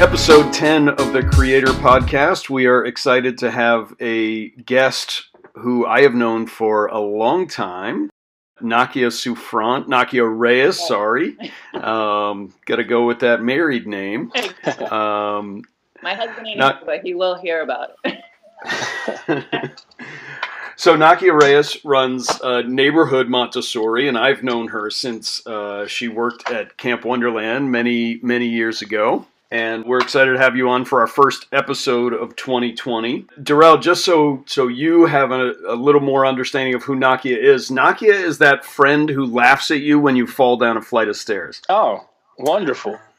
episode 0.00 0.50
10 0.50 0.88
of 0.88 1.12
the 1.12 1.22
Creator 1.22 1.72
Podcast. 1.74 2.48
We 2.48 2.64
are 2.66 2.86
excited 2.86 3.36
to 3.38 3.50
have 3.50 3.94
a 4.00 4.48
guest 4.48 5.24
who 5.54 5.84
I 5.84 6.00
have 6.02 6.14
known 6.14 6.46
for 6.46 6.86
a 6.86 6.98
long 6.98 7.46
time. 7.46 8.08
Nakia 8.62 9.12
Souffrant, 9.12 9.88
Nakia 9.88 10.24
Reyes, 10.26 10.78
sorry. 10.86 11.36
Um, 11.74 12.54
Got 12.64 12.76
to 12.76 12.84
go 12.84 13.06
with 13.06 13.20
that 13.20 13.42
married 13.42 13.86
name. 13.86 14.32
Um, 14.90 15.64
My 16.02 16.14
husband 16.14 16.46
ain't 16.46 16.58
Not- 16.58 16.86
but 16.86 17.02
he 17.02 17.14
will 17.14 17.34
hear 17.36 17.60
about 17.62 17.90
it. 18.04 18.22
so 20.76 20.96
Nakia 20.96 21.38
Reyes 21.38 21.84
runs 21.84 22.28
uh, 22.40 22.62
Neighborhood 22.62 23.28
Montessori, 23.28 24.08
and 24.08 24.16
I've 24.16 24.42
known 24.42 24.68
her 24.68 24.88
since 24.90 25.46
uh, 25.46 25.86
she 25.86 26.08
worked 26.08 26.50
at 26.50 26.78
Camp 26.78 27.04
Wonderland 27.04 27.70
many, 27.70 28.18
many 28.22 28.46
years 28.46 28.80
ago. 28.80 29.26
And 29.52 29.84
we're 29.84 30.00
excited 30.00 30.32
to 30.32 30.38
have 30.38 30.56
you 30.56 30.68
on 30.68 30.84
for 30.84 31.00
our 31.00 31.08
first 31.08 31.46
episode 31.50 32.12
of 32.14 32.36
2020. 32.36 33.26
Darrell, 33.42 33.78
just 33.78 34.04
so 34.04 34.44
so 34.46 34.68
you 34.68 35.06
have 35.06 35.32
a, 35.32 35.54
a 35.66 35.74
little 35.74 36.00
more 36.00 36.24
understanding 36.24 36.74
of 36.74 36.84
who 36.84 36.94
Nakia 36.94 37.36
is. 37.36 37.68
Nakia 37.68 38.12
is 38.14 38.38
that 38.38 38.64
friend 38.64 39.08
who 39.10 39.26
laughs 39.26 39.72
at 39.72 39.80
you 39.80 39.98
when 39.98 40.14
you 40.14 40.26
fall 40.28 40.56
down 40.56 40.76
a 40.76 40.82
flight 40.82 41.08
of 41.08 41.16
stairs. 41.16 41.60
Oh, 41.68 42.06
wonderful. 42.38 42.96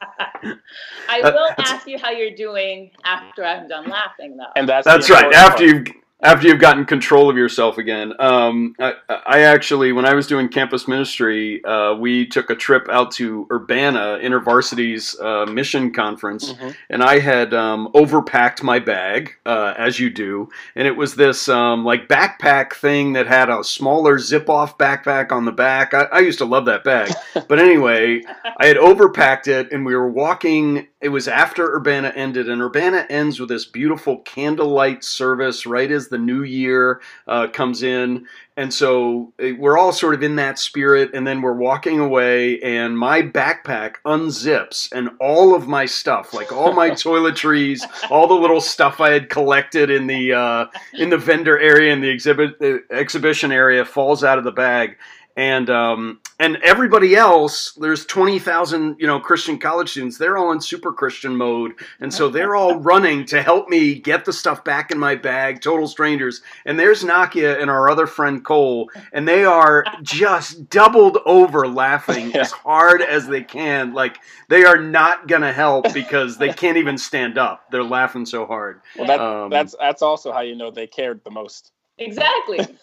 I 1.08 1.20
will 1.22 1.48
that's- 1.48 1.70
ask 1.70 1.86
you 1.86 1.98
how 1.98 2.10
you're 2.10 2.34
doing 2.34 2.90
after 3.04 3.44
I'm 3.44 3.68
done 3.68 3.88
laughing, 3.90 4.36
though. 4.38 4.46
And 4.56 4.66
that's 4.68 4.86
That's 4.86 5.10
right. 5.10 5.24
important 5.26 5.50
After 5.52 5.66
you've 5.66 5.86
after 6.22 6.46
you've 6.46 6.60
gotten 6.60 6.84
control 6.84 7.28
of 7.28 7.36
yourself 7.36 7.78
again. 7.78 8.12
Um, 8.20 8.74
I, 8.78 8.94
I 9.08 9.40
actually, 9.40 9.92
when 9.92 10.04
I 10.06 10.14
was 10.14 10.26
doing 10.26 10.48
campus 10.48 10.86
ministry, 10.86 11.64
uh, 11.64 11.94
we 11.94 12.26
took 12.26 12.48
a 12.50 12.54
trip 12.54 12.86
out 12.90 13.10
to 13.12 13.46
Urbana 13.50 14.18
InterVarsity's 14.22 15.18
uh, 15.20 15.46
mission 15.46 15.92
conference, 15.92 16.52
Mhm. 16.52 16.74
and 16.90 17.02
I 17.02 17.18
had 17.18 17.52
um, 17.54 17.88
overpacked 17.94 18.62
my 18.62 18.78
bag, 18.78 19.32
uh, 19.46 19.74
as 19.76 19.98
you 19.98 20.10
do, 20.10 20.48
and 20.76 20.86
it 20.86 20.96
was 20.96 21.16
this 21.16 21.48
um, 21.48 21.84
like 21.84 22.08
backpack 22.08 22.74
thing 22.74 23.14
that 23.14 23.26
had 23.26 23.50
a 23.50 23.64
smaller 23.64 24.18
zip-off 24.18 24.78
backpack 24.78 25.32
on 25.32 25.44
the 25.44 25.52
back. 25.52 25.92
I, 25.94 26.02
I 26.04 26.18
used 26.20 26.38
to 26.38 26.44
love 26.44 26.66
that 26.66 26.84
bag, 26.84 27.12
but 27.48 27.58
anyway, 27.58 28.22
I 28.58 28.66
had 28.66 28.76
overpacked 28.76 29.48
it, 29.48 29.72
and 29.72 29.84
we 29.84 29.96
were 29.96 30.08
walking. 30.10 30.86
It 31.02 31.08
was 31.08 31.26
after 31.26 31.74
Urbana 31.74 32.12
ended, 32.14 32.48
and 32.48 32.62
Urbana 32.62 33.04
ends 33.10 33.40
with 33.40 33.48
this 33.48 33.64
beautiful 33.64 34.18
candlelight 34.18 35.02
service 35.02 35.66
right 35.66 35.90
as 35.90 36.06
the 36.06 36.16
new 36.16 36.44
year 36.44 37.00
uh, 37.26 37.48
comes 37.48 37.82
in. 37.82 38.26
And 38.56 38.72
so 38.72 39.32
eh, 39.40 39.52
we're 39.58 39.76
all 39.76 39.90
sort 39.90 40.14
of 40.14 40.22
in 40.22 40.36
that 40.36 40.60
spirit, 40.60 41.10
and 41.12 41.26
then 41.26 41.42
we're 41.42 41.54
walking 41.54 41.98
away, 41.98 42.60
and 42.60 42.96
my 42.96 43.20
backpack 43.20 43.96
unzips, 44.06 44.92
and 44.92 45.10
all 45.18 45.56
of 45.56 45.66
my 45.66 45.86
stuff, 45.86 46.32
like 46.32 46.52
all 46.52 46.72
my 46.72 46.90
toiletries, 46.92 47.82
all 48.08 48.28
the 48.28 48.34
little 48.34 48.60
stuff 48.60 49.00
I 49.00 49.10
had 49.10 49.28
collected 49.28 49.90
in 49.90 50.06
the 50.06 50.34
uh, 50.34 50.66
in 50.94 51.10
the 51.10 51.18
vendor 51.18 51.58
area 51.58 51.92
and 51.92 52.00
the 52.00 52.10
exhibit 52.10 52.60
the 52.60 52.84
exhibition 52.92 53.50
area, 53.50 53.84
falls 53.84 54.22
out 54.22 54.38
of 54.38 54.44
the 54.44 54.52
bag 54.52 54.96
and 55.36 55.70
um, 55.70 56.20
and 56.42 56.56
everybody 56.64 57.14
else, 57.14 57.72
there's 57.74 58.04
twenty 58.04 58.38
thousand 58.40 58.96
you 58.98 59.06
know 59.06 59.20
Christian 59.20 59.58
college 59.58 59.90
students. 59.92 60.18
They're 60.18 60.36
all 60.36 60.50
in 60.52 60.60
super 60.60 60.92
Christian 60.92 61.36
mode, 61.36 61.72
and 62.00 62.12
so 62.12 62.28
they're 62.28 62.56
all 62.56 62.80
running 62.92 63.24
to 63.26 63.40
help 63.42 63.68
me 63.68 63.94
get 63.94 64.24
the 64.24 64.32
stuff 64.32 64.64
back 64.64 64.90
in 64.90 64.98
my 64.98 65.14
bag. 65.14 65.60
Total 65.62 65.86
strangers, 65.86 66.42
and 66.66 66.78
there's 66.78 67.04
Nakia 67.04 67.60
and 67.62 67.70
our 67.70 67.88
other 67.88 68.06
friend 68.08 68.44
Cole, 68.44 68.90
and 69.12 69.26
they 69.28 69.44
are 69.44 69.84
just 70.02 70.68
doubled 70.68 71.18
over 71.26 71.68
laughing 71.68 72.34
as 72.44 72.50
hard 72.50 73.02
as 73.02 73.28
they 73.28 73.42
can. 73.44 73.94
Like 73.94 74.18
they 74.48 74.64
are 74.64 74.78
not 74.78 75.28
gonna 75.28 75.52
help 75.52 75.94
because 75.94 76.38
they 76.38 76.52
can't 76.52 76.76
even 76.76 76.98
stand 76.98 77.38
up. 77.38 77.70
They're 77.70 77.84
laughing 77.84 78.26
so 78.26 78.46
hard. 78.46 78.80
Well, 78.96 79.06
that, 79.06 79.20
Um, 79.20 79.50
that's 79.50 79.76
that's 79.78 80.02
also 80.02 80.32
how 80.32 80.40
you 80.40 80.56
know 80.56 80.70
they 80.72 80.88
cared 80.88 81.22
the 81.24 81.30
most. 81.30 81.70
exactly. 81.98 82.58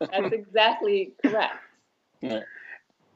That's 0.00 0.32
exactly 0.32 1.12
correct. 1.24 1.54
Yeah. 2.20 2.40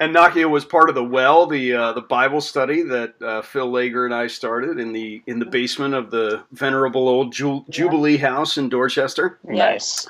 And 0.03 0.13
Nakia 0.17 0.51
was 0.51 0.65
part 0.65 0.89
of 0.89 0.97
the 0.97 1.05
Well, 1.05 1.47
the 1.47 1.75
uh, 1.75 1.93
the 1.93 2.01
Bible 2.01 2.41
study 2.41 2.83
that 2.83 3.15
uh, 3.23 3.41
Phil 3.43 3.71
Lager 3.71 4.05
and 4.05 4.13
I 4.13 4.27
started 4.27 4.81
in 4.81 4.93
the 4.93 5.23
in 5.29 5.39
the 5.39 5.45
basement 5.47 5.95
of 5.95 6.11
the 6.11 6.43
venerable 6.51 7.07
old 7.09 7.33
Ju- 7.33 7.65
Jubilee 7.71 8.17
House 8.17 8.59
in 8.59 8.69
Dorchester. 8.69 9.39
Yeah. 9.47 9.55
Nice. 9.71 10.09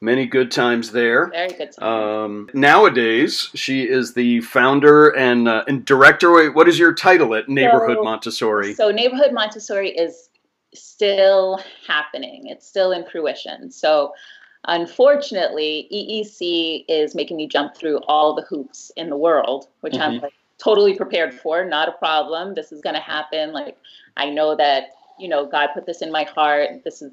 Many 0.00 0.24
good 0.24 0.50
times 0.50 0.90
there. 0.92 1.26
Very 1.26 1.52
good. 1.52 1.72
time. 1.72 1.86
Um, 1.86 2.50
nowadays, 2.54 3.50
she 3.54 3.82
is 3.82 4.14
the 4.14 4.40
founder 4.40 5.10
and 5.10 5.46
uh, 5.46 5.64
and 5.68 5.84
director. 5.84 6.32
Wait, 6.32 6.54
What 6.54 6.66
is 6.66 6.78
your 6.78 6.94
title 6.94 7.34
at 7.34 7.46
Neighborhood 7.46 7.98
So- 7.98 8.02
Montessori? 8.04 8.72
So 8.72 8.90
neighborhood 8.90 9.34
Montessori 9.34 9.90
is 9.90 10.30
still 10.72 11.60
happening. 11.86 12.46
It's 12.46 12.66
still 12.66 12.92
in 12.92 13.04
fruition. 13.04 13.70
So 13.70 14.14
unfortunately, 14.66 15.88
EEC 15.92 16.84
is 16.88 17.14
making 17.14 17.36
me 17.36 17.46
jump 17.46 17.76
through 17.76 17.98
all 18.08 18.34
the 18.34 18.42
hoops 18.42 18.90
in 18.96 19.10
the 19.10 19.16
world, 19.16 19.68
which 19.80 19.98
I'm 19.98 20.18
Mhm. 20.18 20.22
like 20.22 20.34
totally 20.58 20.94
prepared 20.94 21.32
for. 21.34 21.64
Not 21.64 21.88
a 21.88 21.92
problem. 21.92 22.54
This 22.54 22.72
is 22.72 22.80
going 22.80 22.94
to 22.94 23.00
happen. 23.00 23.52
Like 23.52 23.76
I 24.16 24.30
know 24.30 24.54
that 24.56 24.90
you 25.18 25.28
know 25.28 25.46
God 25.46 25.70
put 25.74 25.86
this 25.86 26.02
in 26.02 26.10
my 26.12 26.24
heart. 26.24 26.84
This 26.84 27.02
is 27.02 27.12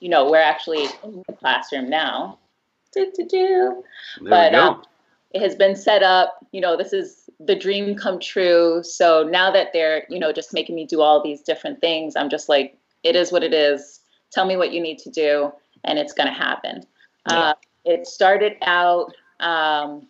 you 0.00 0.08
know 0.08 0.30
we're 0.30 0.38
actually 0.40 0.84
in 1.04 1.22
the 1.26 1.32
classroom 1.34 1.88
now. 1.88 2.38
Do, 2.92 3.10
do, 3.14 3.24
do 3.24 3.84
there 4.20 4.30
but, 4.30 4.52
we 4.52 4.58
go. 4.58 4.62
um, 4.64 4.82
it 5.32 5.40
has 5.42 5.54
been 5.54 5.76
set 5.76 6.02
up 6.02 6.44
you 6.50 6.60
know 6.60 6.76
this 6.76 6.92
is 6.92 7.30
the 7.38 7.54
dream 7.54 7.94
come 7.94 8.18
true 8.18 8.82
so 8.82 9.22
now 9.22 9.48
that 9.52 9.68
they're 9.72 10.04
you 10.10 10.18
know 10.18 10.32
just 10.32 10.52
making 10.52 10.74
me 10.74 10.84
do 10.84 11.00
all 11.00 11.22
these 11.22 11.40
different 11.40 11.80
things 11.80 12.16
i'm 12.16 12.28
just 12.28 12.48
like 12.48 12.76
it 13.04 13.14
is 13.14 13.30
what 13.30 13.44
it 13.44 13.54
is 13.54 14.00
tell 14.32 14.44
me 14.44 14.56
what 14.56 14.72
you 14.72 14.80
need 14.80 14.98
to 14.98 15.08
do 15.08 15.52
and 15.84 15.98
it's 15.98 16.12
going 16.12 16.28
to 16.28 16.32
happen 16.34 16.82
Yeah. 17.28 17.38
uh, 17.38 17.54
it 17.84 18.06
started 18.06 18.56
out 18.62 19.12
um, 19.40 20.06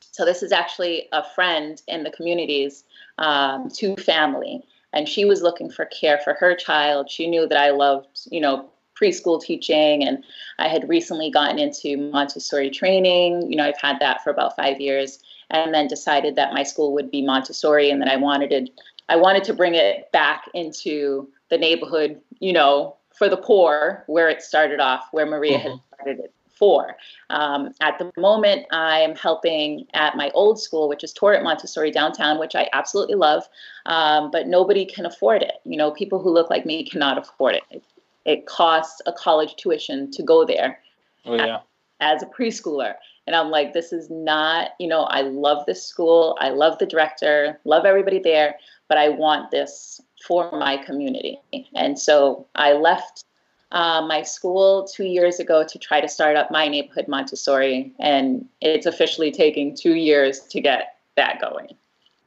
so 0.00 0.24
this 0.24 0.42
is 0.42 0.52
actually 0.52 1.08
a 1.12 1.24
friend 1.34 1.80
in 1.88 2.04
the 2.04 2.10
communities 2.10 2.84
um, 3.18 3.68
to 3.70 3.96
family 3.96 4.62
and 4.92 5.08
she 5.08 5.24
was 5.24 5.42
looking 5.42 5.70
for 5.70 5.86
care 5.86 6.18
for 6.18 6.34
her 6.34 6.54
child 6.54 7.10
she 7.10 7.26
knew 7.28 7.46
that 7.48 7.58
i 7.58 7.70
loved 7.70 8.20
you 8.30 8.40
know 8.40 8.68
preschool 9.00 9.42
teaching 9.42 10.06
and 10.06 10.24
I 10.58 10.68
had 10.68 10.88
recently 10.88 11.30
gotten 11.30 11.58
into 11.58 11.96
Montessori 11.96 12.70
training. 12.70 13.50
You 13.50 13.56
know, 13.56 13.64
I've 13.64 13.80
had 13.80 13.98
that 14.00 14.22
for 14.22 14.30
about 14.30 14.56
five 14.56 14.80
years, 14.80 15.18
and 15.50 15.74
then 15.74 15.86
decided 15.88 16.36
that 16.36 16.54
my 16.54 16.62
school 16.62 16.92
would 16.94 17.10
be 17.10 17.22
Montessori, 17.22 17.90
and 17.90 18.00
that 18.00 18.08
I 18.08 18.16
wanted 18.16 18.50
to, 18.50 18.72
I 19.08 19.16
wanted 19.16 19.44
to 19.44 19.54
bring 19.54 19.74
it 19.74 20.10
back 20.12 20.48
into 20.54 21.28
the 21.50 21.58
neighborhood. 21.58 22.20
You 22.38 22.52
know, 22.52 22.96
for 23.16 23.28
the 23.28 23.36
poor, 23.36 24.04
where 24.06 24.28
it 24.28 24.42
started 24.42 24.80
off, 24.80 25.04
where 25.12 25.26
Maria 25.26 25.58
had 25.58 25.80
started 25.94 26.18
it 26.24 26.32
for. 26.58 26.96
Um, 27.30 27.72
at 27.80 27.98
the 27.98 28.12
moment, 28.16 28.66
I'm 28.70 29.14
helping 29.16 29.86
at 29.94 30.16
my 30.16 30.30
old 30.34 30.60
school, 30.60 30.88
which 30.88 31.04
is 31.04 31.12
Torit 31.12 31.42
Montessori 31.42 31.90
downtown, 31.90 32.38
which 32.38 32.54
I 32.54 32.68
absolutely 32.72 33.16
love, 33.16 33.44
um, 33.86 34.30
but 34.30 34.46
nobody 34.46 34.84
can 34.84 35.06
afford 35.06 35.42
it. 35.42 35.54
You 35.64 35.76
know, 35.76 35.90
people 35.90 36.20
who 36.20 36.30
look 36.30 36.50
like 36.50 36.64
me 36.64 36.84
cannot 36.84 37.18
afford 37.18 37.56
it. 37.56 37.62
It, 37.70 37.82
it 38.24 38.46
costs 38.46 39.02
a 39.06 39.12
college 39.12 39.56
tuition 39.56 40.10
to 40.12 40.22
go 40.22 40.44
there 40.44 40.78
Oh 41.26 41.34
yeah. 41.34 41.60
as 42.00 42.22
a 42.22 42.26
preschooler. 42.26 42.94
And 43.26 43.34
I'm 43.34 43.50
like, 43.50 43.72
this 43.72 43.92
is 43.92 44.10
not, 44.10 44.72
you 44.78 44.86
know, 44.86 45.04
I 45.04 45.22
love 45.22 45.64
this 45.66 45.84
school. 45.84 46.36
I 46.38 46.50
love 46.50 46.78
the 46.78 46.86
director, 46.86 47.58
love 47.64 47.86
everybody 47.86 48.18
there, 48.18 48.56
but 48.88 48.98
I 48.98 49.08
want 49.08 49.50
this 49.50 50.00
for 50.26 50.50
my 50.52 50.76
community. 50.76 51.40
And 51.74 51.98
so 51.98 52.46
I 52.54 52.72
left 52.72 53.24
uh, 53.72 54.02
my 54.06 54.22
school 54.22 54.84
two 54.84 55.04
years 55.04 55.40
ago 55.40 55.64
to 55.66 55.78
try 55.78 56.00
to 56.00 56.08
start 56.08 56.36
up 56.36 56.50
my 56.50 56.68
neighborhood 56.68 57.08
Montessori. 57.08 57.92
And 57.98 58.46
it's 58.60 58.86
officially 58.86 59.30
taking 59.30 59.76
two 59.76 59.94
years 59.94 60.40
to 60.40 60.60
get 60.60 60.96
that 61.16 61.40
going. 61.40 61.74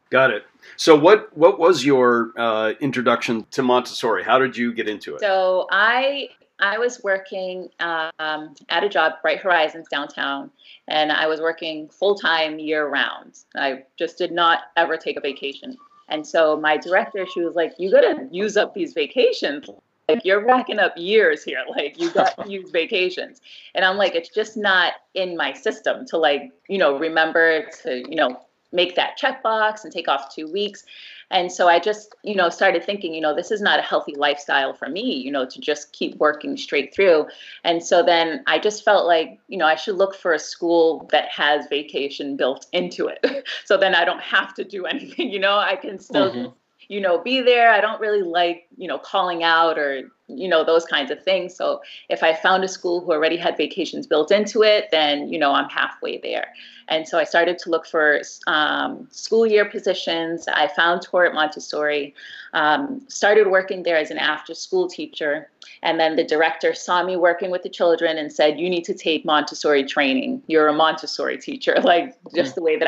Got 0.10 0.32
it. 0.32 0.46
So 0.78 0.96
what 0.96 1.36
what 1.38 1.60
was 1.60 1.84
your 1.84 2.32
uh, 2.38 2.74
introduction 2.80 3.46
to 3.52 3.62
Montessori? 3.62 4.24
How 4.24 4.40
did 4.40 4.56
you 4.56 4.74
get 4.74 4.88
into 4.88 5.16
it? 5.16 5.22
So 5.22 5.68
I 5.72 6.30
I 6.60 6.78
was 6.78 7.04
working 7.04 7.70
um, 7.80 8.56
at 8.70 8.84
a 8.84 8.90
job, 8.90 9.14
Bright 9.22 9.40
Horizons 9.40 9.88
downtown, 9.90 10.50
and 10.88 11.12
I 11.12 11.28
was 11.28 11.42
working 11.42 11.90
full 11.90 12.16
time 12.16 12.58
year 12.58 12.88
round. 12.88 13.40
I 13.56 13.84
just 13.98 14.18
did 14.18 14.32
not 14.32 14.60
ever 14.76 14.98
take 14.98 15.18
a 15.18 15.22
vacation. 15.22 15.78
And 16.10 16.26
so 16.26 16.58
my 16.58 16.78
director, 16.78 17.26
she 17.26 17.42
was 17.42 17.56
like, 17.56 17.74
"You 17.78 17.92
got 17.92 18.02
to 18.02 18.28
use 18.32 18.58
up 18.58 18.74
these 18.74 18.94
vacations. 18.94 19.70
Like 20.08 20.24
you're 20.24 20.46
racking 20.46 20.80
up 20.80 20.94
years 20.96 21.44
here. 21.44 21.64
Like 21.70 22.00
you 22.00 22.12
got 22.12 22.38
to 22.38 22.50
use 22.52 22.72
vacations." 22.72 23.42
And 23.76 23.84
I'm 23.84 23.98
like, 23.98 24.16
"It's 24.16 24.30
just 24.30 24.58
not 24.58 24.94
in 25.14 25.36
my 25.36 25.54
system 25.54 26.06
to 26.08 26.18
like 26.18 26.52
you 26.68 26.78
know 26.78 26.98
remember 26.98 27.68
to 27.84 27.98
you 28.10 28.16
know 28.16 28.40
make 28.72 28.96
that 28.96 29.18
checkbox 29.20 29.84
and 29.84 29.92
take 29.92 30.08
off 30.08 30.34
two 30.34 30.52
weeks." 30.52 30.86
And 31.30 31.52
so 31.52 31.68
I 31.68 31.80
just, 31.80 32.16
you 32.24 32.36
know, 32.36 32.50
started 32.50 32.84
thinking, 32.84 33.14
you 33.14 33.22
know, 33.22 33.36
this 33.36 33.52
is 33.52 33.62
not 33.62 33.80
a 33.80 33.82
healthy 33.82 34.16
lifestyle 34.16 34.74
for 34.74 34.88
me, 34.88 35.16
you 35.16 35.32
know, 35.32 35.46
to 35.46 35.60
just 35.60 35.92
keep 35.92 36.16
working 36.18 36.56
straight 36.58 36.94
through. 36.94 37.28
And 37.64 37.84
so 37.84 38.02
then 38.04 38.44
I 38.48 38.60
just 38.60 38.86
felt 38.86 39.06
like, 39.06 39.40
you 39.48 39.58
know, 39.58 39.66
I 39.66 39.76
should 39.76 39.96
look 39.96 40.16
for 40.16 40.34
a 40.34 40.40
school 40.40 41.08
that 41.12 41.28
has 41.30 41.68
vacation 41.68 42.38
built 42.38 42.68
into 42.72 43.08
it. 43.08 43.48
so 43.66 43.78
then 43.78 43.94
I 43.94 44.06
don't 44.06 44.22
have 44.22 44.54
to 44.56 44.64
do 44.64 44.86
anything, 44.94 45.30
you 45.32 45.40
know, 45.40 45.58
I 45.58 45.76
can 45.76 46.00
still 46.00 46.32
Mhm. 46.32 46.54
You 46.88 47.02
know, 47.02 47.22
be 47.22 47.42
there. 47.42 47.72
I 47.72 47.82
don't 47.82 48.00
really 48.00 48.22
like, 48.22 48.68
you 48.78 48.88
know, 48.88 48.98
calling 48.98 49.44
out 49.44 49.78
or, 49.78 50.10
you 50.28 50.48
know, 50.48 50.64
those 50.64 50.86
kinds 50.86 51.12
of 51.12 51.24
things. 51.24 51.56
So 51.56 51.82
if 52.10 52.24
I 52.24 52.34
found 52.34 52.64
a 52.64 52.68
school 52.68 53.02
who 53.02 53.12
already 53.12 53.38
had 53.38 53.58
vacations 53.58 54.08
built 54.08 54.32
into 54.32 54.64
it, 54.64 54.90
then, 54.92 55.32
you 55.32 55.38
know, 55.38 55.52
I'm 55.52 55.70
halfway 55.70 56.18
there. 56.18 56.48
And 56.90 57.08
so 57.08 57.20
I 57.20 57.26
started 57.26 57.60
to 57.60 57.70
look 57.70 57.86
for 57.86 58.22
um, 58.48 59.08
school 59.12 59.46
year 59.46 59.66
positions. 59.66 60.48
I 60.48 60.68
found 60.68 61.06
Torit 61.06 61.34
Montessori, 61.34 62.14
um, 62.54 63.02
started 63.10 63.48
working 63.48 63.84
there 63.84 63.98
as 63.98 64.10
an 64.10 64.18
after 64.18 64.54
school 64.54 64.88
teacher. 64.88 65.50
And 65.84 66.00
then 66.00 66.16
the 66.16 66.24
director 66.24 66.74
saw 66.74 67.04
me 67.04 67.18
working 67.18 67.52
with 67.52 67.64
the 67.64 67.70
children 67.70 68.18
and 68.18 68.32
said, 68.32 68.60
You 68.60 68.70
need 68.70 68.86
to 68.86 68.94
take 68.94 69.26
Montessori 69.26 69.84
training. 69.84 70.42
You're 70.48 70.68
a 70.70 70.74
Montessori 70.74 71.38
teacher, 71.38 71.76
like 71.84 72.16
just 72.34 72.56
the 72.56 72.62
way 72.62 72.78
that 72.78 72.87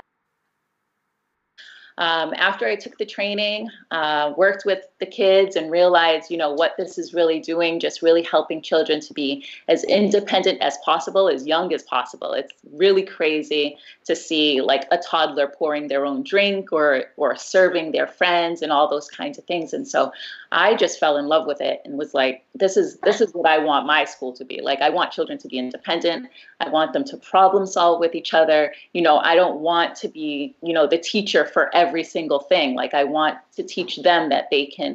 um, 1.99 2.33
after 2.35 2.65
I 2.65 2.75
took 2.75 2.97
the 2.97 3.05
training, 3.05 3.69
uh, 3.91 4.33
worked 4.37 4.65
with 4.65 4.85
the 4.99 5.05
kids 5.05 5.55
and 5.55 5.71
realize, 5.71 6.29
you 6.29 6.37
know, 6.37 6.51
what 6.51 6.75
this 6.77 6.97
is 6.97 7.13
really 7.13 7.39
doing, 7.39 7.79
just 7.79 8.01
really 8.01 8.21
helping 8.21 8.61
children 8.61 8.99
to 8.99 9.13
be 9.13 9.45
as 9.67 9.83
independent 9.85 10.61
as 10.61 10.77
possible, 10.83 11.29
as 11.29 11.47
young 11.47 11.73
as 11.73 11.83
possible. 11.83 12.33
It's 12.33 12.51
really 12.73 13.03
crazy 13.03 13.77
to 14.05 14.15
see 14.15 14.61
like 14.61 14.87
a 14.91 14.97
toddler 14.97 15.47
pouring 15.47 15.87
their 15.87 16.05
own 16.05 16.23
drink 16.23 16.73
or 16.73 17.05
or 17.15 17.35
serving 17.35 17.91
their 17.91 18.07
friends 18.07 18.61
and 18.61 18.71
all 18.71 18.89
those 18.89 19.07
kinds 19.07 19.37
of 19.37 19.45
things. 19.45 19.73
And 19.73 19.87
so 19.87 20.11
I 20.51 20.75
just 20.75 20.99
fell 20.99 21.15
in 21.17 21.27
love 21.27 21.45
with 21.45 21.61
it 21.61 21.81
and 21.85 21.97
was 21.97 22.13
like, 22.13 22.43
this 22.55 22.75
is 22.75 22.97
this 22.99 23.21
is 23.21 23.31
what 23.33 23.47
I 23.47 23.59
want 23.59 23.85
my 23.85 24.03
school 24.05 24.33
to 24.33 24.43
be. 24.43 24.61
Like 24.61 24.81
I 24.81 24.89
want 24.89 25.11
children 25.11 25.37
to 25.37 25.47
be 25.47 25.57
independent. 25.59 26.27
I 26.59 26.69
want 26.69 26.93
them 26.93 27.03
to 27.05 27.17
problem 27.17 27.65
solve 27.65 27.99
with 27.99 28.15
each 28.15 28.33
other. 28.33 28.73
You 28.93 29.01
know, 29.01 29.19
I 29.19 29.35
don't 29.35 29.59
want 29.59 29.95
to 29.97 30.07
be, 30.07 30.55
you 30.61 30.73
know, 30.73 30.87
the 30.87 30.97
teacher 30.97 31.45
for 31.45 31.73
every 31.75 32.03
single 32.03 32.39
thing. 32.39 32.75
Like 32.75 32.93
I 32.93 33.03
want 33.03 33.37
to 33.55 33.63
teach 33.63 33.97
them 33.97 34.29
that 34.29 34.49
they 34.49 34.65
can, 34.65 34.88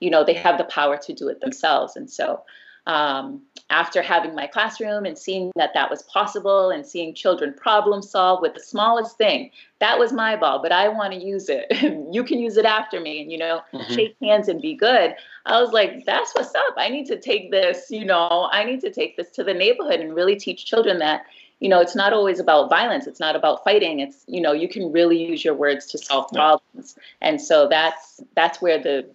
you 0.00 0.10
know, 0.10 0.24
they 0.24 0.34
have 0.34 0.58
the 0.58 0.64
power 0.64 0.96
to 0.96 1.12
do 1.12 1.28
it 1.28 1.40
themselves. 1.40 1.96
And 1.96 2.10
so 2.10 2.42
um, 2.86 3.42
after 3.68 4.00
having 4.00 4.34
my 4.34 4.46
classroom 4.46 5.04
and 5.04 5.18
seeing 5.18 5.50
that 5.56 5.74
that 5.74 5.90
was 5.90 6.02
possible 6.04 6.70
and 6.70 6.86
seeing 6.86 7.14
children 7.14 7.52
problem 7.52 8.00
solve 8.00 8.40
with 8.40 8.54
the 8.54 8.60
smallest 8.60 9.18
thing 9.18 9.50
that 9.80 9.98
was 9.98 10.12
my 10.12 10.36
ball 10.36 10.62
but 10.62 10.70
i 10.70 10.86
want 10.88 11.12
to 11.12 11.18
use 11.18 11.48
it. 11.48 11.66
You 12.12 12.22
can 12.22 12.38
use 12.38 12.56
it 12.56 12.64
after 12.64 13.00
me 13.00 13.20
and 13.20 13.32
you 13.32 13.38
know 13.38 13.60
mm-hmm. 13.72 13.92
shake 13.92 14.16
hands 14.22 14.48
and 14.48 14.62
be 14.62 14.74
good. 14.74 15.14
I 15.44 15.60
was 15.60 15.72
like 15.72 16.04
that's 16.06 16.32
what's 16.34 16.54
up. 16.54 16.74
I 16.76 16.88
need 16.88 17.06
to 17.06 17.18
take 17.18 17.50
this 17.50 17.86
you 17.90 18.04
know 18.04 18.48
i 18.52 18.62
need 18.64 18.80
to 18.82 18.92
take 18.92 19.16
this 19.16 19.30
to 19.32 19.44
the 19.44 19.52
neighborhood 19.52 20.00
and 20.00 20.14
really 20.14 20.36
teach 20.36 20.64
children 20.64 20.98
that 20.98 21.26
you 21.58 21.68
know 21.68 21.80
it's 21.80 21.96
not 21.96 22.12
always 22.12 22.38
about 22.38 22.70
violence. 22.70 23.06
It's 23.06 23.20
not 23.20 23.34
about 23.34 23.64
fighting. 23.64 23.98
It's 24.00 24.24
you 24.28 24.40
know 24.40 24.52
you 24.52 24.68
can 24.68 24.92
really 24.92 25.18
use 25.18 25.44
your 25.44 25.54
words 25.54 25.86
to 25.86 25.98
solve 25.98 26.30
problems. 26.32 26.96
And 27.20 27.40
so 27.40 27.66
that's 27.68 28.20
that's 28.36 28.62
where 28.62 28.80
the 28.80 29.10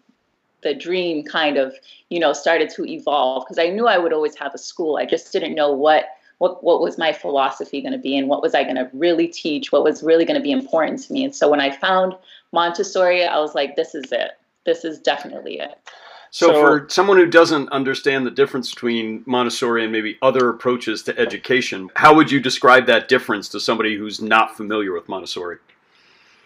the 0.64 0.74
dream 0.74 1.24
kind 1.24 1.58
of 1.58 1.76
you 2.10 2.20
know 2.20 2.34
started 2.34 2.70
to 2.72 2.86
evolve 2.86 3.46
because 3.46 3.60
I 3.60 3.70
knew 3.70 3.88
I 3.88 3.98
would 3.98 4.14
always 4.14 4.36
have 4.36 4.54
a 4.54 4.58
school. 4.58 4.98
I 4.98 5.06
just 5.06 5.32
didn't 5.32 5.56
know 5.56 5.72
what 5.72 6.06
what 6.38 6.64
what 6.64 6.82
was 6.82 6.98
my 6.98 7.14
philosophy 7.14 7.82
going 7.82 7.94
to 7.94 8.00
be 8.00 8.18
and 8.18 8.28
what 8.28 8.42
was 8.42 8.56
I 8.56 8.64
going 8.64 8.76
to 8.76 8.90
really 8.94 9.28
teach, 9.28 9.72
what 9.72 9.84
was 9.84 10.02
really 10.02 10.26
going 10.26 10.40
to 10.40 10.44
be 10.44 10.52
important 10.52 11.04
to 11.04 11.14
me. 11.14 11.24
And 11.24 11.36
so 11.36 11.50
when 11.50 11.62
I 11.62 11.70
found 11.70 12.16
Montessori, 12.52 13.24
I 13.24 13.40
was 13.40 13.54
like, 13.54 13.76
this 13.76 13.94
is 13.94 14.12
it. 14.12 14.32
This 14.66 14.84
is 14.84 15.00
definitely 15.00 15.60
it. 15.60 15.78
So, 16.32 16.48
so, 16.48 16.54
for 16.54 16.90
someone 16.90 17.18
who 17.18 17.26
doesn't 17.28 17.70
understand 17.70 18.26
the 18.26 18.32
difference 18.32 18.74
between 18.74 19.22
Montessori 19.26 19.84
and 19.84 19.92
maybe 19.92 20.18
other 20.22 20.50
approaches 20.50 21.04
to 21.04 21.20
education, 21.20 21.90
how 21.96 22.16
would 22.16 22.32
you 22.32 22.40
describe 22.40 22.86
that 22.86 23.10
difference 23.10 23.50
to 23.50 23.60
somebody 23.60 23.98
who's 23.98 24.22
not 24.22 24.56
familiar 24.56 24.94
with 24.94 25.10
Montessori? 25.10 25.58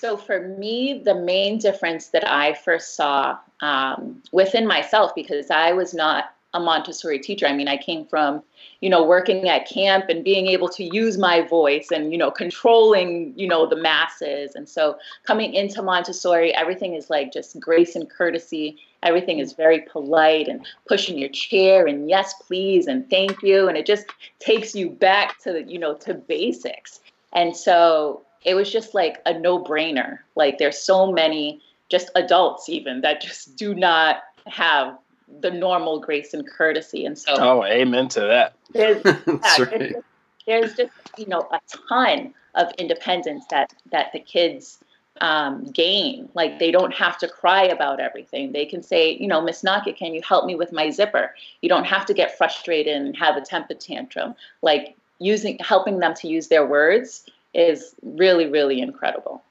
So 0.06 0.18
for 0.18 0.40
me, 0.40 1.02
the 1.04 1.16
main 1.16 1.58
difference 1.58 2.10
that 2.10 2.30
I 2.30 2.54
first 2.54 2.96
saw 2.96 3.40
um, 3.62 4.22
within 4.32 4.68
myself, 4.68 5.16
because 5.16 5.50
I 5.50 5.72
was 5.72 5.96
not 5.96 6.26
a 6.54 6.60
Montessori 6.60 7.18
teacher. 7.18 7.48
I 7.48 7.54
mean, 7.54 7.68
I 7.68 7.78
came 7.78 8.06
from, 8.06 8.44
you 8.82 8.90
know, 8.92 9.04
working 9.04 9.50
at 9.50 9.68
camp 9.68 10.06
and 10.10 10.24
being 10.24 10.46
able 10.46 10.70
to 10.70 10.84
use 10.84 11.18
my 11.18 11.42
voice 11.42 11.88
and, 11.92 12.12
you 12.12 12.20
know, 12.20 12.30
controlling, 12.30 13.34
you 13.36 13.48
know, 13.48 13.66
the 13.66 13.76
masses. 13.76 14.54
And 14.54 14.70
so 14.70 15.00
coming 15.26 15.56
into 15.56 15.82
Montessori, 15.82 16.54
everything 16.54 16.94
is 16.94 17.10
like 17.10 17.34
just 17.34 17.60
grace 17.60 17.96
and 17.96 18.08
courtesy. 18.08 18.78
Everything 19.02 19.40
is 19.40 19.54
very 19.54 19.82
polite 19.92 20.48
and 20.48 20.68
pushing 20.88 21.18
your 21.18 21.30
chair 21.30 21.88
and 21.88 22.08
yes, 22.08 22.36
please 22.46 22.86
and 22.86 23.10
thank 23.10 23.42
you. 23.42 23.68
And 23.68 23.76
it 23.76 23.88
just 23.88 24.06
takes 24.38 24.76
you 24.76 24.92
back 24.92 25.40
to, 25.46 25.64
you 25.64 25.80
know, 25.80 25.96
to 25.96 26.14
basics. 26.14 27.00
And 27.34 27.58
so 27.58 28.25
it 28.46 28.54
was 28.54 28.72
just 28.72 28.94
like 28.94 29.22
a 29.26 29.38
no 29.38 29.62
brainer. 29.62 30.20
Like 30.36 30.58
there's 30.58 30.78
so 30.78 31.12
many 31.12 31.62
just 31.90 32.10
adults 32.16 32.70
even 32.70 33.02
that 33.02 33.22
just 33.22 33.56
do 33.56 33.76
not 33.76 34.18
have 34.48 34.98
the 35.42 35.52
normal 35.52 36.00
grace 36.00 36.34
and 36.34 36.48
courtesy. 36.48 37.06
And 37.06 37.18
so 37.18 37.36
Oh, 37.38 37.66
amen 37.66 38.08
to 38.10 38.22
that. 38.22 38.56
There's, 38.72 39.02
yeah, 39.06 39.14
right. 39.16 39.70
there's, 39.70 39.92
just, 39.92 40.06
there's 40.46 40.76
just, 40.76 40.92
you 41.18 41.26
know, 41.26 41.48
a 41.52 41.60
ton 41.90 42.34
of 42.54 42.72
independence 42.78 43.46
that 43.50 43.74
that 43.92 44.14
the 44.14 44.20
kids 44.20 44.80
um, 45.22 45.64
gain. 45.72 46.30
Like 46.34 46.60
they 46.60 46.72
don't 46.72 46.94
have 46.94 47.18
to 47.20 47.28
cry 47.28 47.64
about 47.64 48.00
everything. 48.00 48.52
They 48.52 48.66
can 48.66 48.84
say, 48.84 49.12
you 49.12 49.28
know, 49.28 49.42
Miss 49.42 49.64
Naka, 49.64 49.94
can 49.94 50.14
you 50.14 50.22
help 50.22 50.46
me 50.46 50.56
with 50.56 50.72
my 50.72 50.90
zipper? 50.90 51.34
You 51.62 51.70
don't 51.70 51.86
have 51.86 52.06
to 52.08 52.14
get 52.14 52.38
frustrated 52.38 52.96
and 52.96 53.16
have 53.18 53.38
a 53.38 53.42
temper 53.42 53.74
tantrum. 53.74 54.36
Like 54.62 54.96
using 55.20 55.58
helping 55.60 56.00
them 56.00 56.14
to 56.16 56.28
use 56.28 56.50
their 56.50 56.66
words 56.66 57.26
is 57.56 57.96
really, 58.04 58.48
really 58.48 58.82
incredible. 58.82 59.44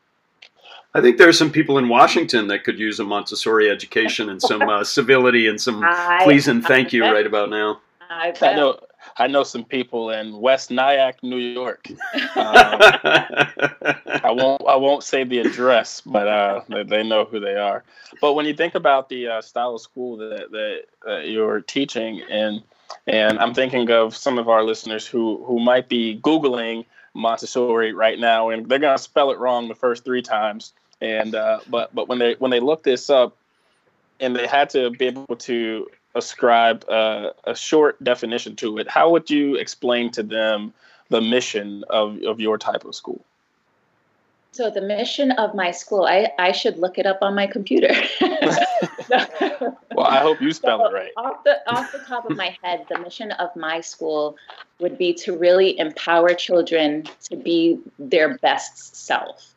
I 0.96 1.00
think 1.00 1.18
there 1.18 1.28
are 1.28 1.32
some 1.32 1.50
people 1.50 1.76
in 1.78 1.88
Washington 1.88 2.46
that 2.48 2.62
could 2.62 2.78
use 2.78 3.00
a 3.00 3.04
Montessori 3.04 3.68
education 3.68 4.28
and 4.28 4.40
some 4.40 4.62
uh, 4.62 4.84
civility 4.98 5.48
and 5.48 5.60
some 5.60 5.82
I, 5.82 6.20
please 6.22 6.46
and 6.46 6.64
thank 6.64 6.92
you 6.92 7.02
right 7.02 7.26
about 7.26 7.50
now. 7.50 7.80
I, 8.08 8.32
I, 8.40 8.54
know 8.54 8.78
I 9.16 9.26
know 9.26 9.42
some 9.42 9.64
people 9.64 10.10
in 10.10 10.40
West 10.40 10.70
Nyack, 10.70 11.22
New 11.22 11.38
York. 11.38 11.88
Um, 12.36 12.78
I 12.80 14.32
won't 14.32 14.62
I 14.66 14.74
won't 14.74 15.04
say 15.04 15.22
the 15.22 15.38
address, 15.38 16.00
but 16.00 16.26
uh, 16.26 16.62
they, 16.68 16.82
they, 16.82 17.02
know 17.04 17.24
who 17.24 17.38
they 17.38 17.54
are. 17.54 17.84
But 18.20 18.32
when 18.34 18.44
you 18.44 18.54
think 18.54 18.74
about 18.74 19.08
the 19.08 19.28
uh, 19.28 19.40
style 19.40 19.76
of 19.76 19.80
school 19.80 20.16
that, 20.16 20.50
that, 20.50 20.82
that 21.06 21.28
you're 21.28 21.60
teaching 21.60 22.18
in, 22.28 22.62
and 23.06 23.38
I'm 23.38 23.54
thinking 23.54 23.88
of 23.90 24.16
some 24.16 24.36
of 24.38 24.48
our 24.48 24.64
listeners 24.64 25.06
who 25.06 25.44
who 25.44 25.60
might 25.60 25.88
be 25.88 26.18
googling 26.20 26.86
Montessori 27.14 27.92
right 27.92 28.18
now, 28.18 28.50
and 28.50 28.68
they're 28.68 28.78
gonna 28.78 28.98
spell 28.98 29.30
it 29.30 29.38
wrong 29.38 29.68
the 29.68 29.74
first 29.74 30.04
three 30.04 30.22
times. 30.22 30.72
And 31.00 31.34
uh, 31.34 31.60
but 31.68 31.94
but 31.94 32.08
when 32.08 32.18
they 32.18 32.34
when 32.38 32.50
they 32.50 32.60
look 32.60 32.82
this 32.82 33.08
up, 33.10 33.36
and 34.20 34.34
they 34.34 34.46
had 34.46 34.70
to 34.70 34.90
be 34.90 35.06
able 35.06 35.36
to 35.36 35.88
ascribe 36.14 36.84
uh, 36.88 37.30
a 37.44 37.54
short 37.54 38.02
definition 38.02 38.56
to 38.56 38.78
it, 38.78 38.88
how 38.88 39.10
would 39.10 39.30
you 39.30 39.56
explain 39.56 40.10
to 40.12 40.22
them 40.22 40.72
the 41.08 41.20
mission 41.20 41.84
of 41.88 42.22
of 42.22 42.40
your 42.40 42.58
type 42.58 42.84
of 42.84 42.94
school? 42.94 43.24
So 44.54 44.70
the 44.70 44.80
mission 44.80 45.32
of 45.32 45.52
my 45.52 45.72
school, 45.72 46.04
I, 46.04 46.30
I 46.38 46.52
should 46.52 46.78
look 46.78 46.96
it 46.96 47.06
up 47.06 47.18
on 47.22 47.34
my 47.34 47.48
computer. 47.48 47.92
well, 48.20 50.06
I 50.06 50.20
hope 50.20 50.40
you 50.40 50.52
spell 50.52 50.78
so, 50.78 50.86
it 50.86 50.92
right. 50.92 51.10
Off 51.16 51.42
the 51.42 51.58
off 51.68 51.90
the 51.90 51.98
top 51.98 52.30
of 52.30 52.36
my 52.36 52.56
head, 52.62 52.86
the 52.88 53.00
mission 53.00 53.32
of 53.32 53.54
my 53.56 53.80
school 53.80 54.36
would 54.78 54.96
be 54.96 55.12
to 55.14 55.36
really 55.36 55.76
empower 55.76 56.34
children 56.34 57.02
to 57.24 57.34
be 57.34 57.80
their 57.98 58.38
best 58.38 58.94
self. 58.94 59.56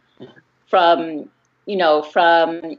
From 0.65 1.29
you 1.67 1.77
know, 1.77 2.01
from 2.01 2.77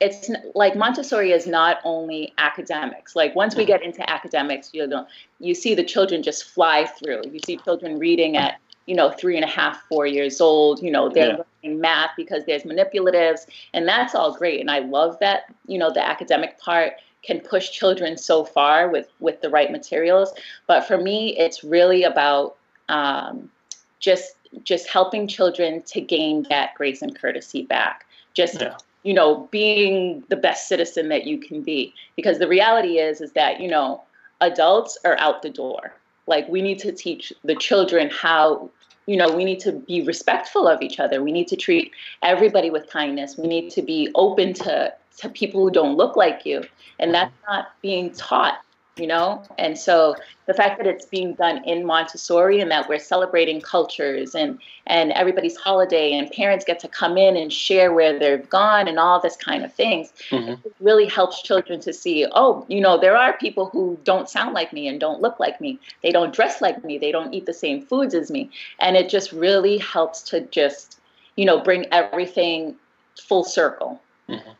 it's 0.00 0.30
like 0.54 0.74
Montessori 0.74 1.32
is 1.32 1.46
not 1.46 1.80
only 1.84 2.32
academics. 2.38 3.14
Like 3.14 3.36
once 3.36 3.54
we 3.54 3.64
mm-hmm. 3.64 3.72
get 3.72 3.82
into 3.82 4.08
academics, 4.08 4.70
you 4.72 4.86
know, 4.86 5.06
you 5.38 5.54
see 5.54 5.74
the 5.74 5.84
children 5.84 6.22
just 6.22 6.44
fly 6.44 6.86
through. 6.86 7.24
You 7.30 7.40
see 7.44 7.58
children 7.58 7.98
reading 7.98 8.38
at 8.38 8.58
you 8.92 8.96
know, 8.96 9.10
three 9.10 9.36
and 9.36 9.44
a 9.44 9.48
half, 9.48 9.80
four 9.88 10.06
years 10.06 10.38
old. 10.38 10.82
You 10.82 10.90
know, 10.90 11.08
they're 11.08 11.30
yeah. 11.30 11.42
learning 11.62 11.80
math 11.80 12.10
because 12.14 12.44
there's 12.44 12.64
manipulatives, 12.64 13.46
and 13.72 13.88
that's 13.88 14.14
all 14.14 14.36
great. 14.36 14.60
And 14.60 14.70
I 14.70 14.80
love 14.80 15.18
that, 15.20 15.44
you 15.66 15.78
know, 15.78 15.90
the 15.90 16.06
academic 16.06 16.58
part 16.58 16.92
can 17.22 17.40
push 17.40 17.70
children 17.70 18.18
so 18.18 18.44
far 18.44 18.90
with 18.90 19.08
with 19.18 19.40
the 19.40 19.48
right 19.48 19.72
materials. 19.72 20.34
But 20.66 20.86
for 20.86 20.98
me, 20.98 21.34
it's 21.38 21.64
really 21.64 22.02
about 22.02 22.56
um, 22.90 23.50
just 23.98 24.34
just 24.62 24.90
helping 24.90 25.26
children 25.26 25.80
to 25.84 26.02
gain 26.02 26.44
that 26.50 26.74
grace 26.74 27.00
and 27.00 27.18
courtesy 27.18 27.62
back. 27.62 28.04
Just 28.34 28.60
yeah. 28.60 28.76
you 29.04 29.14
know, 29.14 29.48
being 29.50 30.22
the 30.28 30.36
best 30.36 30.68
citizen 30.68 31.08
that 31.08 31.26
you 31.26 31.38
can 31.38 31.62
be. 31.62 31.94
Because 32.14 32.38
the 32.38 32.46
reality 32.46 32.98
is, 32.98 33.22
is 33.22 33.32
that 33.32 33.58
you 33.58 33.68
know, 33.68 34.02
adults 34.42 34.98
are 35.06 35.18
out 35.18 35.40
the 35.40 35.48
door 35.48 35.94
like 36.26 36.48
we 36.48 36.62
need 36.62 36.78
to 36.80 36.92
teach 36.92 37.32
the 37.44 37.54
children 37.54 38.10
how 38.10 38.70
you 39.06 39.16
know 39.16 39.34
we 39.34 39.44
need 39.44 39.60
to 39.60 39.72
be 39.72 40.02
respectful 40.02 40.68
of 40.68 40.82
each 40.82 41.00
other. 41.00 41.22
We 41.22 41.32
need 41.32 41.48
to 41.48 41.56
treat 41.56 41.92
everybody 42.22 42.70
with 42.70 42.88
kindness. 42.88 43.36
We 43.36 43.48
need 43.48 43.70
to 43.70 43.82
be 43.82 44.10
open 44.14 44.52
to 44.54 44.94
to 45.18 45.28
people 45.28 45.62
who 45.62 45.70
don't 45.70 45.96
look 45.96 46.16
like 46.16 46.46
you. 46.46 46.64
And 46.98 47.08
mm-hmm. 47.08 47.12
that's 47.12 47.34
not 47.48 47.72
being 47.82 48.12
taught 48.12 48.60
you 48.96 49.06
know? 49.06 49.42
And 49.58 49.78
so 49.78 50.16
the 50.46 50.54
fact 50.54 50.76
that 50.78 50.86
it's 50.86 51.06
being 51.06 51.34
done 51.34 51.64
in 51.64 51.86
Montessori 51.86 52.60
and 52.60 52.70
that 52.70 52.88
we're 52.88 52.98
celebrating 52.98 53.60
cultures 53.60 54.34
and, 54.34 54.58
and 54.86 55.12
everybody's 55.12 55.56
holiday 55.56 56.12
and 56.12 56.30
parents 56.30 56.64
get 56.64 56.78
to 56.80 56.88
come 56.88 57.16
in 57.16 57.36
and 57.36 57.52
share 57.52 57.92
where 57.92 58.18
they've 58.18 58.48
gone 58.50 58.88
and 58.88 58.98
all 58.98 59.20
this 59.20 59.36
kind 59.36 59.64
of 59.64 59.72
things 59.72 60.12
mm-hmm. 60.30 60.54
really 60.80 61.06
helps 61.06 61.42
children 61.42 61.80
to 61.80 61.92
see, 61.92 62.26
oh, 62.32 62.66
you 62.68 62.80
know, 62.80 62.98
there 62.98 63.16
are 63.16 63.36
people 63.38 63.70
who 63.70 63.98
don't 64.04 64.28
sound 64.28 64.52
like 64.52 64.72
me 64.72 64.88
and 64.88 65.00
don't 65.00 65.22
look 65.22 65.40
like 65.40 65.60
me. 65.60 65.78
They 66.02 66.10
don't 66.10 66.34
dress 66.34 66.60
like 66.60 66.84
me. 66.84 66.98
They 66.98 67.12
don't 67.12 67.32
eat 67.32 67.46
the 67.46 67.54
same 67.54 67.80
foods 67.80 68.14
as 68.14 68.30
me. 68.30 68.50
And 68.78 68.96
it 68.96 69.08
just 69.08 69.32
really 69.32 69.78
helps 69.78 70.22
to 70.24 70.42
just, 70.42 71.00
you 71.36 71.46
know, 71.46 71.60
bring 71.60 71.86
everything 71.92 72.76
full 73.16 73.44
circle. 73.44 74.00
Mm-hmm. 74.28 74.50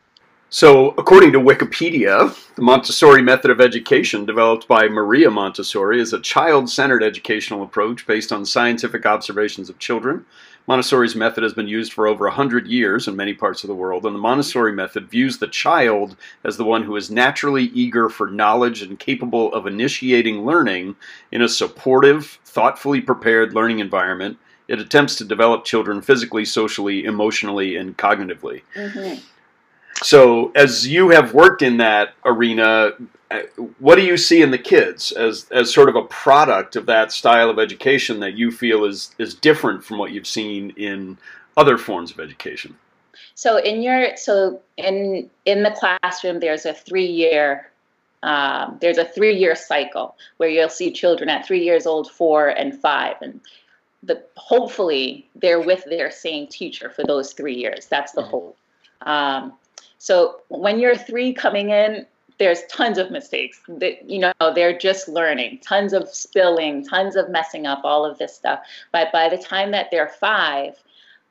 So, 0.54 0.90
according 0.98 1.32
to 1.32 1.40
Wikipedia, 1.40 2.36
the 2.56 2.60
Montessori 2.60 3.22
method 3.22 3.50
of 3.50 3.58
education 3.58 4.26
developed 4.26 4.68
by 4.68 4.86
Maria 4.86 5.30
Montessori 5.30 5.98
is 5.98 6.12
a 6.12 6.20
child 6.20 6.68
centered 6.68 7.02
educational 7.02 7.62
approach 7.62 8.06
based 8.06 8.32
on 8.32 8.44
scientific 8.44 9.06
observations 9.06 9.70
of 9.70 9.78
children. 9.78 10.26
Montessori's 10.66 11.16
method 11.16 11.42
has 11.42 11.54
been 11.54 11.68
used 11.68 11.94
for 11.94 12.06
over 12.06 12.26
100 12.26 12.66
years 12.66 13.08
in 13.08 13.16
many 13.16 13.32
parts 13.32 13.64
of 13.64 13.68
the 13.68 13.74
world, 13.74 14.04
and 14.04 14.14
the 14.14 14.20
Montessori 14.20 14.72
method 14.72 15.08
views 15.08 15.38
the 15.38 15.48
child 15.48 16.16
as 16.44 16.58
the 16.58 16.64
one 16.64 16.82
who 16.82 16.96
is 16.96 17.10
naturally 17.10 17.64
eager 17.72 18.10
for 18.10 18.30
knowledge 18.30 18.82
and 18.82 18.98
capable 18.98 19.54
of 19.54 19.66
initiating 19.66 20.44
learning 20.44 20.96
in 21.30 21.40
a 21.40 21.48
supportive, 21.48 22.38
thoughtfully 22.44 23.00
prepared 23.00 23.54
learning 23.54 23.78
environment. 23.78 24.36
It 24.68 24.80
attempts 24.80 25.16
to 25.16 25.24
develop 25.24 25.64
children 25.64 26.02
physically, 26.02 26.44
socially, 26.44 27.06
emotionally, 27.06 27.76
and 27.76 27.96
cognitively. 27.96 28.60
Mm-hmm. 28.76 29.18
So, 30.02 30.50
as 30.54 30.86
you 30.86 31.10
have 31.10 31.34
worked 31.34 31.62
in 31.62 31.76
that 31.78 32.14
arena, 32.24 32.92
uh, 33.30 33.40
what 33.78 33.96
do 33.96 34.02
you 34.02 34.16
see 34.16 34.42
in 34.42 34.50
the 34.50 34.58
kids 34.58 35.12
as 35.12 35.46
as 35.50 35.72
sort 35.72 35.88
of 35.88 35.96
a 35.96 36.02
product 36.02 36.76
of 36.76 36.86
that 36.86 37.12
style 37.12 37.50
of 37.50 37.58
education 37.58 38.20
that 38.20 38.34
you 38.34 38.50
feel 38.50 38.84
is 38.84 39.14
is 39.18 39.34
different 39.34 39.84
from 39.84 39.98
what 39.98 40.12
you've 40.12 40.26
seen 40.26 40.70
in 40.76 41.18
other 41.56 41.78
forms 41.78 42.10
of 42.10 42.20
education? 42.20 42.76
So, 43.34 43.56
in 43.56 43.82
your 43.82 44.16
so 44.16 44.60
in 44.76 45.30
in 45.46 45.62
the 45.62 45.70
classroom, 45.70 46.40
there's 46.40 46.66
a 46.66 46.74
three 46.74 47.06
year 47.06 47.70
um, 48.22 48.78
there's 48.80 48.98
a 48.98 49.04
three 49.04 49.34
year 49.34 49.54
cycle 49.54 50.16
where 50.36 50.48
you'll 50.48 50.68
see 50.68 50.92
children 50.92 51.28
at 51.28 51.46
three 51.46 51.62
years 51.64 51.86
old, 51.86 52.10
four, 52.10 52.48
and 52.48 52.78
five, 52.80 53.16
and 53.20 53.40
the 54.02 54.22
hopefully 54.36 55.28
they're 55.36 55.60
with 55.60 55.84
their 55.84 56.10
same 56.10 56.46
teacher 56.46 56.90
for 56.90 57.04
those 57.04 57.32
three 57.32 57.54
years. 57.54 57.86
That's 57.86 58.12
the 58.12 58.22
mm-hmm. 58.22 58.30
hope. 58.30 58.56
Um, 59.02 59.52
so 60.02 60.40
when 60.48 60.80
you're 60.80 60.96
three 60.96 61.32
coming 61.32 61.70
in, 61.70 62.04
there's 62.40 62.64
tons 62.64 62.98
of 62.98 63.12
mistakes 63.12 63.60
that 63.68 64.10
you 64.10 64.18
know 64.18 64.32
they're 64.52 64.76
just 64.76 65.06
learning 65.06 65.60
tons 65.60 65.92
of 65.92 66.08
spilling 66.08 66.84
tons 66.84 67.14
of 67.14 67.30
messing 67.30 67.68
up 67.68 67.82
all 67.84 68.04
of 68.04 68.18
this 68.18 68.34
stuff 68.34 68.58
but 68.90 69.12
by 69.12 69.28
the 69.28 69.38
time 69.38 69.70
that 69.70 69.92
they're 69.92 70.08
five 70.08 70.74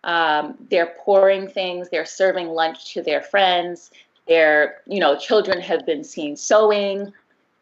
um, 0.06 0.56
they're 0.70 0.94
pouring 1.00 1.50
things 1.50 1.90
they're 1.90 2.06
serving 2.06 2.48
lunch 2.48 2.94
to 2.94 3.01
their 3.01 3.22
friends 3.22 3.92
their 4.30 4.78
you 4.88 5.01
know 5.01 5.18
children 5.18 5.60
have 5.60 5.86
been 5.86 6.04
seen 6.04 6.38
sewing 6.38 7.12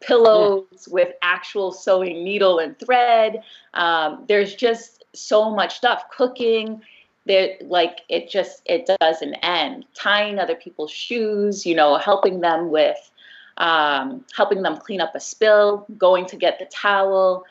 pillows 0.00 0.66
yeah. 0.86 0.92
with 0.94 1.14
actual 1.22 1.72
sewing 1.72 2.22
needle 2.22 2.60
and 2.60 2.78
thread 2.78 3.42
um, 3.74 4.24
there's 4.28 4.54
just 4.54 5.02
so 5.12 5.50
much 5.50 5.76
stuff 5.78 6.04
cooking 6.16 6.80
there 7.30 7.56
like 7.62 8.00
it 8.08 8.28
just 8.28 8.60
it 8.66 8.90
doesn't 9.00 9.34
end. 9.34 9.86
Tying 9.94 10.38
other 10.40 10.56
people's 10.56 10.90
shoes 10.90 11.64
you 11.64 11.76
know 11.76 11.96
helping 11.96 12.40
them 12.40 12.70
with 12.70 13.10
um, 13.56 14.24
helping 14.36 14.62
them 14.62 14.76
clean 14.76 15.00
up 15.00 15.14
a 15.14 15.20
spill 15.20 15.86
going 15.96 16.26
to 16.26 16.36
get 16.36 16.58
the 16.58 16.64
towel 16.66 17.44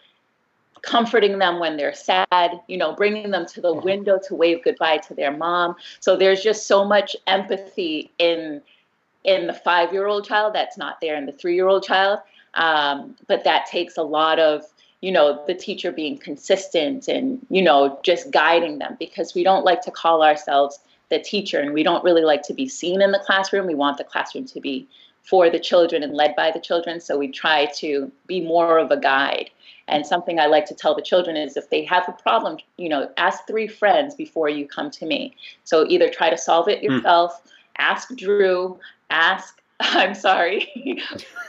comforting 0.82 1.40
them 1.40 1.60
when 1.60 1.76
they're 1.76 1.94
sad 1.94 2.52
you 2.68 2.78
know 2.78 2.94
bringing 2.94 3.32
them 3.32 3.46
to 3.46 3.60
the 3.62 3.74
mm-hmm. 3.74 3.86
window 3.86 4.20
to 4.28 4.36
wave 4.36 4.62
goodbye 4.64 4.98
to 4.98 5.14
their 5.14 5.36
mom. 5.36 5.76
So 6.02 6.18
there's 6.18 6.44
just 6.44 6.68
so 6.68 6.84
much 6.84 7.16
empathy 7.26 8.12
in 8.20 8.62
in 9.24 9.48
the 9.48 9.54
five 9.54 9.94
year 9.94 10.08
old 10.08 10.26
child 10.26 10.54
that's 10.54 10.78
not 10.78 11.00
there 11.00 11.16
in 11.16 11.26
the 11.26 11.32
three 11.32 11.56
year 11.56 11.68
old 11.68 11.84
child. 11.84 12.20
Um, 12.56 13.16
but 13.28 13.46
that 13.46 13.68
takes 13.68 13.96
a 13.96 14.04
lot 14.04 14.40
of 14.40 14.66
you 15.02 15.12
know 15.12 15.44
the 15.48 15.54
teacher 15.54 15.92
being 15.92 16.18
consistent 16.18 17.08
and 17.08 17.46
you 17.50 17.62
know 17.62 18.00
just 18.04 18.32
guiding 18.32 18.80
them 18.80 18.96
because 19.00 19.34
we 19.34 19.44
don't 19.44 19.66
like 19.66 19.82
to 19.82 19.92
call 19.92 20.24
ourselves 20.24 20.80
the 21.10 21.20
teacher 21.20 21.60
and 21.60 21.74
we 21.74 21.84
don't 21.84 22.04
really 22.04 22.24
like 22.24 22.44
to 22.44 22.54
be 22.54 22.68
seen 22.68 23.02
in 23.02 23.12
the 23.12 23.20
classroom 23.20 23.66
we 23.66 23.76
want 23.76 23.98
the 23.98 24.04
classroom 24.04 24.46
to 24.46 24.60
be 24.60 24.88
for 25.24 25.50
the 25.50 25.60
children 25.60 26.04
and 26.04 26.14
led 26.14 26.36
by 26.36 26.52
the 26.52 26.60
children 26.60 27.00
so 27.00 27.18
we 27.18 27.28
try 27.28 27.66
to 27.68 28.12
be 28.28 28.42
more 28.42 28.78
of 28.78 28.92
a 28.92 29.00
guide 29.00 29.50
and 29.88 30.06
something 30.06 30.40
i 30.40 30.46
like 30.46 30.66
to 30.66 30.76
tell 30.76 30.96
the 30.96 31.02
children 31.02 31.36
is 31.36 31.56
if 31.56 31.70
they 31.70 31.84
have 31.84 32.08
a 32.08 32.14
problem 32.14 32.58
you 32.78 32.90
know 32.90 33.10
ask 33.18 33.48
three 33.48 33.68
friends 33.68 34.16
before 34.16 34.50
you 34.50 34.68
come 34.68 34.92
to 34.92 35.06
me 35.06 35.36
so 35.64 35.86
either 35.88 36.10
try 36.10 36.30
to 36.30 36.38
solve 36.38 36.68
it 36.68 36.80
hmm. 36.80 36.92
yourself 36.92 37.44
mm. 37.44 37.52
ask 37.78 38.16
drew 38.16 38.78
ask 39.10 39.62
i'm 39.80 40.14
sorry 40.14 41.02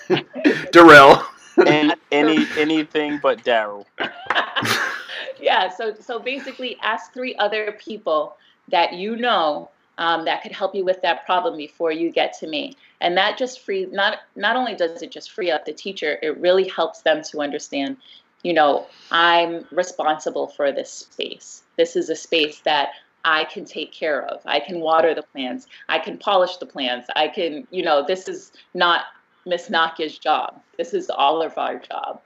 darrell 0.72 1.24
any, 1.58 1.94
any 2.12 2.46
anything 2.56 3.18
but 3.22 3.44
Daryl. 3.44 3.84
yeah. 5.40 5.68
So 5.70 5.94
so 5.94 6.18
basically, 6.18 6.76
ask 6.82 7.12
three 7.12 7.34
other 7.36 7.76
people 7.80 8.36
that 8.68 8.94
you 8.94 9.16
know 9.16 9.70
um, 9.98 10.24
that 10.24 10.42
could 10.42 10.52
help 10.52 10.74
you 10.74 10.84
with 10.84 11.02
that 11.02 11.26
problem 11.26 11.56
before 11.56 11.92
you 11.92 12.10
get 12.10 12.32
to 12.38 12.46
me. 12.46 12.76
And 13.00 13.16
that 13.16 13.38
just 13.38 13.60
free 13.60 13.86
not 13.90 14.18
not 14.34 14.56
only 14.56 14.74
does 14.74 15.02
it 15.02 15.10
just 15.10 15.30
free 15.30 15.50
up 15.50 15.66
the 15.66 15.72
teacher, 15.72 16.18
it 16.22 16.38
really 16.38 16.68
helps 16.68 17.02
them 17.02 17.22
to 17.30 17.40
understand. 17.40 17.98
You 18.42 18.54
know, 18.54 18.86
I'm 19.10 19.66
responsible 19.70 20.46
for 20.48 20.72
this 20.72 20.90
space. 20.90 21.62
This 21.76 21.94
is 21.94 22.08
a 22.08 22.16
space 22.16 22.60
that 22.60 22.90
I 23.22 23.44
can 23.44 23.66
take 23.66 23.92
care 23.92 24.22
of. 24.24 24.40
I 24.46 24.60
can 24.60 24.80
water 24.80 25.14
the 25.14 25.22
plants. 25.22 25.66
I 25.90 25.98
can 25.98 26.16
polish 26.16 26.56
the 26.56 26.64
plants. 26.64 27.10
I 27.14 27.28
can, 27.28 27.66
you 27.70 27.82
know, 27.82 28.02
this 28.06 28.28
is 28.28 28.52
not 28.72 29.04
Miss 29.46 29.68
Nakia's 29.68 30.18
job. 30.18 30.60
This 30.76 30.94
is 30.94 31.10
all 31.10 31.42
of 31.42 31.56
our 31.58 31.78
job. 31.78 32.20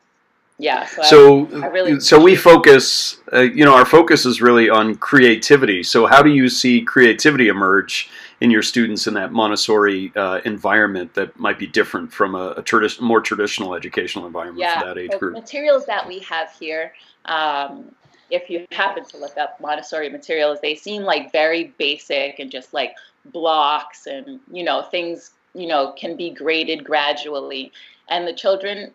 Yeah. 0.59 0.87
So, 0.87 1.03
so, 1.03 1.63
I, 1.63 1.67
I 1.67 1.69
really 1.69 2.01
so 2.01 2.21
we 2.23 2.37
focus. 2.37 3.19
Uh, 3.33 3.41
you 3.41 3.65
know, 3.65 3.75
our 3.75 3.85
focus 3.85 4.25
is 4.25 4.41
really 4.41 4.71
on 4.71 4.95
creativity. 4.95 5.83
So, 5.83 6.07
how 6.07 6.23
do 6.23 6.31
you 6.31 6.49
see 6.49 6.81
creativity 6.81 7.49
emerge 7.49 8.09
in 8.41 8.51
your 8.51 8.63
students 8.63 9.07
in 9.07 9.15
that 9.15 9.33
Montessori 9.33 10.13
uh, 10.15 10.41
environment 10.45 11.15
that 11.15 11.39
might 11.39 11.59
be 11.59 11.67
different 11.67 12.13
from 12.13 12.35
a, 12.35 12.51
a 12.51 12.63
tradi- 12.63 13.01
more 13.01 13.21
traditional 13.21 13.75
educational 13.75 14.27
environment 14.27 14.61
yeah, 14.61 14.81
for 14.81 14.87
that 14.87 14.99
age 14.99 15.11
group? 15.19 15.35
Materials 15.35 15.87
that 15.87 16.07
we 16.07 16.21
have 16.21 16.53
here. 16.53 16.93
Um, 17.25 17.93
if 18.31 18.49
you 18.49 18.67
happen 18.71 19.05
to 19.07 19.17
look 19.19 19.37
up 19.37 19.61
Montessori 19.61 20.09
materials, 20.09 20.59
they 20.63 20.75
seem 20.77 21.03
like 21.03 21.33
very 21.33 21.75
basic 21.79 22.39
and 22.39 22.51
just 22.51 22.73
like 22.73 22.95
blocks 23.27 24.07
and 24.07 24.39
you 24.53 24.63
know 24.63 24.83
things 24.83 25.31
you 25.55 25.67
know 25.67 25.93
can 25.93 26.17
be 26.17 26.31
graded 26.31 26.85
gradually. 26.85 27.73
And 28.09 28.27
the 28.27 28.35
children 28.35 28.93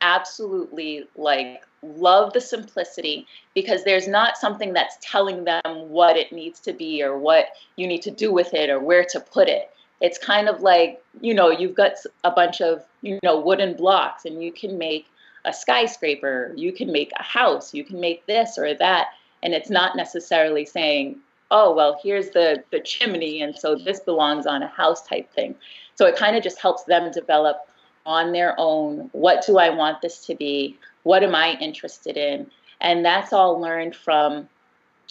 absolutely 0.00 1.04
like 1.16 1.62
love 1.82 2.32
the 2.32 2.40
simplicity 2.40 3.26
because 3.54 3.84
there's 3.84 4.06
not 4.06 4.36
something 4.36 4.72
that's 4.72 4.98
telling 5.00 5.44
them 5.44 5.62
what 5.88 6.16
it 6.16 6.32
needs 6.32 6.60
to 6.60 6.72
be 6.72 7.02
or 7.02 7.18
what 7.18 7.46
you 7.76 7.86
need 7.86 8.02
to 8.02 8.10
do 8.10 8.32
with 8.32 8.52
it 8.54 8.68
or 8.68 8.78
where 8.78 9.04
to 9.04 9.20
put 9.20 9.48
it. 9.48 9.70
It's 10.00 10.18
kind 10.18 10.48
of 10.48 10.62
like 10.62 11.02
you 11.20 11.34
know 11.34 11.50
you've 11.50 11.74
got 11.74 11.92
a 12.24 12.30
bunch 12.30 12.60
of 12.60 12.84
you 13.02 13.18
know 13.22 13.40
wooden 13.40 13.74
blocks 13.74 14.24
and 14.24 14.42
you 14.42 14.52
can 14.52 14.78
make 14.78 15.06
a 15.46 15.52
skyscraper 15.52 16.52
you 16.54 16.70
can 16.70 16.92
make 16.92 17.12
a 17.18 17.22
house 17.22 17.72
you 17.72 17.84
can 17.84 18.00
make 18.00 18.26
this 18.26 18.58
or 18.58 18.74
that. 18.74 19.08
And 19.42 19.54
it's 19.54 19.70
not 19.70 19.96
necessarily 19.96 20.66
saying 20.66 21.18
oh 21.50 21.74
well 21.74 21.98
here's 22.02 22.30
the 22.30 22.62
the 22.70 22.80
chimney 22.80 23.42
and 23.42 23.56
so 23.56 23.74
this 23.74 24.00
belongs 24.00 24.46
on 24.46 24.62
a 24.62 24.68
house 24.68 25.02
type 25.06 25.32
thing 25.32 25.54
so 26.00 26.06
it 26.06 26.16
kind 26.16 26.34
of 26.34 26.42
just 26.42 26.58
helps 26.58 26.84
them 26.84 27.12
develop 27.12 27.68
on 28.06 28.32
their 28.32 28.54
own 28.56 29.10
what 29.12 29.44
do 29.44 29.58
I 29.58 29.68
want 29.68 30.00
this 30.00 30.24
to 30.28 30.34
be? 30.34 30.78
What 31.02 31.22
am 31.22 31.34
I 31.34 31.58
interested 31.60 32.16
in? 32.16 32.50
And 32.80 33.04
that's 33.04 33.34
all 33.34 33.60
learned 33.60 33.94
from 33.94 34.48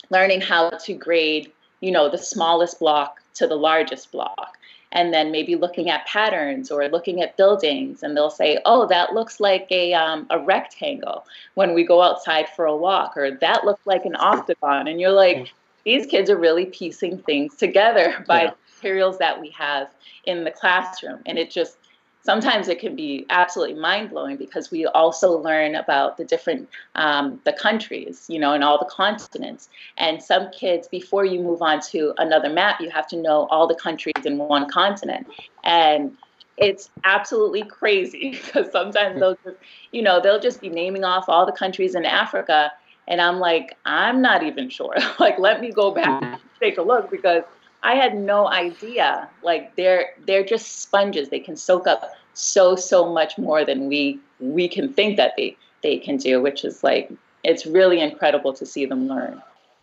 learning 0.10 0.41
how 0.41 0.72
to 0.72 0.93
grade, 0.96 1.51
you 1.81 1.91
know, 1.91 2.10
the 2.10 2.17
smallest 2.17 2.79
block 2.79 3.22
to 3.36 3.46
the 3.46 3.55
largest 3.55 4.12
block. 4.12 4.58
And 4.91 5.13
then 5.13 5.31
maybe 5.31 5.55
looking 5.55 5.91
at 5.91 6.08
patterns 6.08 6.72
or 6.72 6.88
looking 6.88 7.22
at 7.22 7.38
buildings, 7.38 8.01
and 8.01 8.17
they'll 8.17 8.31
say, 8.31 8.58
"Oh, 8.65 8.88
that 8.88 9.13
looks 9.13 9.39
like 9.39 9.67
a 9.69 9.93
um, 9.93 10.25
a 10.31 10.39
rectangle." 10.39 11.24
When 11.53 11.75
we 11.75 11.84
go 11.84 12.01
outside 12.01 12.50
for 12.55 12.65
a 12.65 12.75
walk, 12.75 13.15
or 13.15 13.29
that 13.29 13.63
looks 13.63 13.86
like 13.86 14.05
an 14.05 14.15
octagon, 14.19 14.88
and 14.88 15.00
you're 15.00 15.12
like, 15.12 15.51
"These 15.84 16.08
kids 16.08 16.31
are 16.31 16.38
really 16.38 16.65
piecing 16.65 17.19
things 17.19 17.55
together 17.55 18.25
by 18.27 18.46
yeah. 18.46 18.53
Materials 18.80 19.18
that 19.18 19.40
we 19.40 19.50
have 19.52 19.90
in 20.26 20.44
the 20.44 20.52
classroom. 20.52 21.20
And 21.26 21.38
it 21.38 21.52
just, 21.52 21.78
sometimes 22.24 22.68
it 22.68 22.80
can 22.80 22.96
be 22.96 23.26
absolutely 23.30 23.76
mind 23.76 24.10
blowing 24.10 24.38
because 24.38 24.72
we 24.72 24.86
also 24.86 25.38
learn 25.38 25.76
about 25.76 26.18
the 26.18 26.26
different 26.26 26.70
um, 26.96 27.40
the 27.46 27.54
countries 27.54 28.26
you 28.28 28.38
know 28.38 28.52
and 28.54 28.62
all 28.62 28.78
the 28.78 28.90
continents 28.92 29.70
and 29.98 30.22
some 30.22 30.52
kids 30.52 30.88
before 30.90 31.24
you 31.24 31.40
move 31.40 31.62
on 31.62 31.80
to 31.80 32.14
another 32.18 32.50
map 32.50 32.82
you 32.82 32.90
have 32.90 33.08
to 33.08 33.16
know 33.16 33.48
all 33.50 33.68
the 33.68 33.76
countries 33.76 34.26
in 34.26 34.38
one 34.38 34.70
continent 34.70 35.26
and 35.64 36.12
it's 36.60 36.90
absolutely 37.04 37.64
crazy 37.64 38.32
because 38.46 38.72
sometimes 38.72 39.20
they'll 39.20 39.38
just, 39.44 39.58
you 39.92 40.02
know, 40.02 40.20
they'll 40.22 40.40
just 40.40 40.62
be 40.62 40.70
naming 40.70 41.04
off 41.04 41.28
all 41.28 41.46
the 41.46 41.52
countries 41.52 41.96
in 41.96 42.06
Africa. 42.06 42.72
And 43.08 43.22
I'm 43.22 43.40
like, 43.40 43.78
I'm 43.86 44.22
not 44.22 44.44
even 44.44 44.70
sure. 44.70 44.96
like, 45.20 45.40
let 45.40 45.62
me 45.62 45.72
go 45.72 45.92
back 45.92 46.22
and 46.22 46.40
take 46.60 46.78
a 46.78 46.82
look 46.82 47.10
because 47.10 47.44
I 47.84 47.96
had 47.96 48.18
no 48.18 48.48
idea. 48.48 49.30
Like 49.44 49.76
they're 49.76 50.12
they're 50.26 50.44
just 50.44 50.82
sponges. 50.82 51.30
They 51.30 51.40
can 51.40 51.56
soak 51.56 51.88
up 51.88 52.12
so 52.34 52.76
so 52.76 53.12
much 53.12 53.38
more 53.38 53.66
than 53.66 53.88
we 53.88 54.20
we 54.40 54.68
can 54.68 54.94
think 54.94 55.18
that 55.18 55.34
they 55.38 55.56
they 55.82 55.98
can 55.98 56.18
do, 56.18 56.42
which 56.42 56.66
is 56.66 56.84
like 56.84 57.12
it's 57.44 57.66
really 57.66 58.02
incredible 58.02 58.54
to 58.54 58.66
see 58.66 58.86
them 58.86 59.08
learn. 59.08 59.42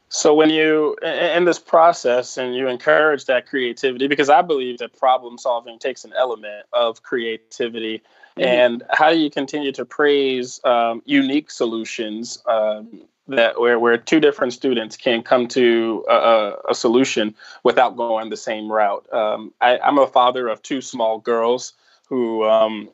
So 0.09 0.35
when 0.35 0.51
you 0.51 0.97
in 1.03 1.47
this 1.47 1.59
process 1.59 2.37
and 2.37 2.55
you 2.55 2.69
encourage 2.69 3.25
that 3.25 3.47
creativity, 3.47 4.07
because 4.07 4.31
I 4.31 4.43
believe 4.43 4.79
that 4.79 4.97
problem 4.97 5.37
solving 5.37 5.79
takes 5.79 6.05
an 6.05 6.13
element 6.17 6.67
of 6.73 7.03
creativity, 7.03 7.99
mm-hmm. 8.37 8.43
and 8.43 8.83
how 8.91 9.11
do 9.11 9.19
you 9.19 9.31
continue 9.31 9.73
to 9.73 9.85
praise 9.85 10.61
um, 10.65 11.03
unique 11.07 11.51
solutions 11.51 12.41
um, 12.47 13.03
that 13.29 13.61
where 13.61 13.79
where 13.79 13.97
two 13.99 14.21
different 14.21 14.53
students 14.53 14.97
can 14.97 15.23
come 15.23 15.49
to 15.49 16.05
a, 16.09 16.53
a 16.71 16.75
solution 16.75 17.35
without 17.63 17.97
going 17.97 18.31
the 18.31 18.37
same 18.37 18.71
route? 18.71 19.13
Um, 19.13 19.53
I, 19.61 19.79
am 19.83 19.99
a 19.99 20.07
father 20.07 20.49
of 20.49 20.63
two 20.63 20.81
small 20.81 21.19
girls 21.19 21.73
who 22.09 22.45
um, 22.45 22.91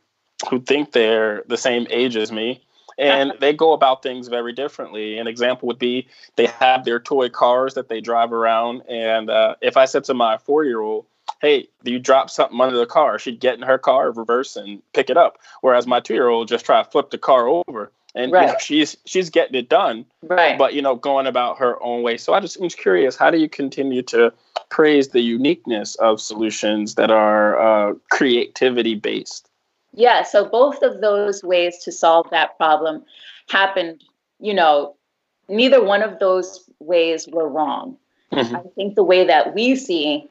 who 0.51 0.61
think 0.61 0.93
they're 0.93 1.45
the 1.49 1.59
same 1.59 1.87
age 1.91 2.17
as 2.17 2.33
me 2.33 2.63
and 2.99 3.33
they 3.41 3.53
go 3.53 3.73
about 3.73 4.03
things 4.03 4.29
very 4.29 4.53
differently. 4.53 5.19
An 5.19 5.27
example 5.27 5.67
would 5.69 5.79
be 5.79 6.09
they 6.37 6.47
have 6.47 6.85
their 6.85 7.01
toy 7.01 7.29
cars 7.29 7.75
that 7.75 7.89
they 7.89 8.01
drive 8.01 8.33
around, 8.33 8.83
and 8.89 9.31
uh, 9.31 9.57
if 9.61 9.77
I 9.77 9.85
said 9.85 10.05
to 10.05 10.15
my 10.15 10.39
four-year-old, 10.39 11.07
"Hey, 11.41 11.69
do 11.85 11.93
you 11.93 11.99
drop 11.99 12.31
something 12.31 12.61
under 12.61 12.77
the 12.77 12.87
car," 12.87 13.19
she'd 13.19 13.41
get 13.41 13.55
in 13.55 13.63
her 13.63 13.79
car, 13.79 14.11
reverse, 14.11 14.57
and 14.57 14.83
pick 14.93 15.11
it 15.11 15.17
up. 15.17 15.39
Whereas 15.61 15.87
my 15.87 16.01
two-year-old 16.01 16.49
just 16.49 16.65
try 16.65 16.83
to 16.83 16.91
flip 16.91 17.11
the 17.11 17.19
car 17.19 17.49
over, 17.49 17.93
and 18.15 18.33
right. 18.33 18.47
you 18.47 18.53
know, 18.53 18.59
she's 18.61 18.97
she's 19.05 19.31
getting 19.31 19.55
it 19.55 19.69
done, 19.69 20.05
right? 20.23 20.59
But 20.59 20.75
you 20.75 20.83
know, 20.83 20.97
going 20.97 21.27
about 21.27 21.59
her 21.59 21.83
own 21.83 22.03
way. 22.03 22.17
So 22.17 22.35
I 22.35 22.41
just 22.41 22.61
was 22.61 22.75
curious, 22.75 23.17
how 23.17 23.31
do 23.31 23.39
you 23.39 23.49
continue 23.49 24.03
to 24.03 24.33
praise 24.69 25.09
the 25.09 25.21
uniqueness 25.21 25.95
of 25.97 26.21
solutions 26.21 26.95
that 26.97 27.11
are 27.11 27.91
uh, 27.91 27.95
creativity 28.11 28.95
based? 28.95 29.49
Yeah, 29.95 30.23
so 30.23 30.49
both 30.49 30.83
of 30.83 31.01
those 31.01 31.43
ways 31.43 31.79
to 31.85 31.93
solve 31.93 32.31
that 32.31 32.57
problem 32.57 33.05
happened, 33.49 34.03
you 34.41 34.55
know, 34.55 34.97
neither 35.49 35.85
one 35.85 36.03
of 36.03 36.19
those 36.19 36.69
ways 36.81 37.29
were 37.31 37.49
wrong. 37.49 37.99
Mm-hmm. 38.33 38.57
I 38.57 38.63
think 38.75 38.95
the 38.95 39.05
way 39.05 39.27
that 39.27 39.55
we 39.55 39.77
see 39.77 40.31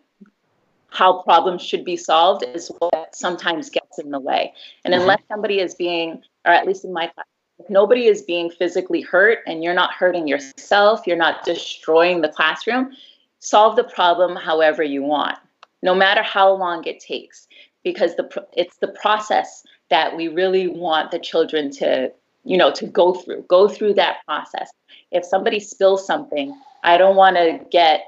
how 0.89 1.21
problems 1.21 1.61
should 1.61 1.85
be 1.85 1.95
solved 1.95 2.43
is 2.43 2.71
what 2.79 3.15
sometimes 3.15 3.69
gets 3.69 3.99
in 3.99 4.11
the 4.11 4.19
way. 4.19 4.53
And 4.83 4.93
mm-hmm. 4.93 5.01
unless 5.01 5.21
somebody 5.29 5.59
is 5.59 5.75
being, 5.75 6.21
or 6.43 6.51
at 6.51 6.65
least 6.65 6.83
in 6.83 6.91
my 6.91 7.07
class, 7.07 7.27
nobody 7.69 8.07
is 8.07 8.21
being 8.21 8.49
physically 8.49 9.01
hurt 9.01 9.39
and 9.47 9.63
you're 9.63 9.73
not 9.73 9.93
hurting 9.93 10.23
mm-hmm. 10.23 10.29
yourself, 10.29 11.05
you're 11.05 11.17
not 11.17 11.43
destroying 11.43 12.21
the 12.21 12.29
classroom, 12.29 12.91
solve 13.39 13.75
the 13.75 13.83
problem 13.83 14.35
however 14.35 14.83
you 14.83 15.03
want, 15.03 15.37
no 15.81 15.95
matter 15.95 16.21
how 16.21 16.53
long 16.53 16.85
it 16.85 16.99
takes 16.99 17.47
because 17.83 18.15
the 18.15 18.45
it's 18.53 18.77
the 18.77 18.87
process 19.01 19.63
that 19.89 20.15
we 20.15 20.27
really 20.27 20.67
want 20.67 21.11
the 21.11 21.19
children 21.19 21.71
to 21.71 22.11
you 22.43 22.57
know 22.57 22.71
to 22.71 22.85
go 22.85 23.13
through 23.13 23.43
go 23.47 23.67
through 23.67 23.93
that 23.95 24.17
process. 24.25 24.71
If 25.11 25.25
somebody 25.25 25.59
spills 25.59 26.05
something 26.05 26.55
i 26.83 26.97
don't 26.97 27.15
want 27.15 27.35
to 27.35 27.59
get 27.69 28.05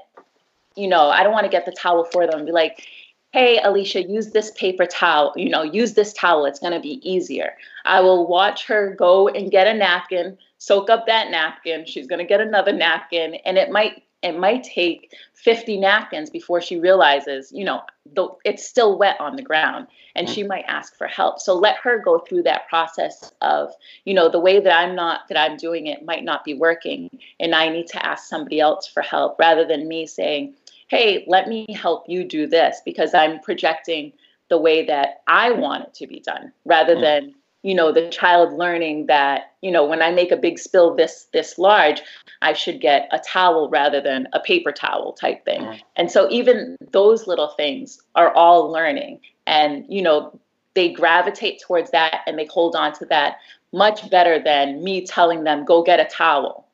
you 0.76 0.88
know 0.88 1.08
i 1.08 1.22
don't 1.22 1.32
want 1.32 1.44
to 1.44 1.50
get 1.50 1.66
the 1.66 1.72
towel 1.72 2.04
for 2.04 2.26
them 2.26 2.38
and 2.38 2.46
be 2.46 2.52
like 2.52 2.86
hey 3.34 3.58
alicia 3.64 4.00
use 4.00 4.30
this 4.30 4.52
paper 4.52 4.86
towel. 4.86 5.32
You 5.34 5.48
know 5.48 5.64
use 5.64 5.94
this 5.94 6.12
towel. 6.12 6.46
It's 6.46 6.60
going 6.60 6.72
to 6.72 6.78
be 6.78 7.00
easier. 7.02 7.54
I 7.84 8.00
will 8.00 8.28
watch 8.28 8.64
her 8.66 8.94
go 8.96 9.26
and 9.26 9.50
get 9.50 9.66
a 9.66 9.74
napkin 9.74 10.38
soak 10.58 10.88
up 10.88 11.06
that 11.08 11.32
napkin. 11.32 11.84
She's 11.84 12.06
going 12.06 12.20
to 12.20 12.24
get 12.24 12.40
another 12.40 12.72
napkin 12.72 13.34
and 13.44 13.58
it 13.58 13.72
might 13.72 14.04
it 14.22 14.38
might 14.38 14.62
take 14.62 15.12
50 15.34 15.78
napkins 15.78 16.30
before 16.30 16.62
she 16.62 16.80
realizes, 16.80 17.52
you 17.52 17.62
know, 17.62 17.82
the, 18.14 18.28
it's 18.42 18.64
still 18.64 18.96
wet 18.96 19.20
on 19.20 19.36
the 19.36 19.42
ground 19.42 19.86
and 20.16 20.30
she 20.30 20.42
mm. 20.42 20.48
might 20.48 20.64
ask 20.66 20.96
for 20.96 21.06
help. 21.06 21.40
So 21.40 21.54
let 21.54 21.76
her 21.78 21.98
go 21.98 22.20
through 22.20 22.44
that 22.44 22.66
process 22.68 23.32
of, 23.42 23.70
you 24.06 24.14
know, 24.14 24.30
the 24.30 24.40
way 24.40 24.60
that 24.60 24.72
I'm 24.72 24.94
not, 24.94 25.28
that 25.28 25.38
I'm 25.38 25.58
doing 25.58 25.88
it 25.88 26.06
might 26.06 26.24
not 26.24 26.42
be 26.42 26.54
working 26.54 27.10
and 27.38 27.54
I 27.54 27.68
need 27.68 27.86
to 27.88 28.06
ask 28.06 28.26
somebody 28.26 28.60
else 28.60 28.86
for 28.86 29.02
help 29.02 29.38
rather 29.38 29.66
than 29.66 29.88
me 29.88 30.06
saying, 30.06 30.54
hey, 30.88 31.24
let 31.26 31.48
me 31.48 31.66
help 31.72 32.04
you 32.08 32.24
do 32.24 32.46
this 32.46 32.80
because 32.84 33.14
I'm 33.14 33.40
projecting 33.40 34.12
the 34.48 34.58
way 34.58 34.86
that 34.86 35.22
I 35.26 35.50
want 35.50 35.84
it 35.84 35.94
to 35.94 36.06
be 36.06 36.20
done 36.20 36.52
rather 36.64 36.96
mm. 36.96 37.00
than 37.00 37.34
you 37.64 37.74
know 37.74 37.90
the 37.90 38.08
child 38.10 38.52
learning 38.52 39.06
that 39.06 39.54
you 39.62 39.72
know 39.72 39.84
when 39.84 40.02
i 40.02 40.10
make 40.12 40.30
a 40.30 40.36
big 40.36 40.58
spill 40.58 40.94
this 40.94 41.26
this 41.32 41.58
large 41.58 42.02
i 42.42 42.52
should 42.52 42.80
get 42.80 43.08
a 43.10 43.18
towel 43.18 43.68
rather 43.70 44.00
than 44.00 44.28
a 44.34 44.38
paper 44.38 44.70
towel 44.70 45.14
type 45.14 45.44
thing 45.44 45.62
mm. 45.62 45.80
and 45.96 46.10
so 46.10 46.30
even 46.30 46.76
those 46.92 47.26
little 47.26 47.48
things 47.48 48.00
are 48.14 48.32
all 48.34 48.70
learning 48.70 49.18
and 49.46 49.84
you 49.88 50.02
know 50.02 50.38
they 50.74 50.92
gravitate 50.92 51.60
towards 51.60 51.90
that 51.90 52.20
and 52.26 52.38
they 52.38 52.46
hold 52.46 52.76
on 52.76 52.92
to 52.92 53.06
that 53.06 53.38
much 53.72 54.08
better 54.10 54.38
than 54.38 54.84
me 54.84 55.04
telling 55.04 55.42
them 55.44 55.64
go 55.64 55.82
get 55.82 55.98
a 55.98 56.04
towel 56.04 56.68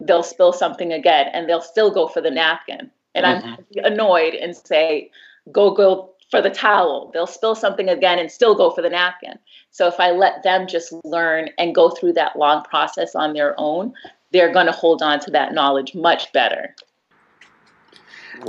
they'll 0.00 0.22
spill 0.22 0.52
something 0.52 0.92
again 0.92 1.26
and 1.32 1.48
they'll 1.48 1.60
still 1.60 1.90
go 1.90 2.06
for 2.06 2.20
the 2.20 2.30
napkin 2.30 2.90
and 3.24 3.42
mm-hmm. 3.42 3.54
i'm 3.84 3.92
annoyed 3.92 4.34
and 4.34 4.56
say 4.56 5.10
go 5.52 5.70
go 5.70 6.14
for 6.30 6.42
the 6.42 6.50
towel. 6.50 7.10
They'll 7.12 7.26
spill 7.26 7.54
something 7.54 7.88
again 7.88 8.18
and 8.18 8.30
still 8.30 8.54
go 8.54 8.70
for 8.70 8.82
the 8.82 8.90
napkin. 8.90 9.38
So 9.70 9.86
if 9.86 9.98
I 9.98 10.10
let 10.10 10.42
them 10.42 10.66
just 10.66 10.92
learn 11.04 11.50
and 11.58 11.74
go 11.74 11.90
through 11.90 12.14
that 12.14 12.36
long 12.36 12.62
process 12.64 13.14
on 13.14 13.32
their 13.32 13.54
own, 13.58 13.94
they're 14.32 14.52
going 14.52 14.66
to 14.66 14.72
hold 14.72 15.02
on 15.02 15.20
to 15.20 15.30
that 15.30 15.54
knowledge 15.54 15.94
much 15.94 16.32
better. 16.32 16.74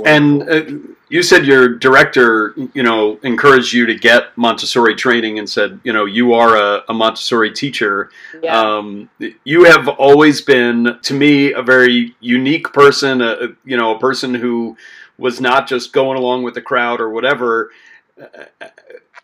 And 0.04 0.48
uh, 0.48 0.62
you 1.08 1.22
said 1.22 1.44
your 1.44 1.68
director, 1.68 2.54
you 2.72 2.82
know, 2.82 3.18
encouraged 3.22 3.72
you 3.72 3.86
to 3.86 3.94
get 3.94 4.36
Montessori 4.36 4.94
training 4.94 5.38
and 5.38 5.48
said, 5.50 5.80
you 5.82 5.92
know, 5.92 6.04
you 6.04 6.34
are 6.34 6.56
a, 6.56 6.84
a 6.88 6.94
Montessori 6.94 7.52
teacher. 7.52 8.10
Yeah. 8.42 8.58
Um, 8.58 9.10
you 9.44 9.64
have 9.64 9.88
always 9.88 10.40
been, 10.40 10.98
to 11.02 11.14
me, 11.14 11.52
a 11.52 11.62
very 11.62 12.14
unique 12.20 12.72
person. 12.72 13.20
A, 13.20 13.48
you 13.64 13.76
know, 13.76 13.96
a 13.96 13.98
person 13.98 14.34
who 14.34 14.76
was 15.18 15.40
not 15.40 15.68
just 15.68 15.92
going 15.92 16.16
along 16.16 16.44
with 16.44 16.54
the 16.54 16.62
crowd 16.62 17.00
or 17.00 17.10
whatever. 17.10 17.70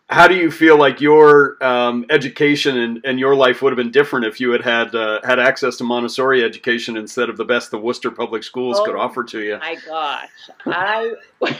How 0.09 0.25
do 0.27 0.35
you 0.35 0.51
feel 0.51 0.77
like 0.77 1.01
your 1.01 1.61
um, 1.61 2.05
education 2.09 2.77
and, 2.77 3.01
and 3.03 3.19
your 3.19 3.35
life 3.35 3.61
would 3.61 3.71
have 3.73 3.77
been 3.77 3.91
different 3.91 4.25
if 4.25 4.39
you 4.39 4.51
had 4.51 4.61
had 4.61 4.95
uh, 4.95 5.19
had 5.25 5.37
access 5.37 5.75
to 5.77 5.83
Montessori 5.83 6.43
education 6.43 6.95
instead 6.95 7.29
of 7.29 7.35
the 7.35 7.43
best 7.43 7.71
the 7.71 7.77
Worcester 7.77 8.09
Public 8.09 8.43
Schools 8.43 8.77
oh, 8.79 8.85
could 8.85 8.95
offer 8.95 9.25
to 9.25 9.41
you? 9.41 9.57
My 9.57 9.75
gosh, 9.85 10.29
I, 10.65 11.13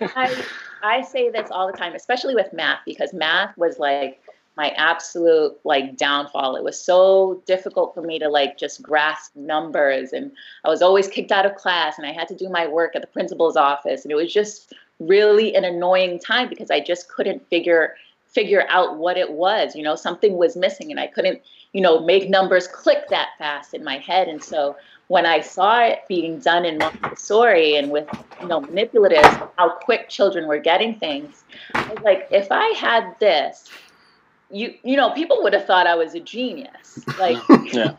I 0.00 0.44
I 0.82 1.02
say 1.02 1.30
this 1.30 1.48
all 1.52 1.70
the 1.70 1.78
time, 1.78 1.94
especially 1.94 2.34
with 2.34 2.52
math, 2.52 2.80
because 2.84 3.12
math 3.12 3.56
was 3.56 3.78
like 3.78 4.20
my 4.56 4.70
absolute 4.70 5.56
like 5.62 5.96
downfall. 5.96 6.56
It 6.56 6.64
was 6.64 6.78
so 6.78 7.40
difficult 7.46 7.94
for 7.94 8.02
me 8.02 8.18
to 8.18 8.28
like 8.28 8.58
just 8.58 8.82
grasp 8.82 9.36
numbers 9.36 10.12
and 10.12 10.32
I 10.64 10.68
was 10.68 10.82
always 10.82 11.06
kicked 11.06 11.30
out 11.30 11.46
of 11.46 11.54
class 11.54 11.96
and 11.96 12.06
I 12.06 12.12
had 12.12 12.26
to 12.28 12.34
do 12.34 12.48
my 12.48 12.66
work 12.66 12.96
at 12.96 13.00
the 13.00 13.06
principal's 13.06 13.56
office 13.56 14.04
and 14.04 14.10
it 14.10 14.16
was 14.16 14.34
just 14.34 14.74
really 14.98 15.54
an 15.54 15.64
annoying 15.64 16.18
time 16.18 16.48
because 16.48 16.70
I 16.70 16.80
just 16.80 17.08
couldn't 17.08 17.48
figure 17.48 17.96
figure 18.26 18.66
out 18.68 18.98
what 18.98 19.16
it 19.16 19.32
was. 19.32 19.74
You 19.74 19.82
know, 19.82 19.94
something 19.94 20.36
was 20.36 20.56
missing 20.56 20.90
and 20.90 21.00
I 21.00 21.06
couldn't, 21.06 21.40
you 21.72 21.80
know, 21.80 22.00
make 22.00 22.28
numbers 22.28 22.68
click 22.68 23.08
that 23.08 23.28
fast 23.38 23.74
in 23.74 23.82
my 23.82 23.98
head 23.98 24.28
and 24.28 24.42
so 24.42 24.76
when 25.08 25.24
I 25.24 25.40
saw 25.40 25.80
it 25.80 26.00
being 26.06 26.38
done 26.38 26.66
in 26.66 26.76
Montessori 26.76 27.76
and 27.76 27.90
with 27.90 28.06
you 28.40 28.46
know 28.46 28.60
manipulatives, 28.60 29.50
how 29.56 29.70
quick 29.70 30.10
children 30.10 30.46
were 30.46 30.58
getting 30.58 30.98
things, 30.98 31.44
I 31.74 31.88
was 31.88 32.00
like, 32.00 32.28
if 32.30 32.48
I 32.50 32.66
had 32.76 33.18
this 33.18 33.70
you 34.50 34.74
you 34.82 34.96
know 34.96 35.10
people 35.10 35.42
would 35.42 35.52
have 35.52 35.66
thought 35.66 35.86
i 35.86 35.94
was 35.94 36.14
a 36.14 36.20
genius 36.20 37.00
like 37.18 37.36
yeah. 37.72 37.94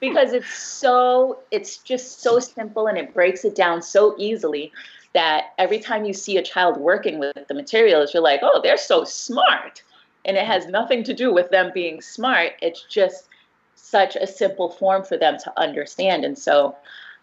because 0.00 0.32
it's 0.32 0.52
so 0.52 1.38
it's 1.50 1.78
just 1.78 2.20
so 2.20 2.38
simple 2.38 2.86
and 2.86 2.98
it 2.98 3.14
breaks 3.14 3.44
it 3.44 3.54
down 3.54 3.80
so 3.80 4.14
easily 4.18 4.70
that 5.14 5.54
every 5.58 5.78
time 5.78 6.04
you 6.04 6.12
see 6.12 6.36
a 6.36 6.42
child 6.42 6.76
working 6.76 7.18
with 7.18 7.36
the 7.48 7.54
materials 7.54 8.12
you're 8.12 8.22
like 8.22 8.40
oh 8.42 8.60
they're 8.62 8.76
so 8.76 9.04
smart. 9.04 9.82
And 10.26 10.36
it 10.36 10.46
has 10.46 10.62
mm-hmm. 10.62 10.72
nothing 10.72 11.04
to 11.04 11.12
do 11.14 11.32
with 11.32 11.50
them 11.50 11.70
being 11.74 12.00
smart. 12.00 12.52
It's 12.62 12.82
just 12.88 13.28
such 13.76 14.16
a 14.16 14.26
simple 14.26 14.70
form 14.70 15.04
for 15.04 15.18
them 15.18 15.36
to 15.44 15.60
understand. 15.60 16.24
And 16.24 16.38
so 16.38 16.76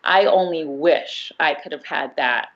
i 0.04 0.25
only 0.25 0.65
wish 0.65 1.32
i 1.39 1.54
could 1.54 1.71
have 1.71 1.86
had 1.86 2.15
that 2.15 2.49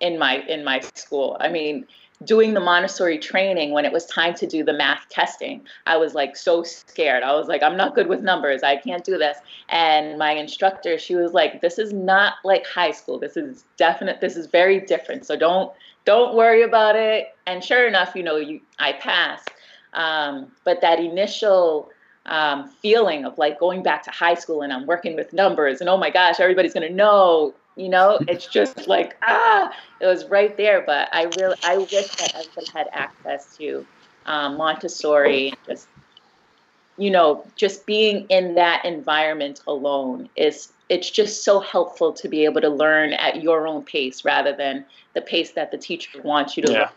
in 0.00 0.18
my 0.18 0.38
in 0.46 0.64
my 0.64 0.80
school. 0.94 1.36
I 1.40 1.48
mean 1.48 1.86
doing 2.24 2.52
the 2.52 2.60
Montessori 2.60 3.18
training, 3.18 3.72
when 3.72 3.84
it 3.84 3.92
was 3.92 4.04
time 4.06 4.34
to 4.34 4.46
do 4.46 4.62
the 4.62 4.72
math 4.72 5.08
testing, 5.08 5.62
I 5.86 5.96
was 5.96 6.14
like 6.14 6.36
so 6.36 6.62
scared. 6.62 7.22
I 7.22 7.34
was 7.34 7.48
like, 7.48 7.62
I'm 7.62 7.76
not 7.76 7.94
good 7.94 8.08
with 8.08 8.20
numbers. 8.20 8.62
I 8.62 8.76
can't 8.76 9.04
do 9.04 9.16
this. 9.16 9.38
And 9.68 10.18
my 10.18 10.32
instructor, 10.32 10.98
she 10.98 11.14
was 11.14 11.32
like, 11.32 11.60
this 11.60 11.78
is 11.78 11.92
not 11.92 12.34
like 12.44 12.66
high 12.66 12.90
school. 12.90 13.18
This 13.18 13.36
is 13.36 13.64
definite. 13.76 14.20
This 14.20 14.36
is 14.36 14.46
very 14.46 14.80
different. 14.80 15.24
So 15.24 15.36
don't 15.36 15.72
don't 16.04 16.34
worry 16.34 16.62
about 16.62 16.96
it. 16.96 17.28
And 17.46 17.62
sure 17.64 17.86
enough, 17.86 18.14
you 18.14 18.22
know, 18.22 18.36
you 18.36 18.60
I 18.78 18.92
passed. 18.94 19.50
Um, 19.92 20.52
but 20.64 20.80
that 20.82 21.00
initial 21.00 21.90
um, 22.26 22.68
feeling 22.68 23.24
of 23.24 23.38
like 23.38 23.58
going 23.58 23.82
back 23.82 24.02
to 24.04 24.10
high 24.10 24.34
school 24.34 24.62
and 24.62 24.72
I'm 24.72 24.86
working 24.86 25.16
with 25.16 25.32
numbers 25.32 25.80
and 25.80 25.88
oh 25.88 25.96
my 25.96 26.10
gosh, 26.10 26.38
everybody's 26.38 26.74
gonna 26.74 26.90
know. 26.90 27.54
You 27.76 27.88
know, 27.88 28.18
it's 28.28 28.46
just 28.46 28.88
like 28.88 29.16
ah, 29.22 29.72
it 30.00 30.06
was 30.06 30.26
right 30.26 30.56
there. 30.56 30.82
But 30.82 31.08
I 31.12 31.30
really, 31.38 31.56
I 31.64 31.78
wish 31.78 32.08
that 32.16 32.34
everybody 32.34 32.66
had 32.72 32.88
access 32.92 33.56
to 33.56 33.86
um, 34.26 34.56
Montessori. 34.56 35.54
Just 35.66 35.88
you 36.98 37.10
know, 37.10 37.46
just 37.56 37.86
being 37.86 38.26
in 38.28 38.54
that 38.56 38.84
environment 38.84 39.62
alone 39.66 40.28
is 40.36 40.72
it's 40.90 41.10
just 41.10 41.44
so 41.44 41.60
helpful 41.60 42.12
to 42.12 42.28
be 42.28 42.44
able 42.44 42.60
to 42.60 42.68
learn 42.68 43.14
at 43.14 43.42
your 43.42 43.66
own 43.66 43.82
pace 43.82 44.24
rather 44.24 44.54
than 44.54 44.84
the 45.14 45.20
pace 45.20 45.52
that 45.52 45.70
the 45.70 45.78
teacher 45.78 46.20
wants 46.22 46.56
you 46.56 46.62
to 46.64 46.72
yeah. 46.72 46.78
learn. 46.80 46.88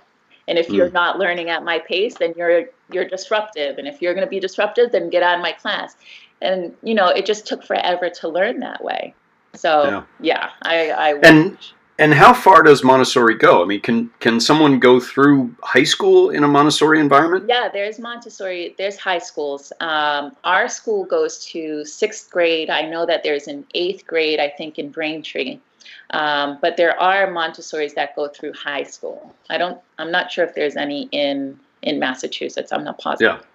And 0.48 0.58
if 0.58 0.68
mm. 0.68 0.76
you're 0.76 0.92
not 0.92 1.20
learning 1.20 1.50
at 1.50 1.64
my 1.64 1.80
pace, 1.80 2.16
then 2.16 2.34
you're 2.36 2.66
you're 2.92 3.08
disruptive. 3.08 3.78
And 3.78 3.88
if 3.88 4.02
you're 4.02 4.14
going 4.14 4.26
to 4.26 4.30
be 4.30 4.40
disruptive, 4.40 4.92
then 4.92 5.10
get 5.10 5.24
out 5.24 5.36
of 5.36 5.42
my 5.42 5.54
class. 5.54 5.96
And 6.42 6.76
you 6.84 6.94
know, 6.94 7.08
it 7.08 7.26
just 7.26 7.48
took 7.48 7.64
forever 7.64 8.10
to 8.10 8.28
learn 8.28 8.60
that 8.60 8.84
way. 8.84 9.14
So 9.56 9.84
yeah, 9.84 10.04
yeah 10.20 10.50
I, 10.63 10.89
I 10.89 11.13
and 11.24 11.58
and 12.00 12.13
how 12.13 12.34
far 12.34 12.63
does 12.63 12.84
Montessori 12.84 13.36
go? 13.36 13.62
I 13.62 13.66
mean, 13.66 13.82
can 13.82 14.10
can 14.20 14.39
someone 14.39 14.80
go 14.80 15.00
through 15.00 15.56
high 15.62 15.84
school 15.84 16.32
in 16.32 16.44
a 16.44 16.48
Montessori 16.48 17.00
environment? 17.00 17.46
Yeah, 17.48 17.70
there's 17.72 18.00
Montessori. 18.00 18.74
There's 18.78 18.98
high 18.98 19.20
schools. 19.20 19.72
Um, 19.80 20.36
our 20.44 20.68
school 20.68 21.06
goes 21.06 21.46
to 21.46 21.86
sixth 21.86 22.32
grade. 22.32 22.70
I 22.70 22.82
know 22.89 23.06
that 23.06 23.22
there's 23.24 23.48
an 23.48 23.66
eighth 23.76 24.08
grade. 24.08 24.39
I 24.39 24.50
think 24.50 24.80
in 24.80 24.89
Braintree. 24.89 25.60
Um, 26.12 26.58
but 26.62 26.78
there 26.78 27.00
are 27.00 27.30
Montessori's 27.30 27.94
that 27.94 28.16
go 28.16 28.28
through 28.28 28.54
high 28.54 28.84
school. 28.84 29.34
I 29.50 29.58
don't. 29.58 29.80
I'm 30.00 30.12
not 30.12 30.32
sure 30.32 30.46
if 30.46 30.56
there's 30.56 30.76
any 30.76 31.10
in 31.12 31.60
in 31.84 32.00
Massachusetts. 32.00 32.74
I'm 32.74 32.84
not 32.84 32.98
positive. 32.98 33.39
Yeah. 33.39 33.48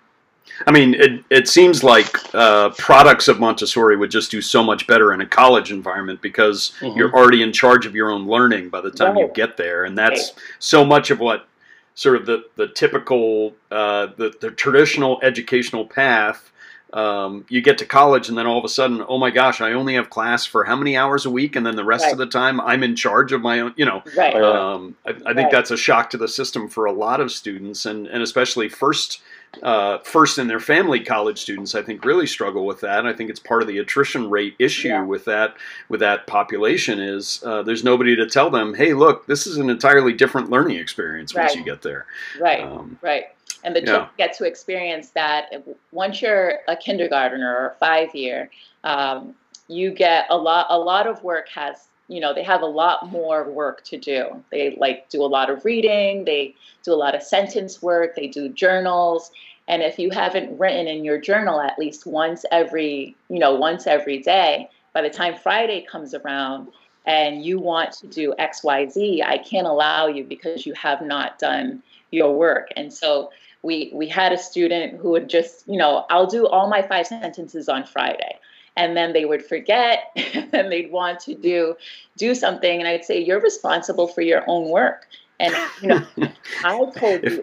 I 0.67 0.71
mean, 0.71 0.95
it, 0.95 1.25
it 1.31 1.49
seems 1.49 1.85
like 1.85 2.35
uh, 2.35 2.71
products 2.71 3.29
of 3.29 3.39
Montessori 3.39 3.97
would 3.97 4.11
just 4.11 4.31
do 4.31 4.41
so 4.41 4.63
much 4.63 4.87
better 4.87 5.13
in 5.13 5.21
a 5.21 5.27
college 5.27 5.71
environment 5.71 6.21
because 6.21 6.73
mm-hmm. 6.81 6.97
you're 6.97 7.13
already 7.13 7.43
in 7.43 7.53
charge 7.53 7.87
of 7.87 7.95
your 7.95 8.11
own 8.11 8.27
learning 8.27 8.69
by 8.69 8.81
the 8.81 8.91
time 8.91 9.15
right. 9.15 9.23
you 9.23 9.31
get 9.35 9.57
there, 9.57 9.85
and 9.85 9.97
that's 9.97 10.33
right. 10.33 10.43
so 10.59 10.85
much 10.85 11.11
of 11.11 11.21
what 11.21 11.47
sort 11.95 12.15
of 12.15 12.27
the 12.27 12.45
the 12.57 12.69
typical 12.69 13.55
uh, 13.71 14.09
the 14.17 14.33
the 14.41 14.51
traditional 14.51 15.21
educational 15.23 15.85
path. 15.85 16.51
Um, 16.91 17.45
you 17.51 17.61
get 17.61 17.77
to 17.79 17.85
college, 17.85 18.31
and 18.31 18.39
then 18.39 18.47
all 18.47 18.57
of 18.57 18.65
a 18.65 18.69
sudden, 18.69 19.05
oh 19.07 19.19
my 19.19 19.29
gosh, 19.29 19.61
I 19.61 19.73
only 19.73 19.95
have 19.95 20.09
class 20.09 20.47
for 20.47 20.65
how 20.65 20.75
many 20.75 20.97
hours 20.97 21.27
a 21.27 21.31
week, 21.31 21.55
and 21.55 21.67
then 21.67 21.77
the 21.77 21.85
rest 21.85 22.05
right. 22.05 22.13
of 22.13 22.19
the 22.19 22.27
time, 22.27 22.63
I'm 22.63 22.83
in 22.83 22.97
charge 22.97 23.33
of 23.33 23.43
my 23.43 23.61
own. 23.61 23.75
You 23.77 23.85
know, 23.85 24.03
um, 24.43 24.97
I, 25.05 25.15
I, 25.27 25.35
think 25.35 25.51
that's 25.51 25.71
a 25.71 25.77
shock 25.77 26.09
to 26.11 26.17
the 26.17 26.29
system 26.29 26.67
for 26.67 26.87
a 26.87 26.93
lot 26.93 27.21
of 27.21 27.31
students, 27.31 27.85
and 27.85 28.07
and 28.07 28.23
especially 28.23 28.71
first 28.71 29.21
uh, 29.63 29.99
first 29.99 30.39
and 30.39 30.49
their 30.49 30.61
family 30.61 31.01
college 31.01 31.39
students, 31.39 31.75
I 31.75 31.83
think, 31.83 32.05
really 32.05 32.27
struggle 32.27 32.67
with 32.67 32.81
that. 32.81 33.01
And 33.01 33.09
I 33.09 33.13
think 33.13 33.31
it's 33.31 33.41
part 33.41 33.63
of 33.63 33.69
the 33.69 33.79
attrition 33.79 34.31
rate 34.31 34.55
issue 34.59 34.89
yeah. 34.89 35.03
with 35.03 35.25
that 35.25 35.57
with 35.89 36.01
that 36.01 36.27
population 36.27 37.01
is 37.01 37.43
uh, 37.45 37.63
there's 37.63 37.85
nobody 37.85 38.15
to 38.17 38.27
tell 38.27 38.51
them, 38.51 38.75
hey, 38.75 38.95
look, 38.95 39.27
this 39.27 39.47
is 39.47 39.57
an 39.57 39.71
entirely 39.71 40.13
different 40.13 40.51
learning 40.51 40.77
experience 40.77 41.35
right. 41.35 41.45
once 41.45 41.57
you 41.57 41.65
get 41.65 41.83
there. 41.83 42.07
Right. 42.41 42.63
Um, 42.63 42.99
right. 43.03 43.25
And 43.65 43.75
the 43.75 43.83
children 43.83 44.09
get 44.17 44.37
to 44.39 44.45
experience 44.45 45.11
that 45.11 45.51
once 45.91 46.23
you're 46.23 46.61
a 46.69 46.77
kindergartner 46.77 47.57
or 47.57 47.67
a 47.71 47.75
five 47.75 48.15
year, 48.15 48.51
um, 48.85 49.35
you 49.67 49.91
get 49.91 50.27
a 50.31 50.37
lot. 50.37 50.67
A 50.71 50.79
lot 50.79 51.07
of 51.07 51.23
work 51.25 51.49
has 51.51 51.88
you 52.09 52.21
know 52.21 52.35
they 52.35 52.43
have 52.43 52.63
a 52.63 52.67
lot 52.67 53.11
more 53.11 53.51
work 53.51 53.85
to 53.85 53.99
do. 53.99 54.43
They 54.51 54.77
like 54.79 55.09
do 55.09 55.23
a 55.23 55.27
lot 55.27 55.51
of 55.51 55.65
reading 55.65 56.25
they 56.25 56.55
do 56.83 56.93
a 56.93 56.97
lot 56.97 57.15
of 57.15 57.23
sentence 57.23 57.81
work 57.83 58.17
they 58.17 58.27
do 58.27 58.49
journals 58.49 59.31
and 59.67 59.83
if 59.83 59.99
you 59.99 60.11
haven't 60.11 60.59
written 60.59 60.87
in 60.87 61.05
your 61.05 61.21
journal 61.21 61.61
at 61.61 61.79
least 61.79 62.07
once 62.07 62.45
every 62.51 63.15
you 63.29 63.39
know 63.39 63.55
once 63.55 63.87
every 63.87 64.19
day 64.19 64.69
by 64.93 65.03
the 65.03 65.11
time 65.11 65.35
friday 65.37 65.85
comes 65.91 66.15
around 66.15 66.69
and 67.07 67.45
you 67.45 67.59
want 67.59 67.93
to 67.93 68.07
do 68.07 68.35
xyz 68.39 69.23
i 69.25 69.39
can't 69.39 69.67
allow 69.67 70.07
you 70.07 70.25
because 70.25 70.67
you 70.67 70.73
have 70.75 71.03
not 71.03 71.39
done 71.39 71.83
your 72.11 72.35
work. 72.35 72.69
And 72.77 72.93
so 72.93 73.31
we 73.63 73.91
we 73.93 74.07
had 74.07 74.33
a 74.33 74.39
student 74.39 74.99
who 75.01 75.11
would 75.11 75.29
just 75.29 75.67
you 75.67 75.77
know 75.77 76.07
i'll 76.11 76.29
do 76.29 76.47
all 76.47 76.69
my 76.69 76.81
five 76.81 77.05
sentences 77.05 77.69
on 77.69 77.85
friday 77.85 78.38
and 78.79 78.97
then 78.97 79.13
they 79.13 79.27
would 79.27 79.45
forget 79.45 80.13
and 80.17 80.73
they'd 80.73 80.91
want 80.91 81.21
to 81.21 81.35
do 81.35 81.77
do 82.17 82.35
something. 82.35 82.79
And 82.79 82.89
i'd 82.89 83.05
say 83.05 83.21
you're 83.23 83.41
responsible 83.41 84.09
for 84.09 84.23
your 84.23 84.43
own 84.47 84.71
work. 84.71 85.07
And 85.41 85.55
you 85.83 85.89
know 85.89 86.07
i 86.65 86.79
told 86.97 87.23
you 87.23 87.43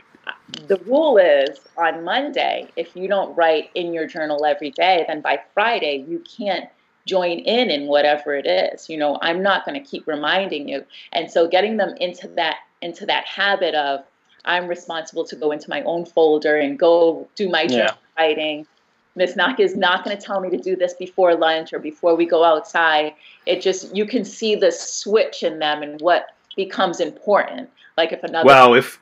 the 0.68 0.78
rule 0.86 1.18
is 1.18 1.60
on 1.78 2.04
monday 2.04 2.68
if 2.76 2.96
you 2.96 3.08
don't 3.08 3.34
write 3.36 3.70
in 3.74 3.94
your 3.94 4.06
journal 4.06 4.44
every 4.44 4.72
day 4.72 5.06
then 5.08 5.22
by 5.22 5.40
friday 5.54 6.04
you 6.08 6.22
can't 6.38 6.68
join 7.06 7.40
in 7.40 7.70
in 7.70 7.88
whatever 7.88 8.34
it 8.36 8.48
is. 8.48 8.90
You 8.90 8.98
know 8.98 9.18
i'm 9.22 9.42
not 9.42 9.66
going 9.66 9.82
to 9.82 9.90
keep 9.90 10.08
reminding 10.08 10.68
you. 10.68 10.84
And 11.14 11.32
so 11.32 11.48
getting 11.48 11.78
them 11.78 11.94
into 12.02 12.28
that 12.30 12.58
into 12.82 13.06
that 13.06 13.26
habit 13.26 13.76
of 13.76 14.02
i'm 14.44 14.68
responsible 14.68 15.26
to 15.26 15.36
go 15.36 15.52
into 15.52 15.70
my 15.70 15.82
own 15.84 16.06
folder 16.06 16.58
and 16.58 16.78
go 16.78 17.28
do 17.36 17.50
my 17.50 17.66
yeah. 17.70 17.94
writing 18.18 18.68
Miss 19.16 19.36
Knock 19.36 19.60
is 19.60 19.76
not 19.76 20.04
going 20.04 20.18
to 20.18 20.22
tell 20.22 20.40
me 20.42 20.50
to 20.50 20.58
do 20.58 20.76
this 20.76 20.94
before 20.94 21.36
lunch 21.36 21.74
or 21.74 21.80
before 21.80 22.16
we 22.16 22.26
go 22.26 22.44
outside. 22.44 23.14
It 23.46 23.62
just 23.62 23.96
you 23.96 24.06
can 24.06 24.26
see 24.26 24.56
the 24.56 24.72
switch 24.72 25.44
in 25.44 25.60
them 25.60 25.84
and 25.84 26.00
what 26.02 26.28
becomes 26.56 27.00
important. 27.00 27.70
Like 27.98 28.12
if 28.12 28.24
another 28.24 28.46
wow, 28.46 28.74
if 28.74 29.00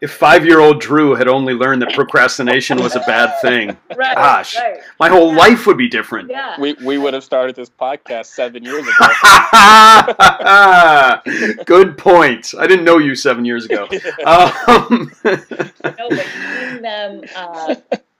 if 0.00 0.12
five 0.12 0.46
year 0.46 0.60
old 0.60 0.80
Drew 0.80 1.16
had 1.16 1.26
only 1.26 1.54
learned 1.54 1.82
that 1.82 1.92
procrastination 1.92 2.78
was 2.78 2.94
a 2.94 3.00
bad 3.00 3.36
thing, 3.42 3.76
right, 3.96 4.14
gosh, 4.14 4.56
right. 4.56 4.78
my 5.00 5.08
whole 5.08 5.32
yeah. 5.32 5.38
life 5.38 5.66
would 5.66 5.76
be 5.76 5.88
different. 5.88 6.30
Yeah. 6.30 6.54
We, 6.60 6.74
we 6.84 6.98
would 6.98 7.14
have 7.14 7.24
started 7.24 7.56
this 7.56 7.68
podcast 7.68 8.26
seven 8.26 8.62
years 8.62 8.86
ago. 8.86 9.06
Good 11.64 11.98
point. 11.98 12.54
I 12.56 12.68
didn't 12.68 12.84
know 12.84 12.98
you 12.98 13.16
seven 13.16 13.44
years 13.44 13.64
ago. 13.64 13.88
Um. 14.24 15.12
no, 15.24 15.36
but 15.84 16.26
seeing 16.26 16.82
them 16.82 17.22
uh, 17.34 17.74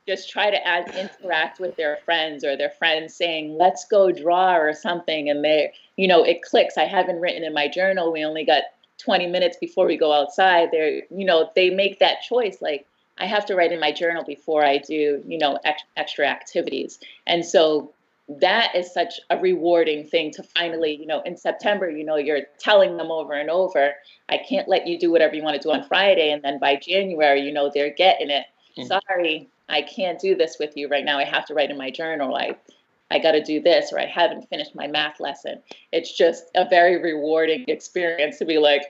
just 0.09 0.31
try 0.31 0.51
to 0.51 0.67
add, 0.67 0.89
interact 0.97 1.61
with 1.61 1.77
their 1.77 1.99
friends 2.05 2.43
or 2.43 2.57
their 2.57 2.71
friends 2.71 3.15
saying, 3.15 3.57
let's 3.59 3.85
go 3.85 4.11
draw 4.11 4.57
or 4.57 4.73
something. 4.73 5.29
And 5.29 5.45
they, 5.45 5.73
you 5.97 6.09
know, 6.09 6.25
it 6.25 6.43
clicks. 6.43 6.79
I 6.79 6.85
haven't 6.85 7.21
written 7.21 7.45
in 7.45 7.53
my 7.53 7.69
journal. 7.69 8.11
We 8.11 8.25
only 8.25 8.45
got 8.45 8.63
20 8.99 9.27
minutes 9.27 9.59
before 9.61 9.87
we 9.87 9.99
go 9.99 10.13
outside. 10.13 10.71
They're, 10.73 11.03
you 11.11 11.27
know, 11.27 11.51
they 11.55 11.69
make 11.69 11.99
that 11.99 12.23
choice. 12.23 12.63
Like, 12.63 12.87
I 13.19 13.27
have 13.27 13.45
to 13.47 13.55
write 13.55 13.71
in 13.71 13.81
my 13.81 13.93
journal 13.93 14.25
before 14.25 14.65
I 14.65 14.79
do, 14.79 15.23
you 15.27 15.39
know, 15.39 15.59
ex- 15.65 15.83
extra 15.97 16.27
activities. 16.27 16.99
And 17.27 17.45
so 17.45 17.93
that 18.29 18.75
is 18.75 18.93
such 18.93 19.21
a 19.31 19.39
rewarding 19.39 20.07
thing 20.07 20.31
to 20.33 20.43
finally, 20.43 20.97
you 20.97 21.07
know, 21.07 21.21
in 21.23 21.37
September, 21.37 21.91
you 21.91 22.05
know, 22.05 22.17
you're 22.17 22.43
telling 22.59 22.97
them 22.97 23.11
over 23.11 23.35
and 23.35 23.51
over, 23.51 23.93
I 24.29 24.39
can't 24.39 24.69
let 24.69 24.87
you 24.87 24.99
do 24.99 25.11
whatever 25.11 25.35
you 25.35 25.43
want 25.43 25.61
to 25.61 25.67
do 25.67 25.73
on 25.73 25.83
Friday. 25.83 26.31
And 26.31 26.43
then 26.43 26.59
by 26.59 26.77
January, 26.77 27.41
you 27.41 27.53
know, 27.53 27.71
they're 27.73 27.93
getting 27.93 28.31
it. 28.31 28.45
Mm. 28.79 28.87
Sorry, 28.87 29.49
I 29.69 29.83
can't 29.83 30.19
do 30.19 30.35
this 30.35 30.57
with 30.59 30.77
you 30.77 30.89
right 30.89 31.05
now. 31.05 31.19
I 31.19 31.25
have 31.25 31.47
to 31.47 31.55
write 31.55 31.71
in 31.71 31.77
my 31.77 31.91
journal. 31.91 32.35
I, 32.35 32.57
I 33.11 33.19
got 33.19 33.33
to 33.33 33.43
do 33.43 33.61
this, 33.61 33.93
or 33.93 33.99
I 33.99 34.07
haven't 34.07 34.49
finished 34.49 34.75
my 34.75 34.87
math 34.87 35.21
lesson. 35.21 35.61
It's 35.93 36.13
just 36.17 36.45
a 36.55 36.69
very 36.69 37.03
rewarding 37.03 37.65
experience 37.69 38.39
to 38.39 38.45
be 38.45 38.59
like, 38.59 38.83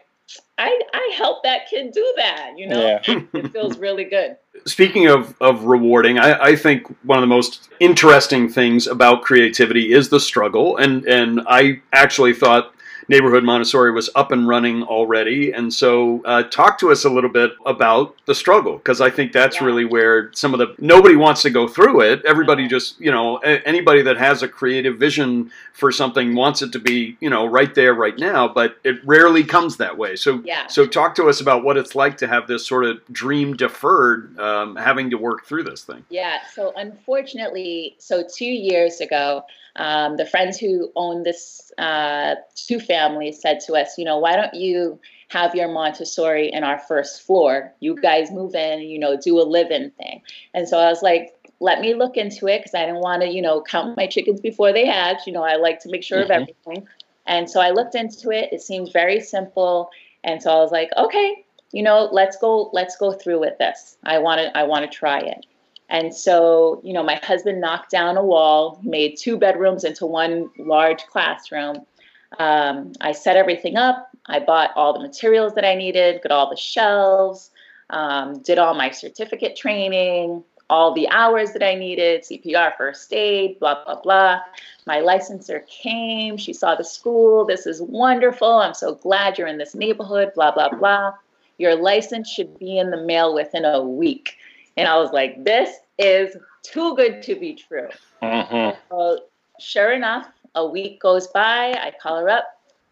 I, 0.58 0.80
I 0.92 1.14
helped 1.16 1.44
that 1.44 1.68
kid 1.70 1.92
do 1.92 2.14
that. 2.16 2.52
You 2.56 2.68
know, 2.68 3.00
yeah. 3.06 3.20
it 3.32 3.48
feels 3.52 3.78
really 3.78 4.04
good. 4.04 4.36
Speaking 4.66 5.06
of, 5.06 5.34
of 5.40 5.64
rewarding, 5.64 6.18
I, 6.18 6.48
I 6.48 6.56
think 6.56 6.94
one 7.04 7.18
of 7.18 7.22
the 7.22 7.28
most 7.28 7.70
interesting 7.80 8.48
things 8.48 8.86
about 8.86 9.22
creativity 9.22 9.92
is 9.92 10.10
the 10.10 10.20
struggle. 10.20 10.76
And, 10.76 11.04
and 11.06 11.40
I 11.46 11.80
actually 11.92 12.34
thought 12.34 12.74
Neighborhood 13.08 13.44
Montessori 13.44 13.92
was 13.92 14.10
up 14.14 14.32
and 14.32 14.46
running 14.46 14.82
already. 14.82 15.52
And 15.52 15.72
so, 15.72 16.22
uh, 16.24 16.42
talk 16.44 16.78
to 16.78 16.90
us 16.90 17.04
a 17.04 17.10
little 17.10 17.30
bit 17.30 17.52
about 17.64 18.14
the 18.26 18.34
struggle, 18.34 18.76
because 18.76 19.00
I 19.00 19.10
think 19.10 19.32
that's 19.32 19.56
yeah. 19.56 19.64
really 19.64 19.84
where 19.84 20.30
some 20.34 20.52
of 20.52 20.58
the 20.58 20.74
nobody 20.78 21.16
wants 21.16 21.42
to 21.42 21.50
go 21.50 21.66
through 21.66 22.02
it. 22.02 22.24
Everybody 22.24 22.68
just, 22.68 23.00
you 23.00 23.10
know, 23.10 23.38
anybody 23.38 24.02
that 24.02 24.18
has 24.18 24.42
a 24.42 24.48
creative 24.48 24.98
vision 24.98 25.50
for 25.72 25.90
something 25.90 26.34
wants 26.34 26.60
it 26.60 26.72
to 26.72 26.78
be, 26.78 27.16
you 27.20 27.30
know, 27.30 27.46
right 27.46 27.74
there, 27.74 27.94
right 27.94 28.18
now, 28.18 28.48
but 28.48 28.78
it 28.84 28.96
rarely 29.04 29.44
comes 29.44 29.76
that 29.76 29.96
way. 29.96 30.16
So, 30.16 30.42
yeah. 30.44 30.66
so 30.66 30.86
talk 30.86 31.14
to 31.14 31.28
us 31.28 31.40
about 31.40 31.64
what 31.64 31.76
it's 31.76 31.94
like 31.94 32.18
to 32.18 32.26
have 32.26 32.46
this 32.46 32.66
sort 32.66 32.84
of 32.84 33.00
dream 33.12 33.56
deferred, 33.56 34.38
um, 34.38 34.76
having 34.76 35.10
to 35.10 35.16
work 35.16 35.46
through 35.46 35.62
this 35.62 35.84
thing. 35.84 36.04
Yeah. 36.10 36.38
So, 36.52 36.72
unfortunately, 36.76 37.96
so 37.98 38.22
two 38.22 38.44
years 38.44 39.00
ago, 39.00 39.44
um, 39.78 40.16
the 40.16 40.26
friends 40.26 40.58
who 40.58 40.90
own 40.96 41.22
this 41.22 41.70
uh, 41.78 42.34
two 42.56 42.80
families 42.80 43.40
said 43.40 43.60
to 43.60 43.74
us, 43.74 43.96
you 43.96 44.04
know, 44.04 44.18
why 44.18 44.34
don't 44.34 44.54
you 44.54 44.98
have 45.28 45.54
your 45.54 45.68
Montessori 45.68 46.50
in 46.52 46.64
our 46.64 46.80
first 46.80 47.22
floor? 47.22 47.72
You 47.78 47.94
guys 48.00 48.30
move 48.30 48.54
in, 48.54 48.80
you 48.80 48.98
know, 48.98 49.16
do 49.16 49.40
a 49.40 49.42
live 49.42 49.70
in 49.70 49.90
thing. 49.92 50.22
And 50.52 50.68
so 50.68 50.78
I 50.78 50.88
was 50.88 51.02
like, 51.02 51.32
let 51.60 51.80
me 51.80 51.94
look 51.94 52.16
into 52.16 52.48
it 52.48 52.58
because 52.58 52.74
I 52.74 52.86
didn't 52.86 53.00
want 53.00 53.22
to, 53.22 53.28
you 53.28 53.40
know, 53.40 53.62
count 53.62 53.96
my 53.96 54.08
chickens 54.08 54.40
before 54.40 54.72
they 54.72 54.86
hatch. 54.86 55.26
You 55.26 55.32
know, 55.32 55.44
I 55.44 55.56
like 55.56 55.80
to 55.80 55.90
make 55.90 56.02
sure 56.02 56.18
mm-hmm. 56.18 56.32
of 56.32 56.42
everything. 56.42 56.88
And 57.26 57.48
so 57.48 57.60
I 57.60 57.70
looked 57.70 57.94
into 57.94 58.30
it. 58.30 58.52
It 58.52 58.62
seems 58.62 58.90
very 58.90 59.20
simple. 59.20 59.90
And 60.24 60.42
so 60.42 60.50
I 60.50 60.56
was 60.56 60.72
like, 60.72 60.90
okay, 60.96 61.44
you 61.72 61.82
know, 61.82 62.08
let's 62.10 62.36
go, 62.36 62.70
let's 62.72 62.96
go 62.96 63.12
through 63.12 63.40
with 63.40 63.58
this. 63.58 63.96
I 64.02 64.18
want 64.18 64.40
to, 64.40 64.56
I 64.56 64.64
want 64.64 64.90
to 64.90 64.98
try 64.98 65.20
it. 65.20 65.46
And 65.88 66.14
so, 66.14 66.80
you 66.84 66.92
know, 66.92 67.02
my 67.02 67.16
husband 67.16 67.60
knocked 67.60 67.90
down 67.90 68.16
a 68.16 68.24
wall, 68.24 68.80
made 68.82 69.16
two 69.16 69.38
bedrooms 69.38 69.84
into 69.84 70.04
one 70.06 70.50
large 70.58 71.06
classroom. 71.06 71.86
Um, 72.38 72.92
I 73.00 73.12
set 73.12 73.36
everything 73.36 73.76
up. 73.76 74.10
I 74.26 74.40
bought 74.40 74.72
all 74.76 74.92
the 74.92 75.00
materials 75.00 75.54
that 75.54 75.64
I 75.64 75.74
needed, 75.74 76.20
got 76.22 76.32
all 76.32 76.50
the 76.50 76.56
shelves, 76.56 77.50
um, 77.88 78.40
did 78.42 78.58
all 78.58 78.74
my 78.74 78.90
certificate 78.90 79.56
training, 79.56 80.44
all 80.70 80.92
the 80.92 81.08
hours 81.08 81.52
that 81.52 81.62
I 81.62 81.74
needed, 81.74 82.22
CPR, 82.22 82.76
first 82.76 83.12
aid, 83.12 83.58
blah, 83.58 83.82
blah, 83.84 84.00
blah. 84.02 84.40
My 84.86 85.00
licensor 85.00 85.64
came. 85.68 86.36
She 86.36 86.52
saw 86.52 86.74
the 86.74 86.84
school. 86.84 87.46
This 87.46 87.66
is 87.66 87.80
wonderful. 87.80 88.52
I'm 88.52 88.74
so 88.74 88.94
glad 88.94 89.38
you're 89.38 89.48
in 89.48 89.58
this 89.58 89.74
neighborhood, 89.74 90.32
blah, 90.34 90.52
blah, 90.52 90.68
blah. 90.68 91.14
Your 91.56 91.74
license 91.74 92.30
should 92.30 92.58
be 92.58 92.78
in 92.78 92.90
the 92.90 93.02
mail 93.02 93.34
within 93.34 93.64
a 93.64 93.82
week. 93.82 94.36
And 94.78 94.88
I 94.88 94.96
was 94.96 95.10
like, 95.12 95.44
this 95.44 95.76
is 95.98 96.36
too 96.62 96.94
good 96.96 97.22
to 97.22 97.34
be 97.34 97.54
true. 97.54 97.88
Mm-hmm. 98.22 98.78
So, 98.90 99.20
sure 99.58 99.92
enough, 99.92 100.28
a 100.54 100.66
week 100.66 101.00
goes 101.00 101.26
by. 101.28 101.72
I 101.72 101.92
call 102.00 102.20
her 102.20 102.28
up. 102.28 102.44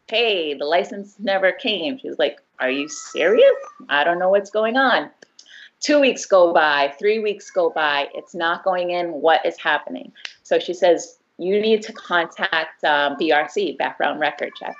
Hey, 0.08 0.54
the 0.54 0.64
license 0.64 1.16
never 1.18 1.52
came. 1.52 1.98
She's 1.98 2.18
like, 2.18 2.40
Are 2.60 2.70
you 2.70 2.88
serious? 2.88 3.56
I 3.88 4.04
don't 4.04 4.18
know 4.18 4.30
what's 4.30 4.50
going 4.50 4.76
on. 4.76 5.10
Two 5.80 6.00
weeks 6.00 6.24
go 6.26 6.52
by, 6.52 6.94
three 6.98 7.18
weeks 7.18 7.50
go 7.50 7.70
by. 7.70 8.08
It's 8.14 8.34
not 8.34 8.64
going 8.64 8.90
in. 8.90 9.12
What 9.12 9.44
is 9.44 9.58
happening? 9.58 10.12
So 10.42 10.58
she 10.58 10.74
says, 10.74 11.18
You 11.38 11.60
need 11.60 11.82
to 11.82 11.92
contact 11.92 12.82
um, 12.84 13.16
BRC, 13.16 13.78
background 13.78 14.20
record 14.20 14.52
check. 14.58 14.74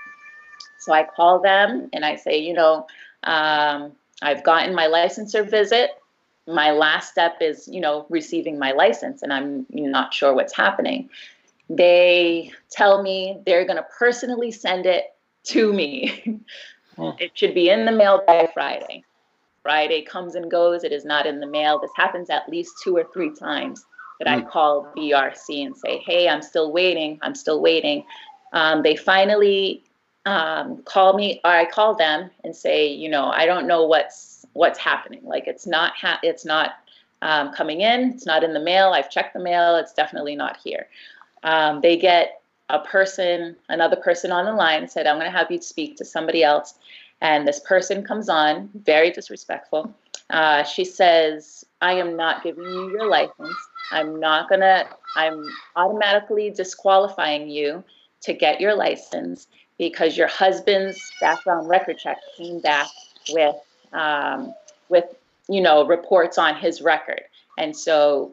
So 0.80 0.92
I 0.92 1.04
call 1.04 1.40
them 1.40 1.88
and 1.92 2.04
I 2.04 2.16
say, 2.16 2.38
You 2.38 2.54
know, 2.54 2.86
um, 3.24 3.92
I've 4.22 4.44
gotten 4.44 4.74
my 4.74 4.86
licensor 4.86 5.42
visit 5.42 5.90
my 6.46 6.70
last 6.70 7.10
step 7.10 7.36
is 7.40 7.68
you 7.68 7.80
know 7.80 8.06
receiving 8.08 8.58
my 8.58 8.72
license 8.72 9.22
and 9.22 9.32
i'm 9.32 9.66
not 9.70 10.14
sure 10.14 10.34
what's 10.34 10.54
happening. 10.54 11.08
They 11.68 12.52
tell 12.70 13.02
me 13.02 13.40
they're 13.44 13.64
going 13.64 13.78
to 13.78 13.86
personally 13.98 14.52
send 14.52 14.86
it 14.86 15.06
to 15.44 15.72
me. 15.72 16.40
It 17.18 17.32
should 17.34 17.52
be 17.54 17.68
in 17.68 17.84
the 17.84 17.92
mail 17.92 18.22
by 18.26 18.48
friday. 18.54 19.04
Friday 19.62 20.00
comes 20.02 20.34
and 20.34 20.50
goes 20.50 20.82
it 20.82 20.92
is 20.92 21.04
not 21.04 21.26
in 21.26 21.40
the 21.40 21.46
mail. 21.46 21.78
This 21.78 21.90
happens 21.94 22.30
at 22.30 22.48
least 22.48 22.72
two 22.82 22.96
or 22.96 23.04
three 23.12 23.34
times 23.34 23.84
that 24.18 24.28
i 24.28 24.40
hmm. 24.40 24.48
call 24.48 24.90
brc 24.96 25.66
and 25.66 25.76
say 25.76 25.98
hey 26.06 26.26
i'm 26.26 26.40
still 26.40 26.72
waiting 26.72 27.18
i'm 27.22 27.34
still 27.34 27.60
waiting. 27.60 28.04
Um, 28.52 28.82
they 28.82 28.96
finally 28.96 29.82
um, 30.26 30.82
call 30.82 31.14
me 31.14 31.40
or 31.44 31.50
i 31.50 31.64
call 31.64 31.94
them 31.94 32.30
and 32.44 32.54
say 32.54 32.86
you 32.86 33.08
know 33.08 33.26
i 33.30 33.46
don't 33.46 33.66
know 33.66 33.86
what's 33.86 34.36
what's 34.56 34.78
happening. 34.78 35.20
Like 35.22 35.46
it's 35.46 35.66
not 35.66 35.92
ha- 35.96 36.18
it's 36.22 36.44
not 36.44 36.72
um, 37.22 37.52
coming 37.52 37.82
in. 37.82 38.12
It's 38.12 38.26
not 38.26 38.42
in 38.42 38.54
the 38.54 38.60
mail. 38.60 38.90
I've 38.90 39.10
checked 39.10 39.34
the 39.34 39.40
mail. 39.40 39.76
It's 39.76 39.92
definitely 39.92 40.34
not 40.34 40.56
here. 40.56 40.88
Um, 41.42 41.80
they 41.82 41.96
get 41.96 42.40
a 42.70 42.80
person, 42.80 43.54
another 43.68 43.96
person 43.96 44.32
on 44.32 44.46
the 44.46 44.52
line 44.52 44.88
said, 44.88 45.06
"I'm 45.06 45.16
going 45.16 45.30
to 45.30 45.36
have 45.36 45.50
you 45.50 45.60
speak 45.60 45.96
to 45.98 46.04
somebody 46.04 46.42
else." 46.42 46.74
And 47.20 47.46
this 47.46 47.60
person 47.60 48.02
comes 48.04 48.28
on, 48.28 48.68
very 48.84 49.10
disrespectful. 49.10 49.94
Uh, 50.30 50.64
she 50.64 50.84
says, 50.84 51.64
"I 51.80 51.92
am 51.92 52.16
not 52.16 52.42
giving 52.42 52.64
you 52.64 52.90
your 52.90 53.06
license. 53.06 53.56
I'm 53.92 54.18
not 54.18 54.48
gonna. 54.48 54.88
I'm 55.14 55.48
automatically 55.76 56.50
disqualifying 56.50 57.48
you 57.48 57.84
to 58.22 58.32
get 58.32 58.60
your 58.60 58.74
license 58.74 59.46
because 59.78 60.16
your 60.16 60.28
husband's 60.28 61.12
background 61.20 61.68
record 61.68 61.98
check 61.98 62.18
came 62.36 62.60
back 62.60 62.88
with 63.30 63.56
um, 63.92 64.54
with 64.88 65.04
you 65.48 65.60
know 65.60 65.86
reports 65.86 66.38
on 66.38 66.56
his 66.56 66.80
record, 66.80 67.22
and 67.58 67.76
so 67.76 68.32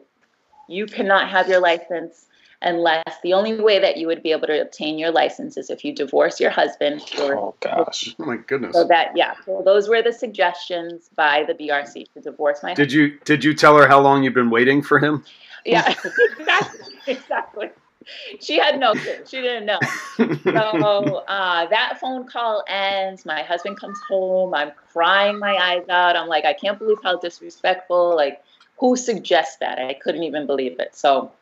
you 0.68 0.86
cannot 0.86 1.28
have 1.28 1.48
your 1.48 1.60
license 1.60 2.26
unless 2.62 3.20
the 3.22 3.34
only 3.34 3.60
way 3.60 3.78
that 3.78 3.98
you 3.98 4.06
would 4.06 4.22
be 4.22 4.32
able 4.32 4.46
to 4.46 4.60
obtain 4.60 4.98
your 4.98 5.10
license 5.10 5.58
is 5.58 5.68
if 5.68 5.84
you 5.84 5.94
divorce 5.94 6.40
your 6.40 6.50
husband. 6.50 7.02
Or, 7.20 7.36
oh 7.36 7.54
gosh! 7.60 8.14
Oh 8.18 8.24
my 8.24 8.36
goodness! 8.36 8.74
So 8.74 8.84
that 8.84 9.12
yeah, 9.14 9.34
so 9.44 9.62
those 9.64 9.88
were 9.88 10.02
the 10.02 10.12
suggestions 10.12 11.10
by 11.14 11.44
the 11.44 11.54
BRC 11.54 12.12
to 12.14 12.20
divorce 12.20 12.62
my. 12.62 12.74
Did 12.74 12.92
you 12.92 13.18
did 13.24 13.44
you 13.44 13.54
tell 13.54 13.76
her 13.76 13.86
how 13.86 14.00
long 14.00 14.24
you've 14.24 14.34
been 14.34 14.50
waiting 14.50 14.82
for 14.82 14.98
him? 14.98 15.24
Yeah, 15.64 15.94
exactly, 16.38 16.94
exactly 17.06 17.70
she 18.40 18.58
had 18.58 18.78
no 18.78 18.92
clue. 18.92 19.18
She 19.26 19.40
didn't 19.40 19.66
know. 19.66 19.78
So 20.16 20.24
uh, 21.28 21.66
that 21.66 21.98
phone 22.00 22.26
call 22.26 22.64
ends. 22.68 23.24
My 23.24 23.42
husband 23.42 23.78
comes 23.78 23.98
home. 24.08 24.54
I'm 24.54 24.72
crying 24.92 25.38
my 25.38 25.56
eyes 25.56 25.88
out. 25.88 26.16
I'm 26.16 26.28
like, 26.28 26.44
I 26.44 26.52
can't 26.52 26.78
believe 26.78 26.98
how 27.02 27.18
disrespectful. 27.18 28.14
Like, 28.16 28.42
who 28.78 28.96
suggests 28.96 29.56
that? 29.56 29.78
I 29.78 29.94
couldn't 29.94 30.24
even 30.24 30.46
believe 30.46 30.78
it. 30.80 30.94
So, 30.94 31.32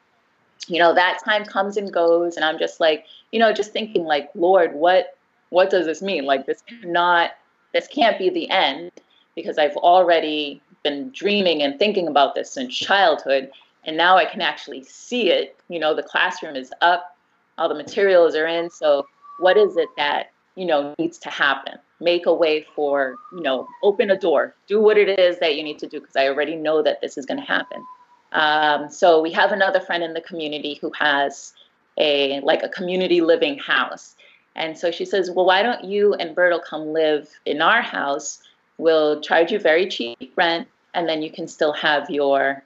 you 0.69 0.79
know, 0.79 0.95
that 0.95 1.21
time 1.25 1.45
comes 1.45 1.77
and 1.77 1.93
goes, 1.93 2.37
and 2.37 2.45
I'm 2.45 2.59
just 2.59 2.81
like, 2.81 3.07
you 3.33 3.39
know, 3.39 3.53
just 3.53 3.73
thinking, 3.73 4.05
like, 4.05 4.31
Lord, 4.35 4.75
what, 4.75 5.17
what 5.51 5.71
does 5.71 5.87
this 5.87 6.03
mean? 6.03 6.25
Like, 6.25 6.47
this 6.47 6.63
cannot, 6.63 7.33
this 7.73 7.89
can't 7.89 8.19
be 8.19 8.31
the 8.31 8.51
end, 8.51 8.93
because 9.35 9.59
I've 9.59 9.77
already 9.77 10.61
been 10.83 11.11
dreaming 11.11 11.63
and 11.63 11.79
thinking 11.79 12.09
about 12.09 12.35
this 12.35 12.51
since 12.51 12.77
childhood 12.77 13.51
and 13.85 13.97
now 13.97 14.17
I 14.17 14.25
can 14.25 14.41
actually 14.41 14.85
see 14.85 15.31
it. 15.31 15.57
You 15.69 15.79
know, 15.79 15.95
the 15.95 16.03
classroom 16.03 16.57
is 16.57 16.73
up, 16.81 17.17
all 17.59 17.69
the 17.69 17.75
materials 17.75 18.35
are 18.35 18.47
in. 18.47 18.71
So, 18.71 19.07
what 19.39 19.57
is 19.57 19.77
it 19.77 19.89
that 19.97 20.33
you 20.55 20.67
know 20.67 20.95
needs 20.99 21.19
to 21.19 21.31
happen? 21.31 21.75
Make 22.01 22.27
a 22.27 22.35
way 22.35 22.67
for 22.75 23.17
you 23.33 23.43
know, 23.43 23.69
open 23.83 24.11
a 24.11 24.19
door, 24.19 24.55
do 24.67 24.81
what 24.81 24.99
it 24.99 25.19
is 25.19 25.39
that 25.39 25.57
you 25.57 25.63
need 25.63 25.79
to 25.81 25.87
do 25.87 26.01
because 26.01 26.17
I 26.17 26.29
already 26.29 26.57
know 26.57 26.83
that 26.83 27.01
this 27.01 27.17
is 27.17 27.27
going 27.27 27.41
to 27.41 27.47
happen. 27.47 27.85
Um, 28.33 28.91
so 28.91 29.21
we 29.21 29.31
have 29.33 29.53
another 29.53 29.81
friend 29.81 30.03
in 30.03 30.15
the 30.15 30.21
community 30.21 30.79
who 30.81 30.91
has 30.99 31.53
a 31.99 32.41
like 32.41 32.63
a 32.63 32.69
community 32.69 33.21
living 33.21 33.59
house. 33.59 34.15
And 34.55 34.77
so 34.77 34.91
she 34.91 35.05
says, 35.05 35.31
Well, 35.31 35.47
why 35.47 35.63
don't 35.63 35.85
you 35.85 36.15
and 36.15 36.37
Bertle 36.37 36.63
come 36.63 36.93
live 36.93 37.29
in 37.47 37.61
our 37.63 37.83
house? 37.83 38.43
We'll 38.79 39.21
charge 39.21 39.53
you 39.53 39.59
very 39.59 39.89
cheap 39.89 40.33
rent, 40.37 40.67
and 40.95 41.09
then 41.09 41.23
you 41.23 41.31
can 41.31 41.47
still 41.47 41.73
have 41.73 42.09
your 42.11 42.63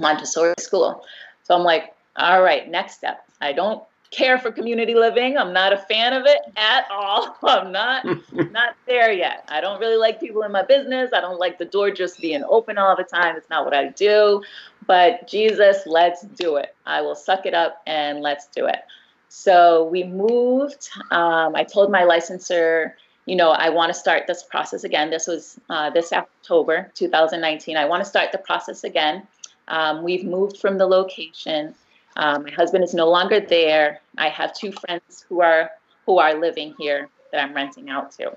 Montessori 0.00 0.54
school. 0.58 1.04
So 1.44 1.54
I'm 1.54 1.62
like, 1.62 1.94
all 2.16 2.42
right, 2.42 2.68
next 2.68 2.94
step. 2.94 3.24
I 3.40 3.52
don't 3.52 3.82
care 4.10 4.38
for 4.38 4.50
community 4.50 4.94
living. 4.94 5.36
I'm 5.36 5.52
not 5.52 5.72
a 5.72 5.76
fan 5.76 6.12
of 6.12 6.24
it 6.26 6.38
at 6.56 6.86
all. 6.90 7.36
I'm 7.42 7.72
not 7.72 8.04
not 8.32 8.76
there 8.86 9.12
yet. 9.12 9.44
I 9.48 9.60
don't 9.60 9.80
really 9.80 9.96
like 9.96 10.20
people 10.20 10.42
in 10.42 10.52
my 10.52 10.62
business. 10.62 11.10
I 11.12 11.20
don't 11.20 11.38
like 11.38 11.58
the 11.58 11.64
door 11.64 11.90
just 11.90 12.20
being 12.20 12.42
open 12.48 12.78
all 12.78 12.96
the 12.96 13.04
time. 13.04 13.36
It's 13.36 13.50
not 13.50 13.64
what 13.64 13.74
I 13.74 13.88
do. 13.88 14.42
But 14.86 15.26
Jesus, 15.26 15.82
let's 15.86 16.22
do 16.22 16.56
it. 16.56 16.74
I 16.86 17.00
will 17.00 17.16
suck 17.16 17.44
it 17.46 17.54
up 17.54 17.82
and 17.86 18.20
let's 18.20 18.46
do 18.46 18.66
it. 18.66 18.80
So 19.28 19.84
we 19.84 20.04
moved. 20.04 20.88
Um, 21.10 21.56
I 21.56 21.64
told 21.64 21.90
my 21.90 22.04
licensor, 22.04 22.96
you 23.26 23.34
know, 23.34 23.50
I 23.50 23.70
want 23.70 23.92
to 23.92 23.98
start 23.98 24.28
this 24.28 24.44
process 24.44 24.84
again. 24.84 25.10
This 25.10 25.26
was 25.26 25.58
uh, 25.68 25.90
this 25.90 26.12
October 26.12 26.90
2019. 26.94 27.76
I 27.76 27.84
want 27.84 28.02
to 28.04 28.08
start 28.08 28.30
the 28.30 28.38
process 28.38 28.84
again. 28.84 29.26
Um, 29.68 30.02
we've 30.02 30.24
moved 30.24 30.58
from 30.58 30.78
the 30.78 30.86
location. 30.86 31.74
Um, 32.16 32.44
my 32.44 32.50
husband 32.50 32.84
is 32.84 32.94
no 32.94 33.08
longer 33.08 33.40
there. 33.40 34.00
I 34.16 34.28
have 34.28 34.54
two 34.54 34.72
friends 34.72 35.24
who 35.28 35.42
are 35.42 35.70
who 36.06 36.18
are 36.18 36.34
living 36.34 36.74
here 36.78 37.08
that 37.32 37.42
I'm 37.42 37.52
renting 37.52 37.90
out 37.90 38.12
to. 38.12 38.36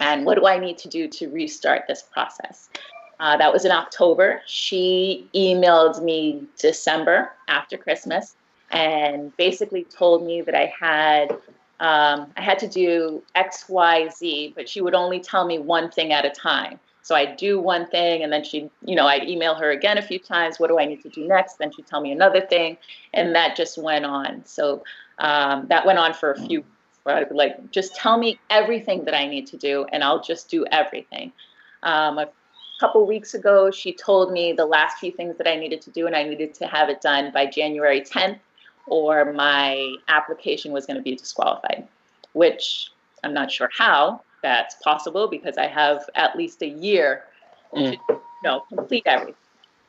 And 0.00 0.24
what 0.24 0.36
do 0.36 0.46
I 0.46 0.58
need 0.58 0.78
to 0.78 0.88
do 0.88 1.08
to 1.08 1.28
restart 1.28 1.82
this 1.88 2.02
process? 2.02 2.68
Uh, 3.20 3.36
that 3.36 3.52
was 3.52 3.64
in 3.64 3.70
October. 3.70 4.42
She 4.46 5.28
emailed 5.34 6.02
me 6.02 6.44
December 6.58 7.32
after 7.48 7.76
Christmas 7.76 8.34
and 8.70 9.36
basically 9.36 9.84
told 9.84 10.24
me 10.24 10.42
that 10.42 10.54
I 10.54 10.72
had 10.78 11.30
um, 11.80 12.32
I 12.36 12.40
had 12.40 12.58
to 12.60 12.68
do 12.68 13.22
X, 13.34 13.68
Y, 13.68 14.08
Z, 14.08 14.52
but 14.54 14.68
she 14.68 14.80
would 14.80 14.94
only 14.94 15.20
tell 15.20 15.44
me 15.44 15.58
one 15.58 15.90
thing 15.90 16.12
at 16.12 16.24
a 16.24 16.30
time. 16.30 16.78
So 17.04 17.14
I'd 17.14 17.36
do 17.36 17.60
one 17.60 17.86
thing 17.86 18.22
and 18.22 18.32
then 18.32 18.42
she'd, 18.42 18.70
you 18.82 18.96
know, 18.96 19.06
I'd 19.06 19.28
email 19.28 19.54
her 19.56 19.70
again 19.70 19.98
a 19.98 20.02
few 20.02 20.18
times. 20.18 20.58
What 20.58 20.68
do 20.68 20.78
I 20.78 20.86
need 20.86 21.02
to 21.02 21.10
do 21.10 21.28
next? 21.28 21.58
Then 21.58 21.70
she'd 21.70 21.86
tell 21.86 22.00
me 22.00 22.12
another 22.12 22.40
thing. 22.40 22.78
And 23.12 23.34
that 23.34 23.56
just 23.56 23.76
went 23.76 24.06
on. 24.06 24.42
So 24.46 24.84
um, 25.18 25.66
that 25.68 25.84
went 25.84 25.98
on 25.98 26.14
for 26.14 26.32
a 26.32 26.40
few 26.40 26.64
where 27.02 27.28
like, 27.30 27.70
just 27.70 27.94
tell 27.94 28.16
me 28.16 28.40
everything 28.48 29.04
that 29.04 29.14
I 29.14 29.26
need 29.26 29.46
to 29.48 29.58
do 29.58 29.84
and 29.92 30.02
I'll 30.02 30.22
just 30.22 30.48
do 30.48 30.64
everything. 30.72 31.30
Um, 31.82 32.16
a 32.16 32.30
couple 32.80 33.06
weeks 33.06 33.34
ago, 33.34 33.70
she 33.70 33.92
told 33.92 34.32
me 34.32 34.54
the 34.54 34.64
last 34.64 34.96
few 34.96 35.12
things 35.12 35.36
that 35.36 35.46
I 35.46 35.56
needed 35.56 35.82
to 35.82 35.90
do 35.90 36.06
and 36.06 36.16
I 36.16 36.22
needed 36.22 36.54
to 36.54 36.66
have 36.66 36.88
it 36.88 37.02
done 37.02 37.32
by 37.34 37.44
January 37.44 38.00
10th 38.00 38.38
or 38.86 39.30
my 39.30 39.94
application 40.08 40.72
was 40.72 40.86
going 40.86 40.96
to 40.96 41.02
be 41.02 41.16
disqualified, 41.16 41.86
which 42.32 42.90
I'm 43.22 43.34
not 43.34 43.52
sure 43.52 43.68
how 43.76 44.22
that's 44.44 44.74
possible 44.76 45.26
because 45.26 45.56
I 45.56 45.66
have 45.66 46.04
at 46.14 46.36
least 46.36 46.60
a 46.60 46.68
year 46.68 47.24
mm. 47.74 47.92
to 47.92 47.98
you 48.08 48.20
know, 48.44 48.62
complete 48.68 49.04
everything. 49.06 49.34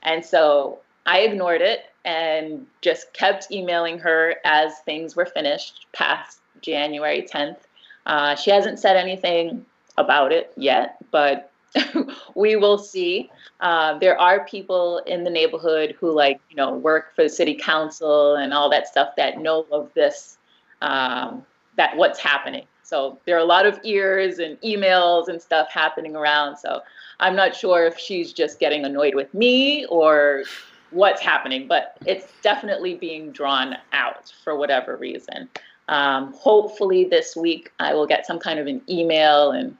And 0.01 0.23
so 0.23 0.79
I 1.05 1.19
ignored 1.19 1.61
it 1.61 1.81
and 2.05 2.65
just 2.81 3.11
kept 3.11 3.51
emailing 3.51 3.99
her 3.99 4.35
as 4.45 4.79
things 4.85 5.13
were 5.13 5.25
finished 5.25 5.87
past 5.91 6.39
January 6.61 7.27
10th. 7.29 7.57
Uh, 8.05 8.35
she 8.35 8.49
hasn't 8.49 8.79
said 8.79 8.95
anything 8.95 9.65
about 9.97 10.31
it 10.31 10.53
yet, 10.55 10.97
but 11.11 11.51
we 12.35 12.55
will 12.55 12.77
see. 12.77 13.29
Uh, 13.59 13.99
there 13.99 14.17
are 14.17 14.45
people 14.45 14.99
in 14.99 15.25
the 15.25 15.29
neighborhood 15.29 15.97
who, 15.99 16.11
like, 16.11 16.39
you 16.49 16.55
know, 16.55 16.73
work 16.73 17.13
for 17.13 17.23
the 17.23 17.29
city 17.29 17.55
council 17.55 18.35
and 18.35 18.53
all 18.53 18.69
that 18.69 18.87
stuff 18.87 19.17
that 19.17 19.39
know 19.39 19.65
of 19.69 19.93
this, 19.95 20.37
um, 20.81 21.45
that 21.75 21.97
what's 21.97 22.19
happening. 22.19 22.65
So 22.85 23.19
there 23.25 23.35
are 23.35 23.39
a 23.39 23.45
lot 23.45 23.65
of 23.65 23.79
ears 23.83 24.39
and 24.39 24.59
emails 24.61 25.27
and 25.27 25.41
stuff 25.41 25.69
happening 25.71 26.15
around. 26.15 26.57
So 26.57 26.81
I'm 27.19 27.35
not 27.35 27.55
sure 27.55 27.85
if 27.85 27.97
she's 27.97 28.31
just 28.31 28.59
getting 28.59 28.85
annoyed 28.85 29.15
with 29.15 29.33
me 29.33 29.85
or 29.87 30.43
what's 30.91 31.21
happening, 31.21 31.67
but 31.67 31.97
it's 32.05 32.27
definitely 32.41 32.95
being 32.95 33.31
drawn 33.31 33.75
out 33.91 34.31
for 34.43 34.55
whatever 34.55 34.95
reason. 34.95 35.49
Um, 35.87 36.33
hopefully, 36.33 37.05
this 37.05 37.35
week 37.35 37.71
I 37.79 37.93
will 37.93 38.07
get 38.07 38.25
some 38.25 38.39
kind 38.39 38.59
of 38.59 38.67
an 38.67 38.81
email 38.89 39.51
and 39.51 39.77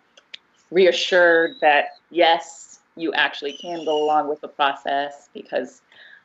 reassured 0.72 1.56
that 1.62 1.98
yes, 2.12 2.80
you 2.96 3.14
actually 3.14 3.54
can 3.54 3.86
go 3.86 4.04
along 4.04 4.30
with 4.30 4.42
the 4.42 4.48
process 4.48 5.30
because 5.34 5.82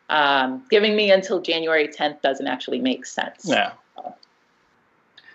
um, 0.08 0.62
giving 0.70 0.96
me 0.96 1.10
until 1.10 1.40
January 1.40 1.88
10th 1.88 2.20
doesn't 2.20 2.46
actually 2.46 2.80
make 2.80 3.06
sense. 3.06 3.44
Yeah. 3.44 3.72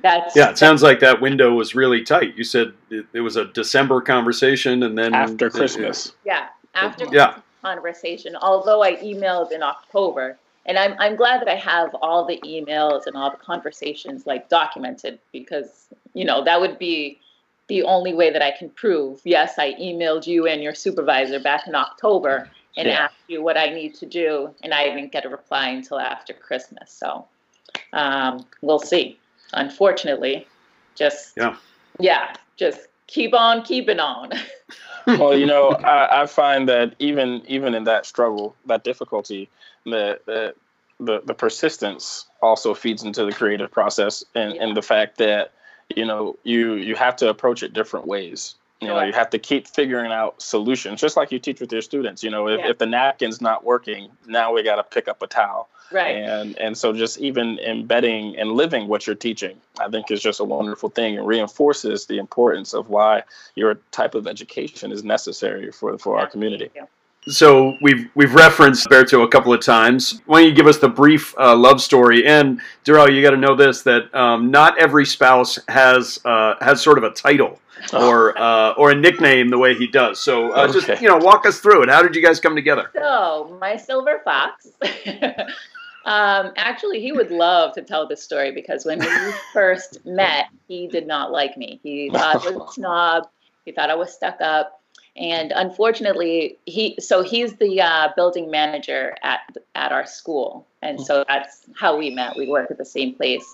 That's 0.06 0.36
yeah. 0.36 0.50
It 0.50 0.58
sounds 0.58 0.84
like 0.84 1.00
that 1.00 1.22
window 1.22 1.54
was 1.54 1.76
really 1.76 2.04
tight. 2.04 2.36
You 2.38 2.44
said 2.44 2.74
it, 2.90 3.06
it 3.14 3.22
was 3.22 3.36
a 3.36 3.46
December 3.46 4.02
conversation, 4.02 4.84
and 4.84 4.98
then 4.98 5.14
after 5.14 5.50
Christmas. 5.50 6.08
It, 6.08 6.14
yeah, 6.26 6.48
after 6.74 7.06
yeah 7.12 7.40
conversation, 7.66 8.36
although 8.36 8.84
I 8.84 8.96
emailed 8.98 9.52
in 9.52 9.64
October. 9.64 10.38
And 10.68 10.80
I'm, 10.80 10.96
I'm 11.00 11.16
glad 11.16 11.42
that 11.42 11.48
I 11.48 11.56
have 11.56 11.94
all 11.96 12.26
the 12.26 12.40
emails 12.44 13.06
and 13.06 13.16
all 13.16 13.30
the 13.30 13.38
conversations 13.38 14.26
like 14.26 14.50
documented 14.50 15.20
because, 15.32 15.88
you 16.14 16.26
know, 16.26 16.44
that 16.44 16.60
would 16.60 16.80
be 16.80 17.20
the 17.68 17.84
only 17.84 18.14
way 18.14 18.32
that 18.32 18.42
I 18.42 18.52
can 18.52 18.70
prove, 18.70 19.22
yes, 19.24 19.58
I 19.58 19.74
emailed 19.74 20.28
you 20.28 20.48
and 20.48 20.62
your 20.62 20.76
supervisor 20.76 21.40
back 21.40 21.68
in 21.68 21.76
October 21.76 22.50
and 22.78 22.88
yeah. 22.88 23.06
asked 23.06 23.16
you 23.28 23.42
what 23.44 23.58
I 23.58 23.70
need 23.70 23.96
to 23.96 24.06
do. 24.06 24.54
And 24.64 24.74
I 24.74 24.86
didn't 24.86 25.12
get 25.12 25.26
a 25.26 25.30
reply 25.30 25.70
until 25.70 26.00
after 26.00 26.34
Christmas. 26.34 26.92
So 26.92 27.26
um, 27.94 28.46
we'll 28.62 28.80
see. 28.80 29.20
Unfortunately, 29.54 30.48
just, 30.96 31.34
yeah, 31.38 31.56
yeah 32.00 32.36
just 32.58 32.88
keep 33.08 33.34
on 33.34 33.62
keeping 33.64 34.00
on. 34.00 34.32
well, 35.08 35.38
you 35.38 35.46
know, 35.46 35.70
I, 35.70 36.24
I, 36.24 36.26
find 36.26 36.68
that 36.68 36.96
even 36.98 37.44
even 37.48 37.76
in 37.76 37.84
that 37.84 38.08
struggle, 38.08 38.56
that 38.66 38.84
difficulty, 38.84 39.50
the 39.84 40.20
the 40.26 40.56
the, 41.00 41.22
the 41.24 41.34
persistence 41.36 42.26
also 42.42 42.74
feeds 42.74 43.04
into 43.04 43.24
the 43.24 43.32
creative 43.32 43.70
process, 43.72 44.24
and 44.34 44.56
yeah. 44.56 44.64
and 44.64 44.76
the 44.76 44.82
fact 44.82 45.20
that 45.20 45.54
you 45.96 46.06
know 46.06 46.38
you 46.44 46.74
you 46.74 46.96
have 46.96 47.16
to 47.18 47.30
approach 47.30 47.62
it 47.62 47.74
different 47.74 48.08
ways. 48.08 48.56
You 48.82 48.90
know, 48.90 49.02
you 49.02 49.14
have 49.14 49.30
to 49.32 49.40
keep 49.40 49.68
figuring 49.68 50.12
out 50.12 50.42
solutions, 50.42 51.02
just 51.02 51.18
like 51.18 51.32
you 51.32 51.40
teach 51.40 51.60
with 51.60 51.72
your 51.72 51.82
students. 51.82 52.24
You 52.24 52.30
know, 52.30 52.48
if, 52.48 52.60
yeah. 52.60 52.70
if 52.70 52.78
the 52.78 52.86
napkin's 52.86 53.42
not 53.42 53.64
working, 53.64 54.12
now 54.28 54.54
we 54.54 54.62
got 54.64 54.76
to 54.76 54.84
pick 54.84 55.08
up 55.08 55.24
a 55.24 55.28
towel. 55.28 55.70
Right. 55.92 56.18
And 56.18 56.58
and 56.58 56.78
so 56.78 56.94
just 56.94 57.20
even 57.20 57.60
embedding 57.60 58.38
and 58.38 58.52
living 58.52 58.88
what 58.88 59.06
you're 59.06 59.16
teaching, 59.16 59.58
I 59.80 59.90
think 59.90 60.12
is 60.12 60.22
just 60.22 60.40
a 60.40 60.44
wonderful 60.44 60.90
thing 60.90 61.18
and 61.18 61.28
reinforces 61.28 62.06
the 62.06 62.18
importance 62.18 62.74
of 62.74 62.90
why 62.90 63.24
your 63.56 63.76
type 63.92 64.16
of 64.16 64.28
education 64.28 64.92
is 64.92 65.04
necessary 65.04 65.72
for 65.72 65.98
for 65.98 66.18
our 66.20 66.28
community. 66.28 66.70
So 67.28 67.76
we've 67.82 68.10
we've 68.14 68.36
referenced 68.36 68.88
Berto 68.88 69.24
a 69.24 69.28
couple 69.28 69.52
of 69.52 69.62
times. 69.62 70.22
Why 70.26 70.42
don't 70.42 70.50
you 70.50 70.56
give 70.56 70.68
us 70.68 70.78
the 70.78 70.90
brief 70.90 71.36
uh, 71.40 71.56
love 71.56 71.82
story? 71.82 72.26
And 72.26 72.62
Darrell, 72.84 73.10
you 73.10 73.22
got 73.24 73.32
to 73.32 73.38
know 73.38 73.56
this: 73.56 73.82
that 73.84 74.14
um, 74.14 74.52
not 74.52 74.78
every 74.78 75.06
spouse 75.06 75.58
has 75.68 76.20
uh, 76.26 76.56
has 76.62 76.82
sort 76.82 77.00
of 77.00 77.04
a 77.04 77.10
title 77.12 77.60
oh. 77.94 78.10
or 78.10 78.38
uh, 78.38 78.74
or 78.74 78.92
a 78.92 78.96
nickname 78.96 79.50
the 79.50 79.58
way 79.58 79.74
he 79.74 79.88
does. 79.88 80.20
So 80.20 80.52
uh, 80.54 80.68
okay. 80.70 80.74
just 80.74 81.02
you 81.02 81.08
know, 81.08 81.18
walk 81.18 81.48
us 81.48 81.60
through 81.60 81.84
it. 81.84 81.90
How 81.90 82.04
did 82.04 82.16
you 82.16 82.22
guys 82.22 82.40
come 82.40 82.56
together? 82.56 82.92
So 82.94 83.58
my 83.60 83.76
silver 83.76 84.22
fox. 84.24 84.68
um, 86.06 86.52
actually, 86.56 87.02
he 87.02 87.12
would 87.12 87.32
love 87.32 87.74
to 87.74 87.82
tell 87.82 88.08
this 88.08 88.22
story 88.22 88.52
because 88.52 88.86
when 88.86 89.00
we 89.00 89.08
first 89.54 90.06
met, 90.06 90.46
he 90.68 90.88
did 90.88 91.08
not 91.08 91.32
like 91.32 91.58
me. 91.58 91.80
He 91.82 92.10
thought 92.12 92.46
I 92.46 92.50
was 92.52 92.70
a 92.70 92.72
snob. 92.74 93.28
He 93.66 93.72
thought 93.72 93.90
I 93.90 93.96
was 93.96 94.14
stuck 94.14 94.40
up. 94.40 94.82
And 95.18 95.54
unfortunately 95.56 96.58
he 96.66 96.98
so 97.00 97.24
he's 97.24 97.56
the 97.56 97.82
uh, 97.82 98.10
building 98.18 98.52
manager 98.52 99.16
at 99.24 99.40
at 99.74 99.92
our 99.92 100.06
school. 100.06 100.68
And 100.82 101.00
so 101.00 101.24
that's 101.28 101.66
how 101.80 101.98
we 101.98 102.10
met. 102.10 102.36
We 102.38 102.50
work 102.50 102.70
at 102.70 102.78
the 102.78 102.86
same 102.86 103.16
place. 103.16 103.46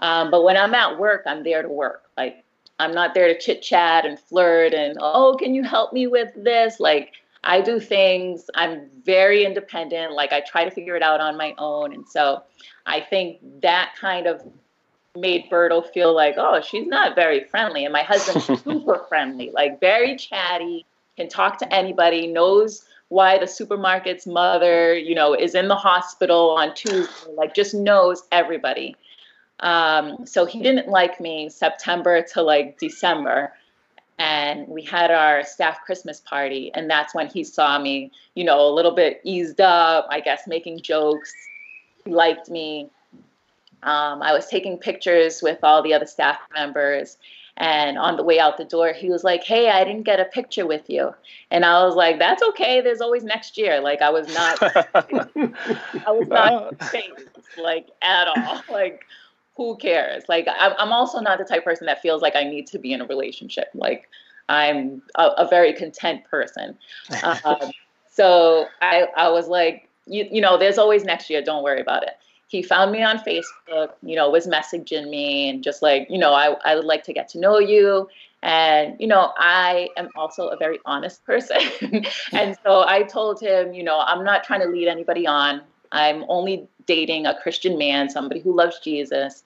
Um, 0.00 0.30
but 0.30 0.42
when 0.42 0.56
i'm 0.56 0.74
at 0.74 0.98
work 0.98 1.22
i'm 1.26 1.44
there 1.44 1.60
to 1.60 1.68
work. 1.68 2.04
Like 2.16 2.42
i'm 2.80 2.94
not 2.94 3.12
there 3.12 3.28
to 3.28 3.38
chit 3.38 3.60
chat 3.60 4.06
and 4.06 4.18
flirt 4.18 4.72
and 4.72 4.96
oh 5.00 5.36
can 5.38 5.54
you 5.54 5.62
help 5.62 5.92
me 5.92 6.06
with 6.06 6.30
this? 6.34 6.80
Like 6.80 7.12
i 7.44 7.60
do 7.60 7.80
things 7.80 8.48
i'm 8.54 8.88
very 9.04 9.44
independent 9.44 10.12
like 10.12 10.32
i 10.32 10.40
try 10.40 10.64
to 10.64 10.70
figure 10.70 10.96
it 10.96 11.02
out 11.02 11.20
on 11.20 11.36
my 11.36 11.54
own 11.58 11.92
and 11.92 12.08
so 12.08 12.42
i 12.86 13.00
think 13.00 13.38
that 13.60 13.94
kind 14.00 14.26
of 14.26 14.42
made 15.16 15.50
Berto 15.50 15.86
feel 15.92 16.14
like, 16.14 16.36
oh, 16.38 16.60
she's 16.62 16.86
not 16.86 17.14
very 17.14 17.44
friendly. 17.44 17.84
And 17.84 17.92
my 17.92 18.02
husband's 18.02 18.46
super 18.64 19.04
friendly, 19.08 19.50
like 19.52 19.80
very 19.80 20.16
chatty, 20.16 20.86
can 21.16 21.28
talk 21.28 21.58
to 21.58 21.72
anybody, 21.72 22.26
knows 22.26 22.84
why 23.08 23.38
the 23.38 23.44
supermarket's 23.44 24.26
mother, 24.26 24.96
you 24.96 25.14
know, 25.14 25.34
is 25.34 25.54
in 25.54 25.68
the 25.68 25.76
hospital 25.76 26.50
on 26.50 26.74
Tuesday, 26.74 27.30
like 27.34 27.54
just 27.54 27.74
knows 27.74 28.22
everybody. 28.32 28.96
Um, 29.60 30.26
so 30.26 30.46
he 30.46 30.62
didn't 30.62 30.88
like 30.88 31.20
me 31.20 31.50
September 31.50 32.22
to 32.32 32.42
like 32.42 32.78
December. 32.78 33.52
And 34.18 34.68
we 34.68 34.82
had 34.82 35.10
our 35.10 35.42
staff 35.42 35.80
Christmas 35.84 36.20
party, 36.20 36.70
and 36.74 36.88
that's 36.88 37.14
when 37.14 37.28
he 37.28 37.42
saw 37.44 37.78
me, 37.78 38.12
you 38.34 38.44
know, 38.44 38.68
a 38.68 38.72
little 38.72 38.94
bit 38.94 39.20
eased 39.24 39.60
up, 39.60 40.06
I 40.10 40.20
guess, 40.20 40.46
making 40.46 40.82
jokes. 40.82 41.32
He 42.04 42.12
liked 42.12 42.48
me. 42.48 42.90
Um, 43.82 44.22
I 44.22 44.32
was 44.32 44.46
taking 44.46 44.78
pictures 44.78 45.42
with 45.42 45.58
all 45.64 45.82
the 45.82 45.94
other 45.94 46.06
staff 46.06 46.38
members, 46.54 47.16
and 47.56 47.98
on 47.98 48.16
the 48.16 48.22
way 48.22 48.38
out 48.38 48.56
the 48.56 48.64
door, 48.64 48.92
he 48.92 49.10
was 49.10 49.24
like, 49.24 49.44
Hey, 49.44 49.70
I 49.70 49.84
didn't 49.84 50.04
get 50.04 50.20
a 50.20 50.24
picture 50.24 50.66
with 50.66 50.88
you. 50.88 51.14
And 51.50 51.64
I 51.64 51.84
was 51.84 51.94
like, 51.94 52.18
That's 52.18 52.42
okay. 52.42 52.80
There's 52.80 53.00
always 53.00 53.24
next 53.24 53.58
year. 53.58 53.80
Like, 53.80 54.00
I 54.00 54.10
was 54.10 54.32
not, 54.32 54.58
I 54.94 56.10
was 56.10 56.28
not 56.28 56.82
phased, 56.84 57.28
like, 57.58 57.88
at 58.00 58.28
all. 58.28 58.62
Like, 58.70 59.04
who 59.56 59.76
cares? 59.76 60.24
Like, 60.28 60.48
I'm 60.58 60.92
also 60.92 61.20
not 61.20 61.38
the 61.38 61.44
type 61.44 61.64
person 61.64 61.86
that 61.86 62.00
feels 62.00 62.22
like 62.22 62.36
I 62.36 62.44
need 62.44 62.66
to 62.68 62.78
be 62.78 62.92
in 62.92 63.00
a 63.00 63.06
relationship. 63.06 63.68
Like, 63.74 64.08
I'm 64.48 65.02
a, 65.16 65.26
a 65.38 65.48
very 65.48 65.72
content 65.72 66.24
person. 66.24 66.76
Um, 67.22 67.70
so 68.10 68.66
I, 68.80 69.08
I 69.16 69.28
was 69.28 69.48
like, 69.48 69.88
you, 70.06 70.26
you 70.30 70.40
know, 70.40 70.58
there's 70.58 70.78
always 70.78 71.04
next 71.04 71.28
year. 71.30 71.42
Don't 71.42 71.62
worry 71.62 71.80
about 71.80 72.02
it 72.02 72.14
he 72.52 72.62
found 72.62 72.92
me 72.92 73.02
on 73.02 73.18
Facebook, 73.18 73.92
you 74.02 74.14
know, 74.14 74.28
was 74.28 74.46
messaging 74.46 75.08
me 75.08 75.48
and 75.48 75.64
just 75.64 75.80
like, 75.80 76.06
you 76.10 76.18
know, 76.18 76.34
I, 76.34 76.54
I 76.66 76.76
would 76.76 76.84
like 76.84 77.02
to 77.04 77.12
get 77.14 77.26
to 77.30 77.40
know 77.40 77.58
you. 77.58 78.10
And, 78.42 78.94
you 79.00 79.06
know, 79.06 79.32
I 79.38 79.88
am 79.96 80.10
also 80.16 80.48
a 80.48 80.56
very 80.58 80.78
honest 80.84 81.24
person. 81.24 81.56
and 82.32 82.56
so 82.62 82.84
I 82.86 83.04
told 83.04 83.40
him, 83.40 83.72
you 83.72 83.82
know, 83.82 84.00
I'm 84.00 84.22
not 84.22 84.44
trying 84.44 84.60
to 84.60 84.66
lead 84.66 84.86
anybody 84.86 85.26
on. 85.26 85.62
I'm 85.92 86.24
only 86.28 86.66
dating 86.86 87.26
a 87.26 87.38
Christian 87.40 87.78
man, 87.78 88.10
somebody 88.10 88.40
who 88.40 88.54
loves 88.56 88.80
Jesus. 88.80 89.44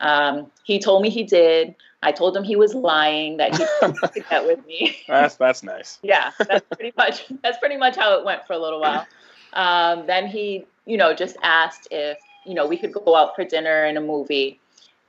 Um, 0.00 0.50
he 0.64 0.78
told 0.78 1.02
me 1.02 1.10
he 1.10 1.24
did. 1.24 1.74
I 2.02 2.12
told 2.12 2.36
him 2.36 2.44
he 2.44 2.56
was 2.56 2.74
lying, 2.74 3.38
that 3.38 3.52
he 3.52 3.64
did 4.14 4.24
that 4.30 4.46
with 4.46 4.64
me. 4.66 4.96
that's 5.08 5.34
that's 5.34 5.62
nice. 5.62 5.98
yeah, 6.02 6.30
that's 6.38 6.64
pretty 6.74 6.92
much 6.96 7.26
that's 7.42 7.58
pretty 7.58 7.76
much 7.76 7.96
how 7.96 8.16
it 8.18 8.24
went 8.24 8.46
for 8.46 8.52
a 8.52 8.58
little 8.58 8.80
while. 8.80 9.06
Um, 9.52 10.06
then 10.06 10.28
he, 10.28 10.64
you 10.86 10.96
know, 10.96 11.12
just 11.12 11.36
asked 11.42 11.88
if 11.90 12.18
you 12.48 12.54
know, 12.54 12.66
we 12.66 12.78
could 12.78 12.92
go 12.92 13.14
out 13.14 13.36
for 13.36 13.44
dinner 13.44 13.84
and 13.84 13.98
a 13.98 14.00
movie, 14.00 14.58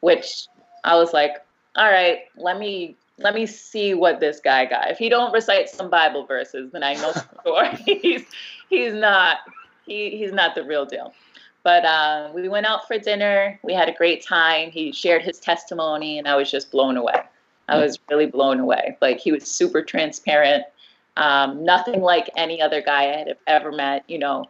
which 0.01 0.47
I 0.83 0.95
was 0.95 1.13
like, 1.13 1.37
all 1.75 1.89
right, 1.89 2.19
let 2.35 2.59
me 2.59 2.95
let 3.17 3.33
me 3.33 3.45
see 3.45 3.93
what 3.93 4.19
this 4.19 4.39
guy 4.39 4.65
got. 4.65 4.91
If 4.91 4.97
he 4.97 5.09
don't 5.09 5.31
recite 5.33 5.69
some 5.69 5.89
Bible 5.89 6.25
verses, 6.25 6.71
then 6.71 6.83
I 6.83 6.95
know 6.95 7.13
for 7.13 7.25
sure 7.45 7.65
he's 7.85 8.25
he's 8.69 8.93
not 8.93 9.37
he 9.89 10.17
he's 10.17 10.31
not 10.31 10.55
the 10.55 10.63
real 10.63 10.85
deal. 10.85 11.13
But 11.63 11.83
uh, 11.83 12.29
we 12.33 12.47
went 12.47 12.65
out 12.65 12.87
for 12.87 12.97
dinner. 12.97 13.59
We 13.63 13.73
had 13.73 13.89
a 13.89 13.93
great 13.93 14.25
time. 14.25 14.71
He 14.71 14.93
shared 14.93 15.23
his 15.23 15.39
testimony, 15.39 16.17
and 16.17 16.27
I 16.27 16.35
was 16.35 16.49
just 16.49 16.71
blown 16.71 16.95
away. 16.95 17.21
I 17.67 17.77
was 17.77 17.99
really 18.09 18.25
blown 18.25 18.59
away. 18.59 18.97
Like 19.01 19.19
he 19.19 19.31
was 19.31 19.43
super 19.43 19.83
transparent. 19.83 20.63
Um, 21.17 21.63
nothing 21.63 22.01
like 22.01 22.29
any 22.37 22.61
other 22.61 22.81
guy 22.81 23.03
I 23.13 23.17
had 23.17 23.37
ever 23.45 23.71
met. 23.71 24.03
You 24.07 24.19
know, 24.19 24.45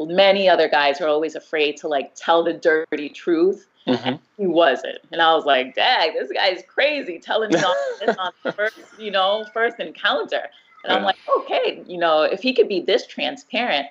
many 0.00 0.48
other 0.48 0.68
guys 0.68 1.00
are 1.00 1.06
always 1.06 1.34
afraid 1.34 1.76
to 1.78 1.88
like 1.88 2.14
tell 2.14 2.42
the 2.42 2.54
dirty 2.54 3.08
truth. 3.08 3.66
hmm 3.86 4.16
He 4.36 4.46
wasn't, 4.46 4.98
and 5.12 5.22
I 5.22 5.34
was 5.34 5.44
like, 5.44 5.74
"Dang, 5.74 6.14
this 6.14 6.30
guy's 6.32 6.62
crazy, 6.66 7.18
telling 7.18 7.50
me 7.52 7.60
all 7.62 7.74
this 8.00 8.16
on 8.16 8.32
the 8.44 8.52
first, 8.52 8.76
you 8.98 9.10
know, 9.10 9.46
first 9.54 9.78
encounter." 9.78 10.48
And 10.84 10.92
I'm 10.92 11.02
like, 11.04 11.16
"Okay, 11.38 11.82
you 11.86 11.98
know, 11.98 12.22
if 12.22 12.40
he 12.40 12.52
could 12.52 12.68
be 12.68 12.80
this 12.80 13.06
transparent, 13.06 13.86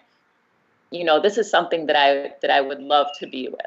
you 0.91 1.03
know, 1.03 1.19
this 1.21 1.38
is 1.38 1.49
something 1.49 1.85
that 1.88 1.95
I 1.95 2.33
that 2.41 2.51
I 2.51 2.61
would 2.61 2.79
love 2.81 3.07
to 3.19 3.27
be 3.27 3.47
with." 3.47 3.61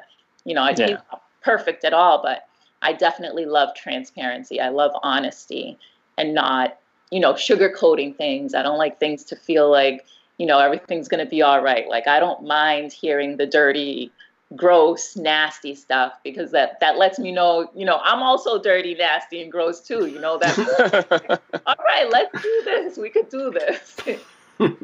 You 0.44 0.54
know, 0.54 0.62
I 0.62 0.74
Yeah. 0.76 0.92
not 0.92 1.22
perfect 1.42 1.84
at 1.84 1.92
all, 1.92 2.22
but 2.22 2.46
I 2.82 2.92
definitely 2.92 3.46
love 3.46 3.74
transparency. 3.74 4.60
I 4.60 4.68
love 4.68 4.92
honesty 5.02 5.78
and 6.16 6.34
not, 6.34 6.78
you 7.10 7.20
know, 7.20 7.34
sugarcoating 7.34 8.16
things. 8.16 8.54
I 8.54 8.62
don't 8.62 8.78
like 8.78 8.98
things 8.98 9.24
to 9.24 9.36
feel 9.36 9.70
like, 9.70 10.06
you 10.38 10.46
know, 10.46 10.58
everything's 10.58 11.08
going 11.08 11.24
to 11.24 11.30
be 11.30 11.42
all 11.42 11.62
right. 11.62 11.88
Like 11.88 12.06
I 12.06 12.20
don't 12.20 12.44
mind 12.44 12.92
hearing 12.92 13.36
the 13.36 13.46
dirty, 13.46 14.12
gross, 14.56 15.16
nasty 15.16 15.74
stuff 15.74 16.14
because 16.24 16.50
that 16.52 16.80
that 16.80 16.96
lets 16.96 17.18
me 17.18 17.32
know, 17.32 17.70
you 17.74 17.84
know, 17.84 18.00
I'm 18.02 18.22
also 18.22 18.60
dirty, 18.60 18.94
nasty 18.94 19.42
and 19.42 19.52
gross 19.52 19.80
too, 19.80 20.06
you 20.06 20.20
know, 20.20 20.38
that 20.38 20.58
all 21.66 21.74
right, 21.84 22.10
let's 22.10 22.42
do 22.42 22.62
this. 22.64 22.96
We 22.96 23.10
could 23.10 23.28
do 23.28 23.50
this. 23.50 23.96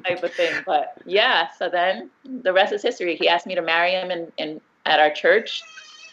type 0.06 0.22
of 0.22 0.32
thing. 0.32 0.52
But 0.66 0.94
yeah, 1.04 1.48
so 1.58 1.68
then 1.68 2.10
the 2.24 2.52
rest 2.52 2.72
is 2.72 2.82
history. 2.82 3.16
He 3.16 3.28
asked 3.28 3.46
me 3.46 3.54
to 3.54 3.62
marry 3.62 3.92
him 3.92 4.10
in, 4.10 4.32
in 4.38 4.60
at 4.84 5.00
our 5.00 5.10
church 5.10 5.62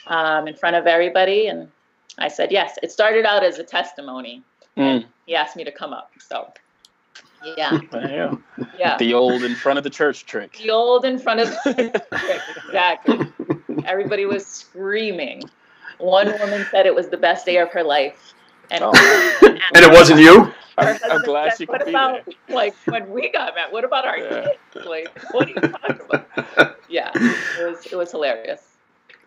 um, 0.07 0.47
in 0.47 0.55
front 0.55 0.76
of 0.76 0.88
everybody, 0.88 1.47
and 1.47 1.70
I 2.18 2.28
said 2.28 2.51
yes. 2.51 2.78
It 2.84 2.91
started 2.91 3.26
out 3.26 3.43
as 3.43 3.59
a 3.59 3.64
testimony. 3.64 4.43
Mm, 4.78 5.05
He 5.26 5.36
asked 5.36 5.55
me 5.55 5.64
to 5.64 5.72
come 5.72 5.93
up. 5.93 6.11
So 6.20 6.51
yeah, 7.57 7.78
there 7.91 8.01
you 8.01 8.07
go. 8.57 8.66
yeah. 8.80 8.97
The 8.97 9.14
old 9.14 9.43
in 9.43 9.55
front 9.55 9.78
of 9.78 9.84
the 9.84 9.89
church 9.89 10.26
trick. 10.26 10.57
The 10.61 10.72
old 10.72 11.05
in 11.05 11.20
front 11.20 11.41
of 11.41 11.49
the 11.49 11.74
church 11.74 12.03
trick. 12.22 12.41
exactly. 12.66 13.20
Everybody 13.86 14.26
was 14.26 14.45
screaming. 14.45 15.43
One 15.99 16.28
woman 16.39 16.66
said 16.72 16.86
it 16.86 16.95
was 16.95 17.09
the 17.09 17.18
best 17.18 17.45
day 17.45 17.57
of 17.57 17.70
her 17.72 17.84
life. 17.84 18.34
And, 18.74 18.84
Oh. 18.84 19.39
And 19.76 19.86
it 19.86 19.91
wasn't 19.91 20.19
you? 20.19 20.51
I'm, 20.78 20.88
I'm 20.88 20.95
husband 20.95 21.26
glad 21.26 21.49
said, 21.51 21.57
she 21.59 21.65
what 21.65 21.80
could 21.80 21.86
be 21.86 21.91
about 21.91 22.26
there. 22.26 22.36
like 22.55 22.76
when 22.86 23.09
we 23.11 23.30
got 23.32 23.53
met? 23.55 23.71
What 23.71 23.84
about 23.84 24.05
our 24.05 24.17
Yeah. 24.17 24.47
kids? 24.74 24.86
Like, 24.88 25.09
what 25.32 25.47
are 25.47 25.51
you 25.51 25.55
talking 25.61 25.99
about? 26.09 26.78
Yeah, 26.89 27.09
it 27.15 27.67
was 27.67 27.86
it 27.88 27.95
was 27.95 28.11
hilarious. 28.11 28.61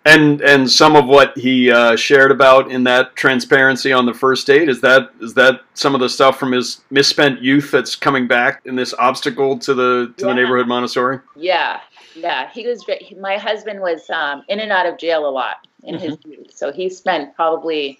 And 0.05 0.40
and 0.40 0.70
some 0.70 0.94
of 0.94 1.07
what 1.07 1.36
he 1.36 1.68
uh, 1.72 1.97
shared 1.97 2.30
about 2.30 2.70
in 2.70 2.84
that 2.84 3.16
transparency 3.16 3.92
on 3.92 4.07
the 4.07 4.14
first 4.14 4.47
date 4.47 4.68
is 4.68 4.80
that 4.82 5.11
is 5.20 5.34
that 5.34 5.62
some 5.74 5.92
of 5.97 6.01
the 6.01 6.09
stuff 6.09 6.38
from 6.38 6.53
his 6.53 6.82
misspent 6.90 7.42
youth 7.42 7.72
that's 7.72 7.97
coming 7.97 8.28
back 8.28 8.62
in 8.66 8.76
this 8.76 8.94
obstacle 9.01 9.59
to 9.59 9.74
the 9.74 10.14
to 10.18 10.26
the 10.26 10.34
neighborhood 10.34 10.68
Montessori. 10.68 11.18
Yeah, 11.34 11.80
yeah. 12.14 12.49
He 12.53 12.68
was. 12.68 12.84
My 13.18 13.36
husband 13.36 13.80
was 13.80 14.09
um, 14.11 14.44
in 14.49 14.61
and 14.61 14.70
out 14.70 14.86
of 14.86 14.97
jail 14.97 15.28
a 15.28 15.32
lot 15.32 15.66
in 15.82 15.99
his 15.99 16.16
youth, 16.24 16.53
so 16.55 16.70
he 16.72 16.88
spent 16.88 17.34
probably 17.34 17.99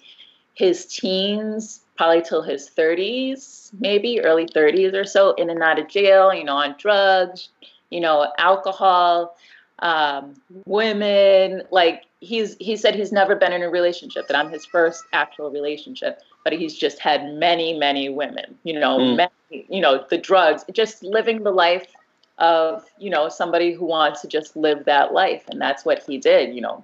his 0.57 0.87
teens, 0.87 1.81
probably 1.97 2.23
till 2.23 2.41
his 2.41 2.67
thirties, 2.67 3.71
maybe 3.79 4.19
early 4.21 4.47
thirties 4.51 4.93
or 4.95 5.05
so, 5.05 5.33
in 5.33 5.51
and 5.51 5.61
out 5.61 5.77
of 5.77 5.87
jail. 5.87 6.33
You 6.33 6.43
know, 6.43 6.55
on 6.55 6.75
drugs, 6.79 7.49
you 7.91 7.99
know, 7.99 8.31
alcohol, 8.39 9.37
um, 9.79 10.33
women. 10.65 11.61
Like 11.69 12.05
he's 12.21 12.57
he 12.59 12.75
said 12.75 12.95
he's 12.95 13.11
never 13.11 13.35
been 13.35 13.53
in 13.53 13.61
a 13.61 13.69
relationship. 13.69 14.27
That 14.27 14.35
I'm 14.35 14.49
his 14.49 14.65
first 14.65 15.03
actual 15.13 15.51
relationship, 15.51 16.21
but 16.43 16.53
he's 16.53 16.75
just 16.75 16.99
had 16.99 17.33
many, 17.35 17.77
many 17.77 18.09
women. 18.09 18.57
You 18.63 18.79
know, 18.79 18.97
Mm. 18.97 19.15
many, 19.17 19.65
you 19.69 19.79
know, 19.79 20.03
the 20.09 20.17
drugs, 20.17 20.65
just 20.73 21.03
living 21.03 21.43
the 21.43 21.51
life 21.51 21.85
of 22.39 22.83
you 22.97 23.09
know 23.11 23.29
somebody 23.29 23.73
who 23.73 23.85
wants 23.85 24.21
to 24.21 24.27
just 24.27 24.55
live 24.55 24.85
that 24.85 25.11
life 25.13 25.43
and 25.49 25.59
that's 25.59 25.83
what 25.83 26.03
he 26.03 26.19
did 26.19 26.53
you 26.53 26.61
know 26.61 26.83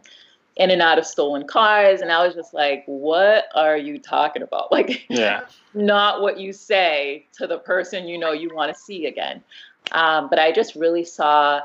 in 0.55 0.69
and 0.69 0.81
out 0.81 0.99
of 0.99 1.05
stolen 1.05 1.47
cars 1.47 2.01
and 2.01 2.11
i 2.11 2.25
was 2.25 2.35
just 2.35 2.53
like 2.53 2.83
what 2.85 3.45
are 3.55 3.77
you 3.77 3.97
talking 3.97 4.41
about? 4.43 4.67
Like 4.71 5.05
Yeah. 5.09 5.41
not 5.73 6.21
what 6.21 6.39
you 6.39 6.53
say 6.53 7.25
to 7.33 7.47
the 7.47 7.57
person 7.59 8.07
you 8.07 8.17
know 8.17 8.31
you 8.31 8.49
want 8.53 8.73
to 8.73 8.79
see 8.79 9.05
again. 9.07 9.43
Um, 9.91 10.29
but 10.29 10.39
i 10.39 10.51
just 10.51 10.75
really 10.75 11.03
saw 11.03 11.61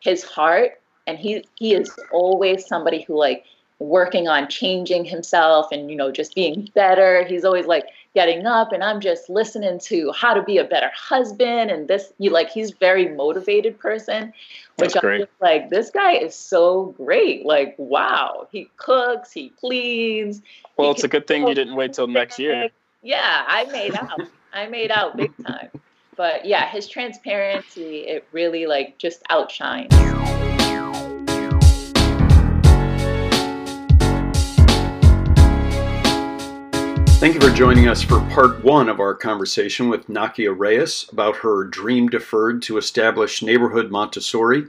his 0.00 0.22
heart 0.22 0.80
and 1.06 1.18
he 1.18 1.44
he 1.56 1.74
is 1.74 1.90
always 2.12 2.66
somebody 2.66 3.02
who 3.02 3.16
like 3.16 3.44
working 3.78 4.28
on 4.28 4.48
changing 4.48 5.04
himself 5.04 5.66
and 5.72 5.90
you 5.90 5.96
know 5.96 6.10
just 6.10 6.34
being 6.34 6.68
better. 6.74 7.24
He's 7.24 7.44
always 7.44 7.66
like 7.66 7.86
getting 8.14 8.46
up 8.46 8.72
and 8.72 8.82
i'm 8.84 9.00
just 9.00 9.28
listening 9.28 9.78
to 9.78 10.12
how 10.12 10.32
to 10.34 10.42
be 10.42 10.58
a 10.58 10.64
better 10.64 10.90
husband 10.94 11.70
and 11.70 11.88
this 11.88 12.12
you 12.18 12.30
like 12.30 12.48
he's 12.48 12.70
very 12.70 13.08
motivated 13.08 13.78
person 13.78 14.32
which 14.78 14.94
i'm 14.96 15.18
just 15.18 15.32
like 15.40 15.68
this 15.70 15.90
guy 15.90 16.12
is 16.12 16.34
so 16.34 16.94
great 16.96 17.44
like 17.44 17.74
wow 17.78 18.46
he 18.52 18.68
cooks 18.76 19.32
he 19.32 19.48
cleans 19.60 20.42
Well, 20.76 20.88
he 20.88 20.94
it's 20.94 21.04
a 21.04 21.08
good 21.08 21.26
thing 21.26 21.46
you 21.46 21.54
didn't 21.54 21.76
wait 21.76 21.92
till 21.92 22.06
next 22.06 22.38
year. 22.38 22.70
yeah, 23.02 23.44
I 23.46 23.64
made 23.66 23.94
out. 23.94 24.20
I 24.52 24.66
made 24.66 24.90
out 24.90 25.16
big 25.16 25.32
time. 25.44 25.68
But 26.16 26.44
yeah, 26.44 26.68
his 26.68 26.88
transparency, 26.88 27.98
it 28.06 28.26
really 28.32 28.66
like 28.66 28.98
just 28.98 29.22
outshines. 29.30 29.92
Thank 37.24 37.42
you 37.42 37.48
for 37.48 37.56
joining 37.56 37.88
us 37.88 38.02
for 38.02 38.20
part 38.28 38.62
one 38.62 38.86
of 38.90 39.00
our 39.00 39.14
conversation 39.14 39.88
with 39.88 40.08
Nakia 40.08 40.54
Reyes 40.54 41.08
about 41.10 41.36
her 41.36 41.64
dream 41.64 42.10
deferred 42.10 42.60
to 42.64 42.76
establish 42.76 43.40
neighborhood 43.40 43.90
Montessori. 43.90 44.64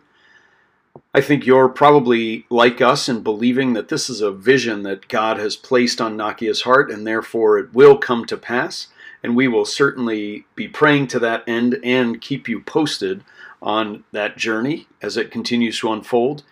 I 1.14 1.20
think 1.20 1.46
you're 1.46 1.68
probably 1.68 2.46
like 2.50 2.80
us 2.80 3.10
in 3.10 3.24
believing 3.24 3.74
that 3.74 3.90
this 3.90 4.10
is 4.10 4.22
a 4.22 4.32
vision 4.32 4.84
that 4.84 5.10
God 5.10 5.38
has 5.38 5.58
placed 5.58 6.00
on 6.00 6.16
Nakia's 6.16 6.62
heart 6.62 6.90
and 6.90 7.06
therefore 7.06 7.60
it 7.60 7.74
will 7.74 7.98
come 7.98 8.24
to 8.28 8.38
pass. 8.38 8.88
And 9.22 9.36
we 9.36 9.50
will 9.50 9.66
certainly 9.66 10.46
be 10.56 10.70
praying 10.70 11.08
to 11.08 11.20
that 11.20 11.44
end 11.46 11.78
and 11.84 12.22
keep 12.22 12.48
you 12.48 12.62
posted 12.62 13.26
on 13.62 14.06
that 14.14 14.38
journey 14.38 14.88
as 15.02 15.18
it 15.18 15.30
continues 15.30 15.82
to 15.82 15.92
unfold. 15.92 16.44